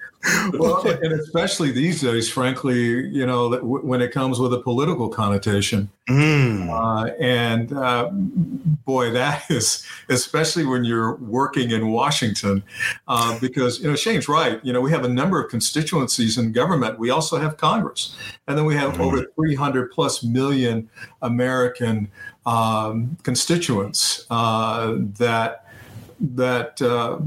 Well, 0.52 0.86
and 0.86 1.12
especially 1.12 1.70
these 1.70 2.00
days, 2.00 2.28
frankly, 2.28 3.08
you 3.08 3.26
know, 3.26 3.56
when 3.58 4.00
it 4.00 4.12
comes 4.12 4.38
with 4.38 4.52
a 4.52 4.60
political 4.60 5.08
connotation. 5.08 5.90
Mm. 6.08 6.68
Uh, 6.70 7.12
and 7.20 7.72
uh, 7.72 8.10
boy, 8.12 9.10
that 9.10 9.44
is, 9.50 9.84
especially 10.08 10.64
when 10.64 10.84
you're 10.84 11.16
working 11.16 11.70
in 11.70 11.88
Washington, 11.88 12.62
uh, 13.08 13.38
because, 13.40 13.80
you 13.80 13.88
know, 13.88 13.96
Shane's 13.96 14.28
right. 14.28 14.64
You 14.64 14.72
know, 14.72 14.80
we 14.80 14.90
have 14.92 15.04
a 15.04 15.08
number 15.08 15.42
of 15.42 15.50
constituencies 15.50 16.38
in 16.38 16.52
government. 16.52 16.98
We 16.98 17.10
also 17.10 17.38
have 17.38 17.56
Congress. 17.56 18.16
And 18.46 18.56
then 18.56 18.64
we 18.64 18.74
have 18.76 18.94
mm. 18.94 19.00
over 19.00 19.26
300 19.34 19.90
plus 19.90 20.22
million 20.22 20.88
American 21.22 22.08
um, 22.46 23.16
constituents 23.22 24.26
uh, 24.30 24.94
that, 25.18 25.66
that 26.20 26.80
uh, 26.80 27.18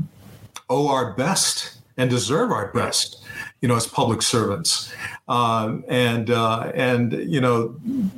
owe 0.69 0.87
our 0.87 1.13
best 1.13 1.78
and 1.99 2.09
deserve 2.09 2.49
our 2.49 2.71
best, 2.71 3.21
you 3.61 3.67
know, 3.67 3.75
as 3.75 3.85
public 3.85 4.21
servants. 4.21 4.91
Um, 5.27 5.83
and 5.89 6.31
uh, 6.31 6.71
and 6.73 7.11
you 7.11 7.41
know, 7.41 7.75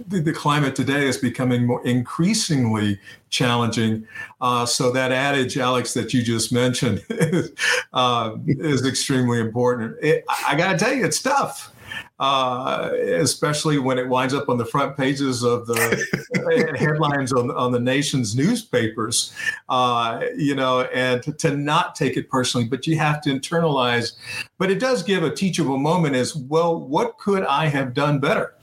the, 0.07 0.21
the, 0.21 0.31
climate 0.31 0.75
today 0.75 1.07
is 1.07 1.17
becoming 1.17 1.65
more 1.65 1.85
increasingly 1.85 2.99
challenging. 3.31 4.07
Uh, 4.39 4.65
so 4.65 4.91
that 4.91 5.11
adage, 5.11 5.57
Alex, 5.57 5.93
that 5.95 6.13
you 6.13 6.21
just 6.21 6.53
mentioned, 6.53 7.03
is, 7.09 7.51
uh, 7.91 8.35
is 8.45 8.85
extremely 8.85 9.39
important. 9.39 9.97
It, 10.01 10.23
I 10.47 10.55
got 10.55 10.73
to 10.73 10.77
tell 10.77 10.93
you, 10.93 11.03
it's 11.03 11.21
tough 11.21 11.73
uh, 12.19 12.91
especially 13.17 13.79
when 13.79 13.97
it 13.97 14.07
winds 14.07 14.33
up 14.33 14.47
on 14.47 14.57
the 14.57 14.65
front 14.65 14.95
pages 14.95 15.43
of 15.43 15.65
the 15.65 16.75
headlines 16.79 17.33
on, 17.33 17.49
on 17.51 17.71
the 17.71 17.79
nation's 17.79 18.35
newspapers, 18.35 19.33
uh, 19.69 20.21
you 20.37 20.53
know, 20.53 20.81
and 20.93 21.23
to, 21.23 21.33
to, 21.33 21.57
not 21.57 21.95
take 21.95 22.17
it 22.17 22.29
personally, 22.29 22.67
but 22.67 22.85
you 22.85 22.97
have 22.97 23.21
to 23.21 23.29
internalize. 23.29 24.13
But 24.57 24.69
it 24.69 24.79
does 24.79 25.03
give 25.03 25.23
a 25.23 25.33
teachable 25.33 25.77
moment 25.77 26.15
as 26.15 26.35
well, 26.35 26.79
what 26.79 27.17
could 27.17 27.43
I 27.43 27.67
have 27.67 27.93
done 27.93 28.19
better? 28.19 28.53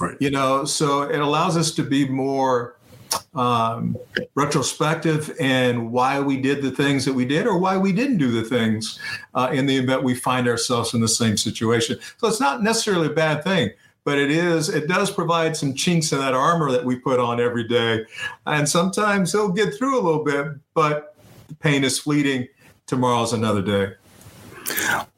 Right. 0.00 0.16
You 0.20 0.30
know, 0.30 0.64
so 0.64 1.02
it 1.02 1.20
allows 1.20 1.56
us 1.56 1.72
to 1.72 1.82
be 1.82 2.08
more 2.08 2.77
um, 3.34 3.96
retrospective 4.34 5.34
and 5.40 5.90
why 5.90 6.20
we 6.20 6.40
did 6.40 6.62
the 6.62 6.70
things 6.70 7.04
that 7.04 7.12
we 7.12 7.24
did 7.24 7.46
or 7.46 7.58
why 7.58 7.76
we 7.76 7.92
didn't 7.92 8.18
do 8.18 8.30
the 8.30 8.42
things 8.42 8.98
uh, 9.34 9.50
in 9.52 9.66
the 9.66 9.76
event 9.76 10.02
we 10.02 10.14
find 10.14 10.48
ourselves 10.48 10.94
in 10.94 11.00
the 11.00 11.08
same 11.08 11.36
situation. 11.36 11.98
So 12.18 12.28
it's 12.28 12.40
not 12.40 12.62
necessarily 12.62 13.08
a 13.08 13.10
bad 13.10 13.44
thing, 13.44 13.70
but 14.04 14.18
it 14.18 14.30
is 14.30 14.68
it 14.68 14.88
does 14.88 15.10
provide 15.10 15.56
some 15.56 15.74
chinks 15.74 16.12
in 16.12 16.18
that 16.18 16.34
armor 16.34 16.70
that 16.72 16.84
we 16.84 16.96
put 16.96 17.20
on 17.20 17.40
every 17.40 17.66
day, 17.66 18.04
and 18.46 18.68
sometimes 18.68 19.34
it'll 19.34 19.52
get 19.52 19.74
through 19.74 20.00
a 20.00 20.02
little 20.02 20.24
bit, 20.24 20.46
but 20.74 21.14
the 21.48 21.54
pain 21.54 21.84
is 21.84 21.98
fleeting. 21.98 22.48
Tomorrow's 22.86 23.34
another 23.34 23.60
day. 23.60 23.92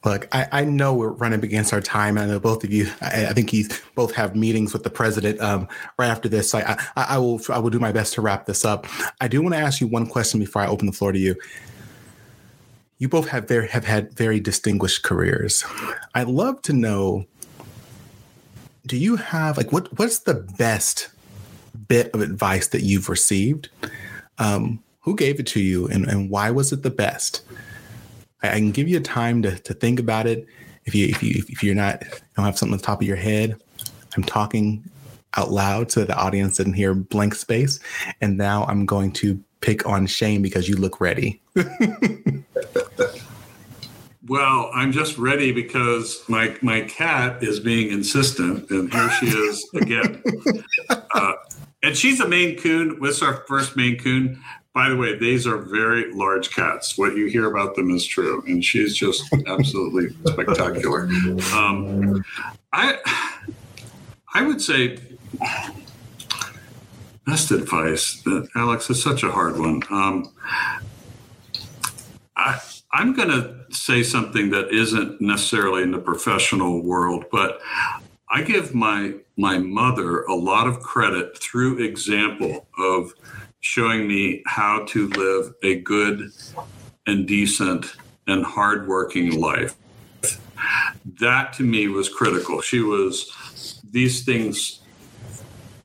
Look, 0.05 0.29
I, 0.33 0.47
I, 0.53 0.65
know 0.65 0.95
we're 0.95 1.09
running 1.09 1.45
against 1.45 1.73
our 1.73 1.81
time. 1.81 2.17
I 2.19 2.27
know 2.27 2.41
both 2.41 2.65
of 2.65 2.73
you. 2.73 2.91
I, 3.01 3.27
I 3.27 3.33
think 3.33 3.53
you 3.53 3.67
both 3.95 4.15
have 4.15 4.35
meetings 4.35 4.73
with 4.73 4.83
the 4.83 4.91
president 4.91 5.41
um, 5.41 5.69
right 5.99 6.09
after 6.09 6.29
this. 6.29 6.51
So 6.51 6.59
I, 6.59 6.77
I, 6.97 7.07
I, 7.11 7.19
will. 7.19 7.41
I 7.51 7.59
will 7.59 7.71
do 7.71 7.79
my 7.79 7.93
best 7.93 8.15
to 8.15 8.21
wrap 8.21 8.47
this 8.47 8.65
up. 8.65 8.87
I 9.21 9.29
do 9.29 9.43
want 9.43 9.55
to 9.55 9.61
ask 9.61 9.81
you 9.81 9.87
one 9.87 10.07
question 10.07 10.41
before 10.41 10.63
I 10.63 10.67
open 10.67 10.87
the 10.87 10.93
floor 10.93 11.13
to 11.13 11.19
you. 11.19 11.37
You 12.99 13.09
both 13.09 13.29
have 13.29 13.49
very 13.49 13.69
have 13.69 13.85
had 13.85 14.13
very 14.13 14.41
distinguished 14.41 15.03
careers. 15.03 15.65
I'd 16.15 16.29
love 16.29 16.63
to 16.63 16.73
know. 16.73 17.27
Do 18.87 18.97
you 18.97 19.17
have 19.17 19.57
like 19.57 19.73
what? 19.73 19.99
What's 19.99 20.21
the 20.21 20.35
best 20.35 21.09
bit 21.89 22.11
of 22.15 22.21
advice 22.21 22.69
that 22.69 22.83
you've 22.83 23.09
received? 23.09 23.69
Um, 24.39 24.83
who 25.01 25.17
gave 25.17 25.41
it 25.41 25.47
to 25.49 25.61
you, 25.61 25.87
and, 25.89 26.07
and 26.07 26.31
why 26.31 26.51
was 26.51 26.73
it 26.73 26.83
the 26.83 26.91
best? 26.91 27.43
I, 28.43 28.49
can 28.51 28.71
give 28.71 28.89
you 28.89 28.99
a 28.99 29.03
time 29.03 29.43
to, 29.43 29.59
to 29.59 29.75
think 29.75 30.01
about 30.01 30.27
it. 30.27 30.47
If 30.85 30.95
you 30.95 31.09
if 31.09 31.23
you 31.23 31.45
if 31.49 31.63
you're 31.63 31.75
not 31.75 32.03
don't 32.37 32.45
have 32.45 32.59
something 32.59 32.73
on 32.73 32.79
the 32.79 32.85
top 32.85 33.01
of 33.01 33.07
your 33.07 33.17
head, 33.17 33.61
I'm 34.17 34.25
talking 34.25 34.85
out 35.37 35.51
loud 35.51 35.93
so 35.93 36.05
the 36.05 36.17
audience 36.17 36.57
didn't 36.57 36.75
hear 36.75 36.95
blank 36.95 37.35
space. 37.35 37.81
And 38.21 38.37
now 38.37 38.65
I'm 38.65 38.87
going 38.87 39.13
to 39.13 39.43
pick 39.61 39.87
on 39.87 40.07
Shane 40.07 40.43
because 40.43 40.69
you 40.69 40.77
look 40.77 41.01
ready. 41.01 41.41
well, 44.27 44.71
I'm 44.75 44.93
just 44.93 45.19
ready 45.19 45.53
because 45.53 46.23
my 46.29 46.57
my 46.63 46.83
cat 46.83 47.43
is 47.43 47.61
being 47.61 47.91
insistent, 47.91 48.71
and 48.71 48.93
here 48.93 49.11
she 49.11 49.27
is 49.27 49.69
again. 49.75 50.23
Uh, 51.13 51.33
and 51.83 51.97
she's 51.97 52.21
a 52.21 52.29
Maine 52.29 52.57
Coon. 52.57 53.01
What's 53.01 53.21
our 53.21 53.45
first 53.49 53.77
Maine 53.77 53.99
Coon? 53.99 54.41
By 54.73 54.89
the 54.89 54.97
way, 54.97 55.19
these 55.19 55.47
are 55.49 55.59
very 55.59 56.13
large 56.13 56.51
cats. 56.51 56.97
What 56.97 57.17
you 57.17 57.27
hear 57.27 57.51
about 57.51 57.75
them 57.75 57.91
is 57.91 58.07
true, 58.07 58.43
and 58.47 58.65
she's 58.65 58.97
just 58.97 59.25
absolutely 59.47 60.11
spectacular. 60.27 61.09
Um, 61.53 62.25
I 62.73 62.99
I 64.33 64.43
would 64.43 64.61
say 64.61 64.99
best 67.27 67.51
advice. 67.51 68.23
Alex 68.55 68.89
is 68.91 69.03
such 69.03 69.25
a 69.25 69.33
hard 69.33 69.59
one. 69.59 69.83
Um, 69.91 70.33
I 72.37 72.61
I'm 72.93 73.13
going 73.13 73.29
to 73.29 73.57
say 73.71 74.03
something 74.03 74.51
that 74.51 74.71
isn't 74.71 75.21
necessarily 75.21 75.83
in 75.83 75.93
the 75.93 75.99
professional 75.99 76.83
world, 76.83 77.25
but 77.31 77.61
I 78.29 78.43
give 78.43 78.75
my 78.75 79.15
my 79.37 79.59
mother 79.59 80.23
a 80.23 80.35
lot 80.35 80.69
of 80.69 80.81
credit 80.81 81.37
through 81.39 81.83
example 81.83 82.67
of 82.79 83.15
showing 83.61 84.09
me 84.09 84.43
how 84.47 84.85
to 84.87 85.09
live 85.09 85.53
a 85.63 85.77
good 85.77 86.31
and 87.07 87.27
decent 87.27 87.87
and 88.27 88.45
hardworking 88.45 89.41
life. 89.41 89.77
That 91.21 91.53
to 91.55 91.63
me 91.63 91.89
was 91.89 92.09
critical. 92.09 92.61
She 92.61 92.81
was, 92.81 93.81
these 93.91 94.25
things 94.25 94.81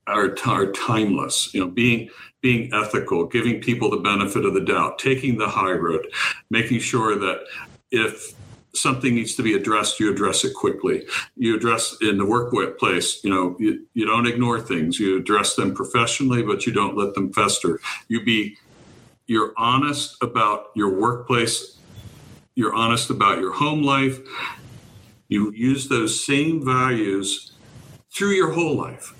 are, 0.07 0.35
are 0.45 0.71
timeless, 0.71 1.53
you 1.53 1.61
know, 1.61 1.71
being, 1.71 2.09
being 2.41 2.71
ethical, 2.73 3.25
giving 3.25 3.61
people 3.61 3.89
the 3.89 3.97
benefit 3.97 4.45
of 4.45 4.53
the 4.53 4.61
doubt, 4.61 4.99
taking 4.99 5.37
the 5.37 5.47
high 5.47 5.71
road, 5.71 6.07
making 6.49 6.79
sure 6.79 7.17
that 7.17 7.45
if 7.91 8.34
something 8.75 9.15
needs 9.15 9.35
to 9.35 9.43
be 9.43 9.53
addressed, 9.53 9.99
you 9.99 10.11
address 10.11 10.43
it 10.43 10.53
quickly. 10.53 11.05
You 11.35 11.55
address 11.55 11.95
in 12.01 12.17
the 12.17 12.25
workplace, 12.25 13.23
you 13.23 13.29
know, 13.29 13.55
you, 13.59 13.85
you 13.93 14.05
don't 14.05 14.27
ignore 14.27 14.59
things. 14.59 14.99
You 14.99 15.17
address 15.17 15.55
them 15.55 15.73
professionally, 15.73 16.43
but 16.43 16.65
you 16.65 16.73
don't 16.73 16.97
let 16.97 17.13
them 17.13 17.31
fester. 17.33 17.79
You 18.07 18.23
be 18.23 18.57
you're 19.27 19.53
honest 19.57 20.17
about 20.21 20.67
your 20.75 20.89
workplace, 20.89 21.77
you're 22.53 22.73
honest 22.73 23.09
about 23.09 23.39
your 23.39 23.53
home 23.53 23.81
life. 23.81 24.19
You 25.27 25.51
use 25.51 25.89
those 25.89 26.23
same 26.23 26.63
values 26.63 27.51
through 28.13 28.31
your 28.31 28.51
whole 28.51 28.75
life. 28.75 29.13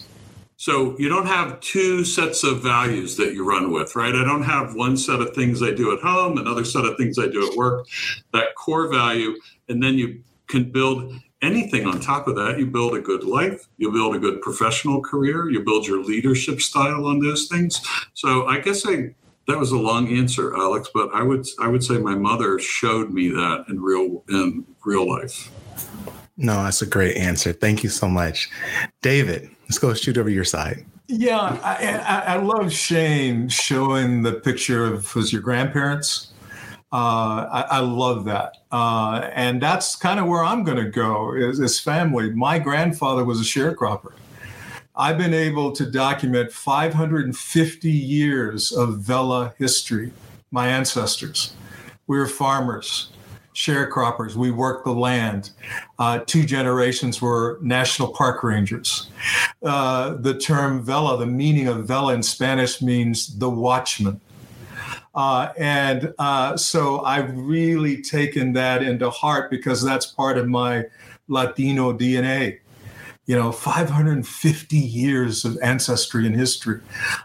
So 0.65 0.97
you 0.97 1.09
don't 1.09 1.27
have 1.27 1.59
two 1.59 2.03
sets 2.03 2.43
of 2.43 2.63
values 2.63 3.15
that 3.17 3.35
you 3.35 3.47
run 3.47 3.71
with, 3.71 3.95
right? 3.95 4.15
I 4.15 4.23
don't 4.23 4.41
have 4.41 4.73
one 4.73 4.97
set 4.97 5.19
of 5.19 5.35
things 5.35 5.61
I 5.61 5.69
do 5.69 5.95
at 5.95 5.99
home, 5.99 6.39
another 6.39 6.65
set 6.65 6.85
of 6.85 6.97
things 6.97 7.19
I 7.19 7.27
do 7.27 7.47
at 7.47 7.55
work. 7.55 7.85
That 8.33 8.55
core 8.55 8.91
value, 8.91 9.35
and 9.69 9.83
then 9.83 9.93
you 9.93 10.23
can 10.47 10.71
build 10.71 11.13
anything 11.43 11.85
on 11.85 11.99
top 11.99 12.27
of 12.27 12.33
that. 12.37 12.57
You 12.57 12.65
build 12.65 12.95
a 12.95 12.99
good 12.99 13.23
life, 13.23 13.67
you 13.77 13.91
build 13.91 14.15
a 14.15 14.19
good 14.19 14.41
professional 14.41 15.03
career, 15.03 15.51
you 15.51 15.63
build 15.63 15.85
your 15.85 16.03
leadership 16.03 16.59
style 16.59 17.05
on 17.05 17.19
those 17.19 17.47
things. 17.47 17.79
So 18.15 18.47
I 18.47 18.57
guess 18.57 18.87
I 18.87 19.13
that 19.47 19.59
was 19.59 19.71
a 19.71 19.77
long 19.77 20.07
answer, 20.17 20.57
Alex, 20.57 20.89
but 20.91 21.13
I 21.13 21.21
would 21.21 21.45
I 21.59 21.67
would 21.67 21.83
say 21.83 21.99
my 21.99 22.15
mother 22.15 22.57
showed 22.57 23.11
me 23.11 23.29
that 23.29 23.65
in 23.69 23.79
real 23.83 24.23
in 24.29 24.65
real 24.83 25.07
life. 25.07 25.51
No, 26.37 26.63
that's 26.63 26.81
a 26.81 26.85
great 26.85 27.15
answer. 27.17 27.53
Thank 27.53 27.83
you 27.83 27.89
so 27.89 28.07
much. 28.07 28.49
David, 29.01 29.49
let's 29.63 29.79
go 29.79 29.93
shoot 29.93 30.17
over 30.17 30.29
your 30.29 30.43
side. 30.43 30.85
Yeah, 31.07 31.59
I, 31.63 32.01
I, 32.03 32.33
I 32.33 32.37
love 32.37 32.73
Shane 32.73 33.47
showing 33.47 34.23
the 34.23 34.33
picture 34.33 34.85
of 34.85 35.13
was 35.15 35.31
your 35.31 35.41
grandparents. 35.41 36.31
Uh, 36.91 37.47
I, 37.51 37.61
I, 37.71 37.79
love 37.79 38.23
that, 38.25 38.57
uh, 38.71 39.29
and 39.33 39.61
that's 39.61 39.97
kind 39.97 40.17
of 40.17 40.27
where 40.27 40.43
I'm 40.43 40.63
going 40.63 40.77
to 40.77 40.89
go 40.89 41.33
is, 41.33 41.59
is 41.59 41.77
family. 41.77 42.31
My 42.31 42.57
grandfather 42.57 43.25
was 43.25 43.41
a 43.41 43.43
sharecropper, 43.43 44.13
I've 44.97 45.17
been 45.17 45.33
able 45.33 45.73
to 45.73 45.85
document 45.85 46.53
550 46.53 47.91
years 47.91 48.71
of 48.71 48.99
Vela 48.99 49.53
history, 49.57 50.13
my 50.51 50.69
ancestors. 50.69 51.53
We 52.07 52.17
were 52.17 52.27
farmers, 52.27 53.09
sharecroppers. 53.55 54.35
We 54.35 54.51
worked 54.51 54.85
the 54.85 54.93
land. 54.93 55.51
Uh, 55.97 56.19
two 56.19 56.45
generations 56.45 57.21
were 57.21 57.57
national 57.61 58.09
park 58.09 58.43
rangers. 58.43 59.09
Uh, 59.63 60.15
the 60.15 60.37
term 60.37 60.83
Vela, 60.83 61.17
the 61.17 61.25
meaning 61.25 61.67
of 61.67 61.85
Vela 61.85 62.13
in 62.13 62.21
Spanish 62.21 62.81
means 62.81 63.37
the 63.39 63.49
watchman. 63.49 64.21
Uh, 65.15 65.53
and 65.57 66.13
uh, 66.19 66.57
so 66.57 67.01
I've 67.01 67.35
really 67.35 68.01
taken 68.01 68.51
that 68.53 68.83
into 68.83 69.09
heart 69.09 69.49
because 69.49 69.81
that's 69.81 70.05
part 70.05 70.37
of 70.37 70.47
my 70.47 70.83
Latino 71.29 71.93
DNA 71.97 72.59
you 73.25 73.35
know 73.35 73.51
550 73.51 74.77
years 74.77 75.45
of 75.45 75.57
ancestry 75.61 76.25
and 76.27 76.35
history 76.35 76.81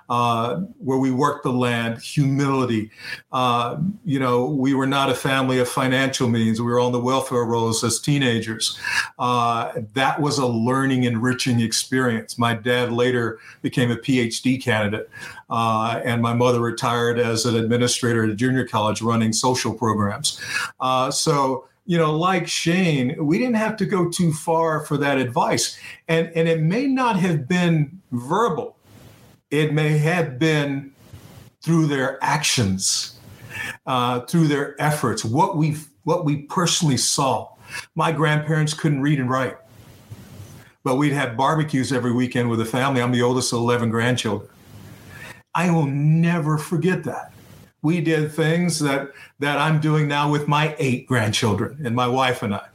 uh, 0.08 0.56
where 0.78 0.98
we 0.98 1.10
worked 1.10 1.44
the 1.44 1.52
land 1.52 2.00
humility 2.00 2.90
uh, 3.32 3.76
you 4.04 4.18
know 4.18 4.46
we 4.46 4.74
were 4.74 4.86
not 4.86 5.10
a 5.10 5.14
family 5.14 5.58
of 5.58 5.68
financial 5.68 6.28
means. 6.28 6.60
We 6.60 6.66
were 6.66 6.80
on 6.80 6.92
the 6.92 7.00
welfare 7.00 7.44
rolls 7.44 7.82
as 7.84 8.00
teenagers. 8.00 8.78
Uh, 9.18 9.72
that 9.94 10.20
was 10.20 10.38
a 10.38 10.46
learning 10.46 11.04
enriching 11.04 11.60
experience. 11.60 12.38
My 12.38 12.54
dad 12.54 12.92
later 12.92 13.38
became 13.62 13.90
a 13.90 13.96
phd 13.96 14.62
candidate 14.62 15.08
uh, 15.48 16.00
and 16.04 16.22
my 16.22 16.34
mother 16.34 16.60
retired 16.60 17.18
as 17.18 17.46
an 17.46 17.56
administrator 17.56 18.24
at 18.24 18.30
a 18.30 18.34
junior 18.34 18.66
college 18.66 19.02
running 19.02 19.32
social 19.32 19.74
programs. 19.74 20.40
Uh, 20.80 21.10
so 21.10 21.66
you 21.90 21.98
know, 21.98 22.16
like 22.16 22.46
Shane, 22.46 23.16
we 23.18 23.36
didn't 23.36 23.56
have 23.56 23.76
to 23.78 23.84
go 23.84 24.08
too 24.08 24.32
far 24.32 24.86
for 24.86 24.96
that 24.98 25.18
advice. 25.18 25.76
And, 26.06 26.30
and 26.36 26.46
it 26.46 26.60
may 26.60 26.86
not 26.86 27.18
have 27.18 27.48
been 27.48 28.00
verbal, 28.12 28.76
it 29.50 29.74
may 29.74 29.98
have 29.98 30.38
been 30.38 30.92
through 31.62 31.88
their 31.88 32.22
actions, 32.22 33.18
uh, 33.86 34.20
through 34.20 34.46
their 34.46 34.80
efforts, 34.80 35.24
what 35.24 35.56
we 35.56 35.78
what 36.04 36.24
we 36.24 36.42
personally 36.42 36.96
saw. 36.96 37.48
My 37.96 38.12
grandparents 38.12 38.72
couldn't 38.72 39.02
read 39.02 39.18
and 39.18 39.28
write, 39.28 39.56
but 40.84 40.94
we'd 40.94 41.12
have 41.12 41.36
barbecues 41.36 41.92
every 41.92 42.12
weekend 42.12 42.50
with 42.50 42.60
the 42.60 42.66
family. 42.66 43.02
I'm 43.02 43.10
the 43.10 43.22
oldest 43.22 43.52
of 43.52 43.58
11 43.58 43.90
grandchildren. 43.90 44.48
I 45.56 45.72
will 45.72 45.86
never 45.86 46.56
forget 46.56 47.02
that 47.02 47.32
we 47.82 48.00
did 48.00 48.32
things 48.32 48.78
that 48.80 49.10
that 49.38 49.58
I'm 49.58 49.80
doing 49.80 50.08
now 50.08 50.30
with 50.30 50.48
my 50.48 50.74
eight 50.78 51.06
grandchildren 51.06 51.80
and 51.84 51.94
my 51.94 52.06
wife 52.06 52.42
and 52.42 52.54
I. 52.54 52.66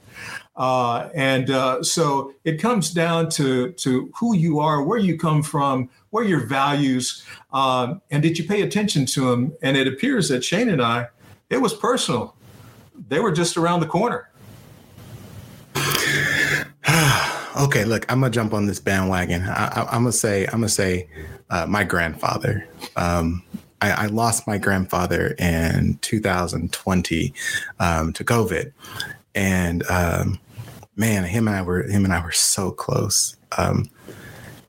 Uh, 0.56 1.10
and 1.14 1.49
uh, 1.49 1.84
so 1.84 2.34
it 2.45 2.62
comes 2.62 2.91
down 2.91 3.30
to 3.30 3.72
to 3.74 4.12
who 4.18 4.36
you 4.36 4.60
are, 4.60 4.82
where 4.84 4.97
you 4.97 5.18
come 5.18 5.43
from, 5.43 5.89
where 6.12 6.24
your 6.24 6.45
values, 6.45 7.26
um, 7.51 8.01
and 8.10 8.24
did 8.24 8.38
you 8.38 8.45
pay 8.45 8.62
attention 8.62 9.06
to 9.06 9.30
them? 9.30 9.53
And 9.62 9.76
it 9.76 9.88
appears 9.88 10.30
that 10.30 10.43
Shane 10.43 10.70
and 10.70 10.82
I, 10.82 11.08
it 11.49 11.58
was 11.58 11.74
personal. 11.74 12.36
They 13.10 13.20
were 13.20 13.34
just 13.34 13.58
around 13.58 13.82
the 13.82 13.88
corner. 13.88 14.30
okay, 17.58 17.84
look, 17.84 18.10
I'm 18.10 18.22
gonna 18.22 18.30
jump 18.32 18.53
on 18.53 18.66
this 18.66 18.80
bandwagon. 18.80 19.43
I, 19.43 19.88
am 19.91 20.03
gonna 20.03 20.14
say, 20.14 20.45
I'm 20.45 20.53
gonna 20.53 20.70
say, 20.70 21.10
uh, 21.49 21.66
my 21.66 21.84
grandfather. 21.84 22.66
Um, 22.95 23.43
I, 23.82 23.91
I 23.91 24.05
lost 24.07 24.47
my 24.47 24.57
grandfather 24.57 25.36
in 25.38 25.99
2020 26.01 27.34
um, 27.80 28.13
to 28.13 28.23
COVID, 28.23 28.71
and 29.34 29.84
um, 29.89 30.39
man, 30.95 31.23
him 31.26 31.47
and 31.47 31.57
I 31.57 31.61
were 31.61 31.84
him 31.84 32.05
and 32.05 32.13
I 32.13 32.23
were 32.23 32.32
so 32.32 32.71
close. 32.71 33.36
Um, 33.57 33.89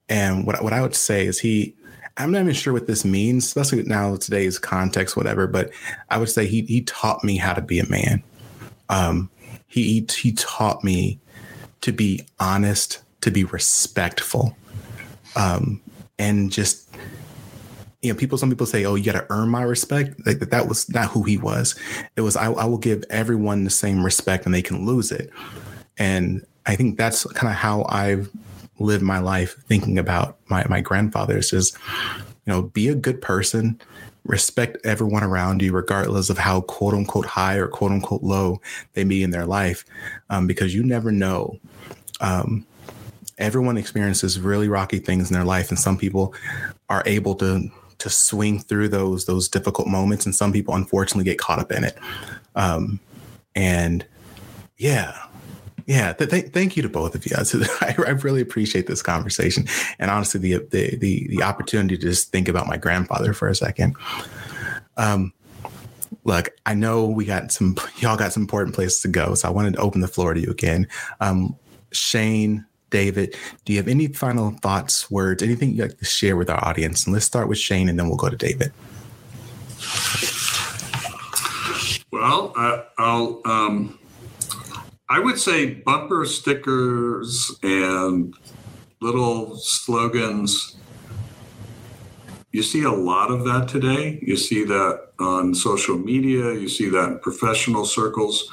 and 0.08 0.46
what 0.46 0.62
what 0.62 0.72
I 0.72 0.82
would 0.82 0.94
say 0.94 1.26
is 1.26 1.38
he. 1.38 1.74
I'm 2.18 2.30
not 2.32 2.40
even 2.40 2.54
sure 2.54 2.72
what 2.72 2.86
this 2.86 3.04
means, 3.04 3.44
especially 3.44 3.82
now 3.82 4.16
today's 4.16 4.58
context, 4.58 5.18
whatever. 5.18 5.46
But 5.46 5.70
I 6.08 6.16
would 6.16 6.30
say 6.30 6.46
he 6.46 6.62
he 6.62 6.80
taught 6.80 7.22
me 7.22 7.36
how 7.36 7.52
to 7.52 7.60
be 7.60 7.78
a 7.78 7.86
man. 7.90 8.22
Um, 8.88 9.28
he 9.66 10.06
he, 10.10 10.32
taught 10.32 10.82
me 10.82 11.18
to 11.82 11.92
be 11.92 12.26
honest, 12.40 13.02
to 13.20 13.30
be 13.30 13.44
respectful, 13.44 14.56
um, 15.36 15.82
and 16.18 16.50
just 16.50 16.85
you 18.02 18.12
know, 18.12 18.18
people, 18.18 18.38
some 18.38 18.50
people 18.50 18.66
say, 18.66 18.84
oh, 18.84 18.94
you 18.94 19.04
got 19.04 19.12
to 19.12 19.26
earn 19.30 19.48
my 19.48 19.62
respect. 19.62 20.14
Like 20.26 20.38
that 20.38 20.68
was 20.68 20.88
not 20.90 21.10
who 21.10 21.22
he 21.22 21.36
was. 21.36 21.74
It 22.16 22.20
was, 22.20 22.36
I, 22.36 22.50
I 22.50 22.64
will 22.64 22.78
give 22.78 23.04
everyone 23.10 23.64
the 23.64 23.70
same 23.70 24.04
respect 24.04 24.44
and 24.46 24.54
they 24.54 24.62
can 24.62 24.84
lose 24.84 25.10
it. 25.10 25.30
And 25.98 26.44
I 26.66 26.76
think 26.76 26.98
that's 26.98 27.24
kind 27.32 27.50
of 27.50 27.56
how 27.56 27.86
I've 27.88 28.30
lived 28.78 29.02
my 29.02 29.18
life 29.18 29.56
thinking 29.66 29.98
about 29.98 30.38
my, 30.48 30.66
my 30.68 30.80
grandfather 30.80 31.38
is 31.38 31.52
you 31.52 32.52
know, 32.52 32.62
be 32.62 32.88
a 32.88 32.94
good 32.94 33.20
person, 33.22 33.80
respect 34.24 34.78
everyone 34.84 35.22
around 35.22 35.62
you, 35.62 35.72
regardless 35.72 36.30
of 36.30 36.38
how 36.38 36.60
quote 36.62 36.94
unquote 36.94 37.26
high 37.26 37.56
or 37.56 37.68
quote 37.68 37.92
unquote 37.92 38.22
low 38.22 38.60
they 38.92 39.04
be 39.04 39.22
in 39.22 39.30
their 39.30 39.46
life, 39.46 39.84
um, 40.30 40.46
because 40.46 40.74
you 40.74 40.82
never 40.82 41.10
know. 41.10 41.58
Um, 42.20 42.66
everyone 43.38 43.76
experiences 43.76 44.40
really 44.40 44.68
rocky 44.68 44.98
things 44.98 45.30
in 45.30 45.34
their 45.34 45.44
life, 45.44 45.70
and 45.70 45.78
some 45.78 45.98
people 45.98 46.34
are 46.88 47.02
able 47.06 47.34
to 47.36 47.70
to 47.98 48.10
swing 48.10 48.58
through 48.60 48.88
those 48.88 49.26
those 49.26 49.48
difficult 49.48 49.88
moments 49.88 50.26
and 50.26 50.34
some 50.34 50.52
people 50.52 50.74
unfortunately 50.74 51.24
get 51.24 51.38
caught 51.38 51.58
up 51.58 51.72
in 51.72 51.84
it. 51.84 51.96
Um, 52.54 53.00
and 53.54 54.06
yeah 54.78 55.16
yeah 55.86 56.12
th- 56.12 56.30
th- 56.30 56.48
thank 56.48 56.76
you 56.76 56.82
to 56.82 56.88
both 56.88 57.14
of 57.14 57.24
you 57.24 57.34
I, 57.80 57.94
I, 58.06 58.10
really 58.10 58.42
appreciate 58.42 58.86
this 58.86 59.02
conversation 59.02 59.66
and 59.98 60.10
honestly 60.10 60.40
the, 60.40 60.66
the 60.70 60.96
the 60.96 61.26
the 61.28 61.42
opportunity 61.42 61.96
to 61.96 62.02
just 62.02 62.30
think 62.30 62.48
about 62.48 62.66
my 62.66 62.76
grandfather 62.76 63.32
for 63.32 63.48
a 63.48 63.54
second. 63.54 63.96
Um 64.96 65.32
look 66.24 66.50
i 66.66 66.74
know 66.74 67.06
we 67.06 67.24
got 67.24 67.52
some 67.52 67.76
y'all 67.98 68.16
got 68.16 68.32
some 68.32 68.42
important 68.42 68.74
places 68.74 69.00
to 69.00 69.08
go 69.08 69.34
so 69.34 69.48
i 69.48 69.50
wanted 69.50 69.74
to 69.74 69.80
open 69.80 70.00
the 70.00 70.08
floor 70.08 70.34
to 70.34 70.40
you 70.40 70.50
again. 70.50 70.86
Um 71.20 71.56
shane 71.92 72.66
David, 72.96 73.36
do 73.66 73.74
you 73.74 73.78
have 73.78 73.88
any 73.88 74.06
final 74.06 74.52
thoughts, 74.62 75.10
words, 75.10 75.42
anything 75.42 75.74
you'd 75.74 75.82
like 75.82 75.98
to 75.98 76.06
share 76.06 76.34
with 76.34 76.48
our 76.48 76.66
audience? 76.66 77.04
And 77.04 77.12
let's 77.12 77.26
start 77.26 77.46
with 77.46 77.58
Shane 77.58 77.90
and 77.90 77.98
then 77.98 78.08
we'll 78.08 78.16
go 78.16 78.30
to 78.30 78.36
David. 78.38 78.72
Well, 82.10 82.54
I, 82.56 82.84
will 82.98 83.42
um, 83.44 83.98
I 85.10 85.18
would 85.18 85.38
say 85.38 85.74
bumper 85.74 86.24
stickers 86.24 87.54
and 87.62 88.34
little 89.02 89.58
slogans. 89.58 90.76
You 92.50 92.62
see 92.62 92.84
a 92.84 92.90
lot 92.90 93.30
of 93.30 93.44
that 93.44 93.68
today. 93.68 94.18
You 94.22 94.38
see 94.38 94.64
that 94.64 95.08
on 95.20 95.54
social 95.54 95.98
media. 95.98 96.54
You 96.54 96.70
see 96.70 96.88
that 96.88 97.08
in 97.08 97.18
professional 97.18 97.84
circles. 97.84 98.50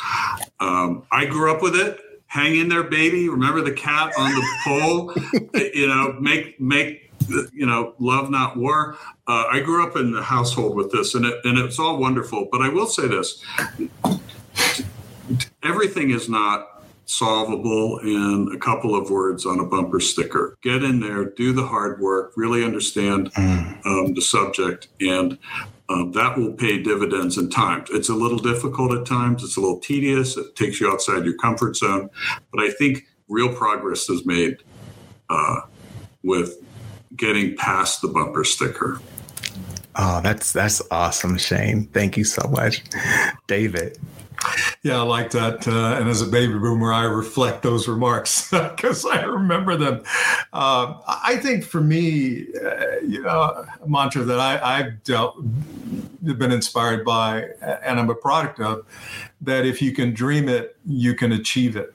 Um, 0.60 1.04
I 1.14 1.24
grew 1.24 1.50
up 1.50 1.62
with 1.62 1.78
it 1.78 2.02
hang 2.34 2.56
in 2.56 2.68
there, 2.68 2.84
baby. 2.84 3.30
Remember 3.30 3.62
the 3.62 3.72
cat 3.72 4.12
on 4.18 4.34
the 4.34 4.44
pole. 4.64 5.14
you 5.74 5.88
know, 5.88 6.14
make 6.20 6.60
make 6.60 7.12
you 7.54 7.66
know 7.66 7.94
love 8.00 8.32
not 8.32 8.58
war. 8.58 8.98
Uh, 9.28 9.46
I 9.52 9.60
grew 9.60 9.88
up 9.88 9.96
in 9.96 10.12
the 10.12 10.24
household 10.24 10.76
with 10.76 10.92
this, 10.92 11.14
and 11.14 11.26
it 11.26 11.40
and 11.46 11.60
it's 11.60 11.78
all 11.78 11.98
wonderful. 11.98 12.50
But 12.52 12.62
I 12.62 12.70
will 12.70 12.88
say 12.88 13.08
this: 13.08 13.44
everything 15.62 16.10
is 16.10 16.28
not 16.28 16.70
solvable 17.06 18.00
in 18.00 18.50
a 18.54 18.58
couple 18.58 18.96
of 18.96 19.12
words 19.12 19.46
on 19.46 19.60
a 19.60 19.66
bumper 19.66 20.00
sticker. 20.00 20.58
Get 20.64 20.84
in 20.84 21.00
there, 21.00 21.26
do 21.26 21.54
the 21.54 21.68
hard 21.68 22.00
work, 22.00 22.34
really 22.36 22.64
understand 22.64 23.32
mm. 23.34 23.86
um, 23.86 24.14
the 24.16 24.22
subject, 24.22 24.88
and 25.00 25.38
that 25.90 26.38
will 26.38 26.54
pay 26.54 26.82
dividends 26.82 27.38
in 27.38 27.50
time. 27.50 27.86
It's 27.92 28.10
a 28.10 28.16
little 28.16 28.40
difficult 28.40 28.94
at 28.94 29.06
times, 29.06 29.44
it's 29.44 29.58
a 29.58 29.62
little 29.62 29.80
tedious, 29.80 30.38
it 30.38 30.56
takes 30.56 30.80
you 30.80 30.90
outside 30.90 31.26
your 31.26 31.38
comfort 31.38 31.76
zone, 31.76 32.10
but 32.52 32.64
I 32.64 32.72
think 32.72 33.06
real 33.28 33.54
progress 33.54 34.10
is 34.10 34.26
made 34.26 34.58
uh, 35.30 35.62
with 36.24 36.64
getting 37.16 37.56
past 37.58 38.02
the 38.02 38.08
bumper 38.08 38.44
sticker. 38.44 39.00
Oh, 39.96 40.22
that's 40.22 40.52
that's 40.52 40.82
awesome, 40.92 41.38
Shane. 41.38 41.88
Thank 41.88 42.18
you 42.18 42.24
so 42.24 42.48
much, 42.50 42.84
David. 43.48 44.00
Yeah, 44.82 45.00
I 45.00 45.04
like 45.04 45.32
that. 45.32 45.68
Uh, 45.68 45.98
and 46.00 46.10
as 46.10 46.22
a 46.22 46.26
baby 46.26 46.54
boomer, 46.54 46.92
I 46.92 47.04
reflect 47.04 47.64
those 47.64 47.88
remarks 47.88 48.50
because 48.52 49.06
I 49.06 49.22
remember 49.24 49.78
them. 49.78 50.04
Uh, 50.52 50.96
I 51.08 51.38
think 51.38 51.64
for 51.64 51.82
me, 51.82 52.48
uh, 52.56 53.00
you 53.06 53.22
know, 53.22 53.66
a 53.82 53.88
mantra 53.88 54.24
that 54.24 54.40
I, 54.40 54.78
have 54.78 55.04
dealt, 55.04 55.38
been 56.22 56.52
inspired 56.52 57.06
by, 57.06 57.44
and 57.62 58.00
I'm 58.00 58.10
a 58.10 58.16
product 58.16 58.60
of, 58.60 58.86
that 59.42 59.66
if 59.66 59.82
you 59.82 59.94
can 59.94 60.14
dream 60.14 60.50
it, 60.50 60.78
you 60.86 61.16
can 61.16 61.32
achieve 61.32 61.76
it. 61.76 61.94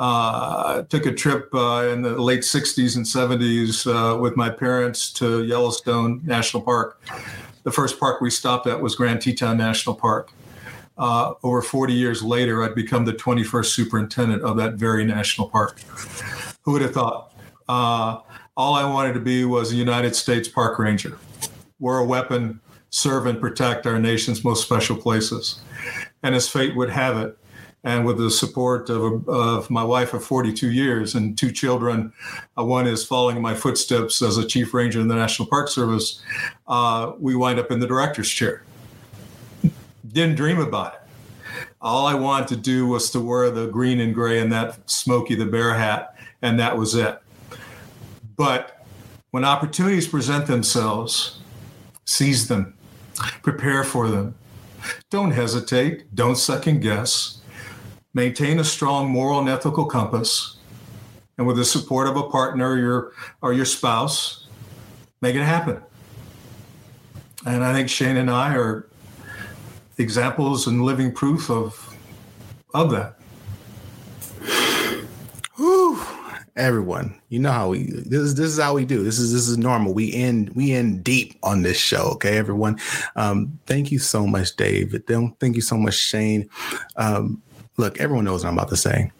Uh, 0.00 0.82
took 0.84 1.04
a 1.04 1.12
trip 1.12 1.54
uh, 1.54 1.86
in 1.92 2.00
the 2.00 2.20
late 2.20 2.40
60s 2.40 2.96
and 2.96 3.04
70s 3.04 3.86
uh, 3.86 4.16
with 4.18 4.34
my 4.34 4.48
parents 4.48 5.12
to 5.12 5.44
Yellowstone 5.44 6.22
National 6.24 6.62
Park. 6.62 7.02
The 7.64 7.70
first 7.70 8.00
park 8.00 8.22
we 8.22 8.30
stopped 8.30 8.66
at 8.66 8.80
was 8.80 8.94
Grand 8.94 9.20
Teton 9.20 9.58
National 9.58 9.94
Park 9.94 10.32
uh, 11.00 11.32
over 11.42 11.62
40 11.62 11.94
years 11.94 12.22
later, 12.22 12.62
I'd 12.62 12.74
become 12.74 13.06
the 13.06 13.14
21st 13.14 13.66
superintendent 13.66 14.42
of 14.42 14.58
that 14.58 14.74
very 14.74 15.02
national 15.02 15.48
park. 15.48 15.80
Who 16.62 16.72
would 16.72 16.82
have 16.82 16.92
thought? 16.92 17.32
Uh, 17.66 18.20
all 18.54 18.74
I 18.74 18.84
wanted 18.84 19.14
to 19.14 19.20
be 19.20 19.46
was 19.46 19.72
a 19.72 19.76
United 19.76 20.14
States 20.14 20.46
Park 20.46 20.78
Ranger, 20.78 21.18
wear 21.78 21.96
a 21.96 22.04
weapon, 22.04 22.60
serve 22.90 23.24
and 23.24 23.40
protect 23.40 23.86
our 23.86 23.98
nation's 23.98 24.44
most 24.44 24.62
special 24.62 24.94
places. 24.94 25.62
And 26.22 26.34
as 26.34 26.50
fate 26.50 26.76
would 26.76 26.90
have 26.90 27.16
it, 27.16 27.38
and 27.82 28.04
with 28.04 28.18
the 28.18 28.30
support 28.30 28.90
of, 28.90 29.26
of 29.28 29.70
my 29.70 29.82
wife 29.82 30.12
of 30.12 30.22
42 30.22 30.70
years 30.70 31.14
and 31.14 31.36
two 31.36 31.50
children, 31.50 32.12
uh, 32.58 32.64
one 32.64 32.86
is 32.86 33.04
following 33.04 33.36
in 33.36 33.42
my 33.42 33.54
footsteps 33.54 34.20
as 34.20 34.36
a 34.36 34.46
chief 34.46 34.74
ranger 34.74 35.00
in 35.00 35.08
the 35.08 35.14
National 35.14 35.48
Park 35.48 35.68
Service, 35.68 36.22
uh, 36.68 37.12
we 37.18 37.34
wind 37.34 37.58
up 37.58 37.70
in 37.70 37.80
the 37.80 37.86
director's 37.86 38.28
chair. 38.28 38.62
Didn't 40.12 40.36
dream 40.36 40.58
about 40.58 40.94
it. 40.94 41.00
All 41.80 42.06
I 42.06 42.14
wanted 42.14 42.48
to 42.48 42.56
do 42.56 42.86
was 42.86 43.10
to 43.12 43.20
wear 43.20 43.50
the 43.50 43.66
green 43.68 44.00
and 44.00 44.14
gray 44.14 44.40
and 44.40 44.52
that 44.52 44.90
Smokey 44.90 45.34
the 45.34 45.46
Bear 45.46 45.72
hat, 45.74 46.16
and 46.42 46.60
that 46.60 46.76
was 46.76 46.94
it. 46.94 47.18
But 48.36 48.84
when 49.30 49.44
opportunities 49.44 50.06
present 50.06 50.46
themselves, 50.46 51.40
seize 52.04 52.48
them, 52.48 52.74
prepare 53.42 53.84
for 53.84 54.08
them. 54.08 54.34
Don't 55.08 55.30
hesitate, 55.30 56.14
don't 56.14 56.36
second 56.36 56.80
guess 56.80 57.39
maintain 58.14 58.58
a 58.58 58.64
strong 58.64 59.08
moral 59.08 59.38
and 59.38 59.48
ethical 59.48 59.84
compass, 59.84 60.56
and 61.38 61.46
with 61.46 61.56
the 61.56 61.64
support 61.64 62.08
of 62.08 62.16
a 62.16 62.24
partner 62.24 62.70
or 62.70 62.78
your, 62.78 63.12
or 63.42 63.52
your 63.52 63.64
spouse, 63.64 64.46
make 65.20 65.34
it 65.34 65.42
happen. 65.42 65.80
And 67.46 67.64
I 67.64 67.72
think 67.72 67.88
Shane 67.88 68.16
and 68.16 68.30
I 68.30 68.54
are 68.54 68.86
examples 69.96 70.66
and 70.66 70.84
living 70.84 71.12
proof 71.12 71.50
of, 71.50 71.96
of 72.74 72.90
that. 72.90 73.16
Everyone, 76.56 77.18
you 77.28 77.38
know 77.38 77.52
how 77.52 77.68
we 77.70 77.84
this 77.84 78.20
is 78.20 78.34
this 78.34 78.48
is 78.48 78.58
how 78.58 78.74
we 78.74 78.84
do. 78.84 79.02
This 79.02 79.18
is 79.18 79.32
this 79.32 79.48
is 79.48 79.56
normal. 79.56 79.94
We 79.94 80.12
end 80.12 80.50
we 80.50 80.72
end 80.72 81.02
deep 81.02 81.38
on 81.42 81.62
this 81.62 81.78
show. 81.78 82.10
Okay, 82.14 82.36
everyone. 82.36 82.78
Um, 83.16 83.58
thank 83.66 83.90
you 83.90 83.98
so 83.98 84.26
much, 84.26 84.56
David. 84.56 85.06
Thank 85.06 85.56
you 85.56 85.62
so 85.62 85.78
much, 85.78 85.94
Shane. 85.94 86.50
Um, 86.96 87.40
Look, 87.76 88.00
everyone 88.00 88.24
knows 88.24 88.44
what 88.44 88.50
I'm 88.50 88.58
about 88.58 88.68
to 88.70 88.76
say. 88.76 89.10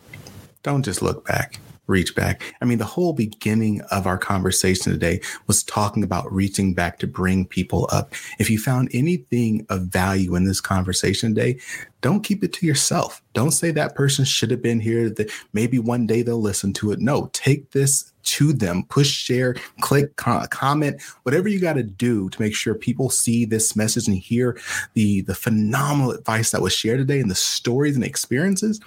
Don't 0.62 0.84
just 0.84 1.02
look 1.02 1.26
back, 1.26 1.58
reach 1.90 2.14
back. 2.14 2.54
I 2.60 2.64
mean, 2.64 2.78
the 2.78 2.84
whole 2.84 3.12
beginning 3.12 3.80
of 3.90 4.06
our 4.06 4.16
conversation 4.16 4.92
today 4.92 5.20
was 5.46 5.62
talking 5.62 6.02
about 6.02 6.32
reaching 6.32 6.72
back 6.72 6.98
to 7.00 7.06
bring 7.06 7.44
people 7.44 7.88
up. 7.92 8.14
If 8.38 8.48
you 8.48 8.58
found 8.58 8.88
anything 8.94 9.66
of 9.68 9.82
value 9.82 10.34
in 10.34 10.44
this 10.44 10.60
conversation 10.60 11.34
today, 11.34 11.58
don't 12.00 12.24
keep 12.24 12.42
it 12.42 12.52
to 12.54 12.66
yourself. 12.66 13.22
Don't 13.34 13.50
say 13.50 13.70
that 13.72 13.94
person 13.94 14.24
should 14.24 14.50
have 14.50 14.62
been 14.62 14.80
here, 14.80 15.10
that 15.10 15.30
maybe 15.52 15.78
one 15.78 16.06
day 16.06 16.22
they'll 16.22 16.40
listen 16.40 16.72
to 16.74 16.92
it. 16.92 17.00
No, 17.00 17.28
take 17.32 17.72
this 17.72 18.10
to 18.22 18.52
them, 18.52 18.84
push 18.84 19.10
share, 19.10 19.54
click, 19.80 20.14
comment, 20.16 21.02
whatever 21.24 21.48
you 21.48 21.58
got 21.58 21.74
to 21.74 21.82
do 21.82 22.28
to 22.30 22.40
make 22.40 22.54
sure 22.54 22.74
people 22.74 23.10
see 23.10 23.44
this 23.44 23.74
message 23.74 24.06
and 24.08 24.16
hear 24.16 24.58
the 24.94 25.22
the 25.22 25.34
phenomenal 25.34 26.12
advice 26.12 26.50
that 26.50 26.62
was 26.62 26.72
shared 26.72 26.98
today 26.98 27.20
and 27.20 27.30
the 27.30 27.34
stories 27.34 27.96
and 27.96 28.04
experiences. 28.04 28.80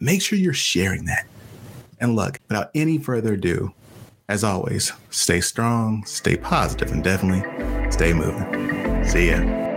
Make 0.00 0.22
sure 0.22 0.38
you're 0.38 0.52
sharing 0.52 1.04
that. 1.06 1.26
And 1.98 2.16
luck. 2.16 2.40
without 2.48 2.70
any 2.74 2.98
further 2.98 3.34
ado, 3.34 3.72
as 4.28 4.42
always, 4.42 4.92
stay 5.10 5.40
strong, 5.40 6.04
stay 6.04 6.36
positive, 6.36 6.90
and 6.90 7.02
definitely 7.02 7.42
stay 7.90 8.12
moving. 8.12 9.04
See 9.04 9.30
ya. 9.30 9.75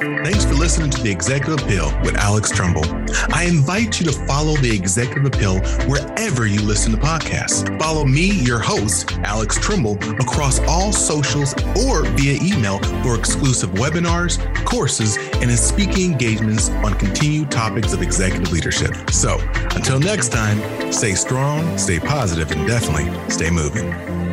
Thanks 0.00 0.44
for 0.44 0.54
listening 0.54 0.90
to 0.90 1.02
The 1.02 1.10
Executive 1.10 1.64
Appeal 1.64 1.86
with 2.02 2.16
Alex 2.16 2.50
Tremble. 2.50 2.84
I 3.32 3.44
invite 3.44 4.00
you 4.00 4.06
to 4.06 4.12
follow 4.26 4.56
The 4.56 4.74
Executive 4.74 5.24
Appeal 5.24 5.60
wherever 5.88 6.46
you 6.46 6.60
listen 6.62 6.90
to 6.92 6.98
podcasts. 6.98 7.78
Follow 7.78 8.04
me, 8.04 8.32
your 8.42 8.58
host, 8.58 9.12
Alex 9.18 9.56
Tremble, 9.60 9.94
across 10.20 10.58
all 10.60 10.92
socials 10.92 11.54
or 11.86 12.04
via 12.04 12.38
email 12.42 12.80
for 13.04 13.16
exclusive 13.16 13.70
webinars, 13.70 14.38
courses, 14.64 15.16
and 15.34 15.50
speaking 15.52 16.10
engagements 16.10 16.70
on 16.70 16.94
continued 16.94 17.50
topics 17.50 17.92
of 17.92 18.02
executive 18.02 18.50
leadership. 18.50 19.10
So 19.10 19.38
until 19.76 20.00
next 20.00 20.32
time, 20.32 20.92
stay 20.92 21.14
strong, 21.14 21.78
stay 21.78 22.00
positive, 22.00 22.50
and 22.50 22.66
definitely 22.66 23.12
stay 23.30 23.50
moving. 23.50 24.23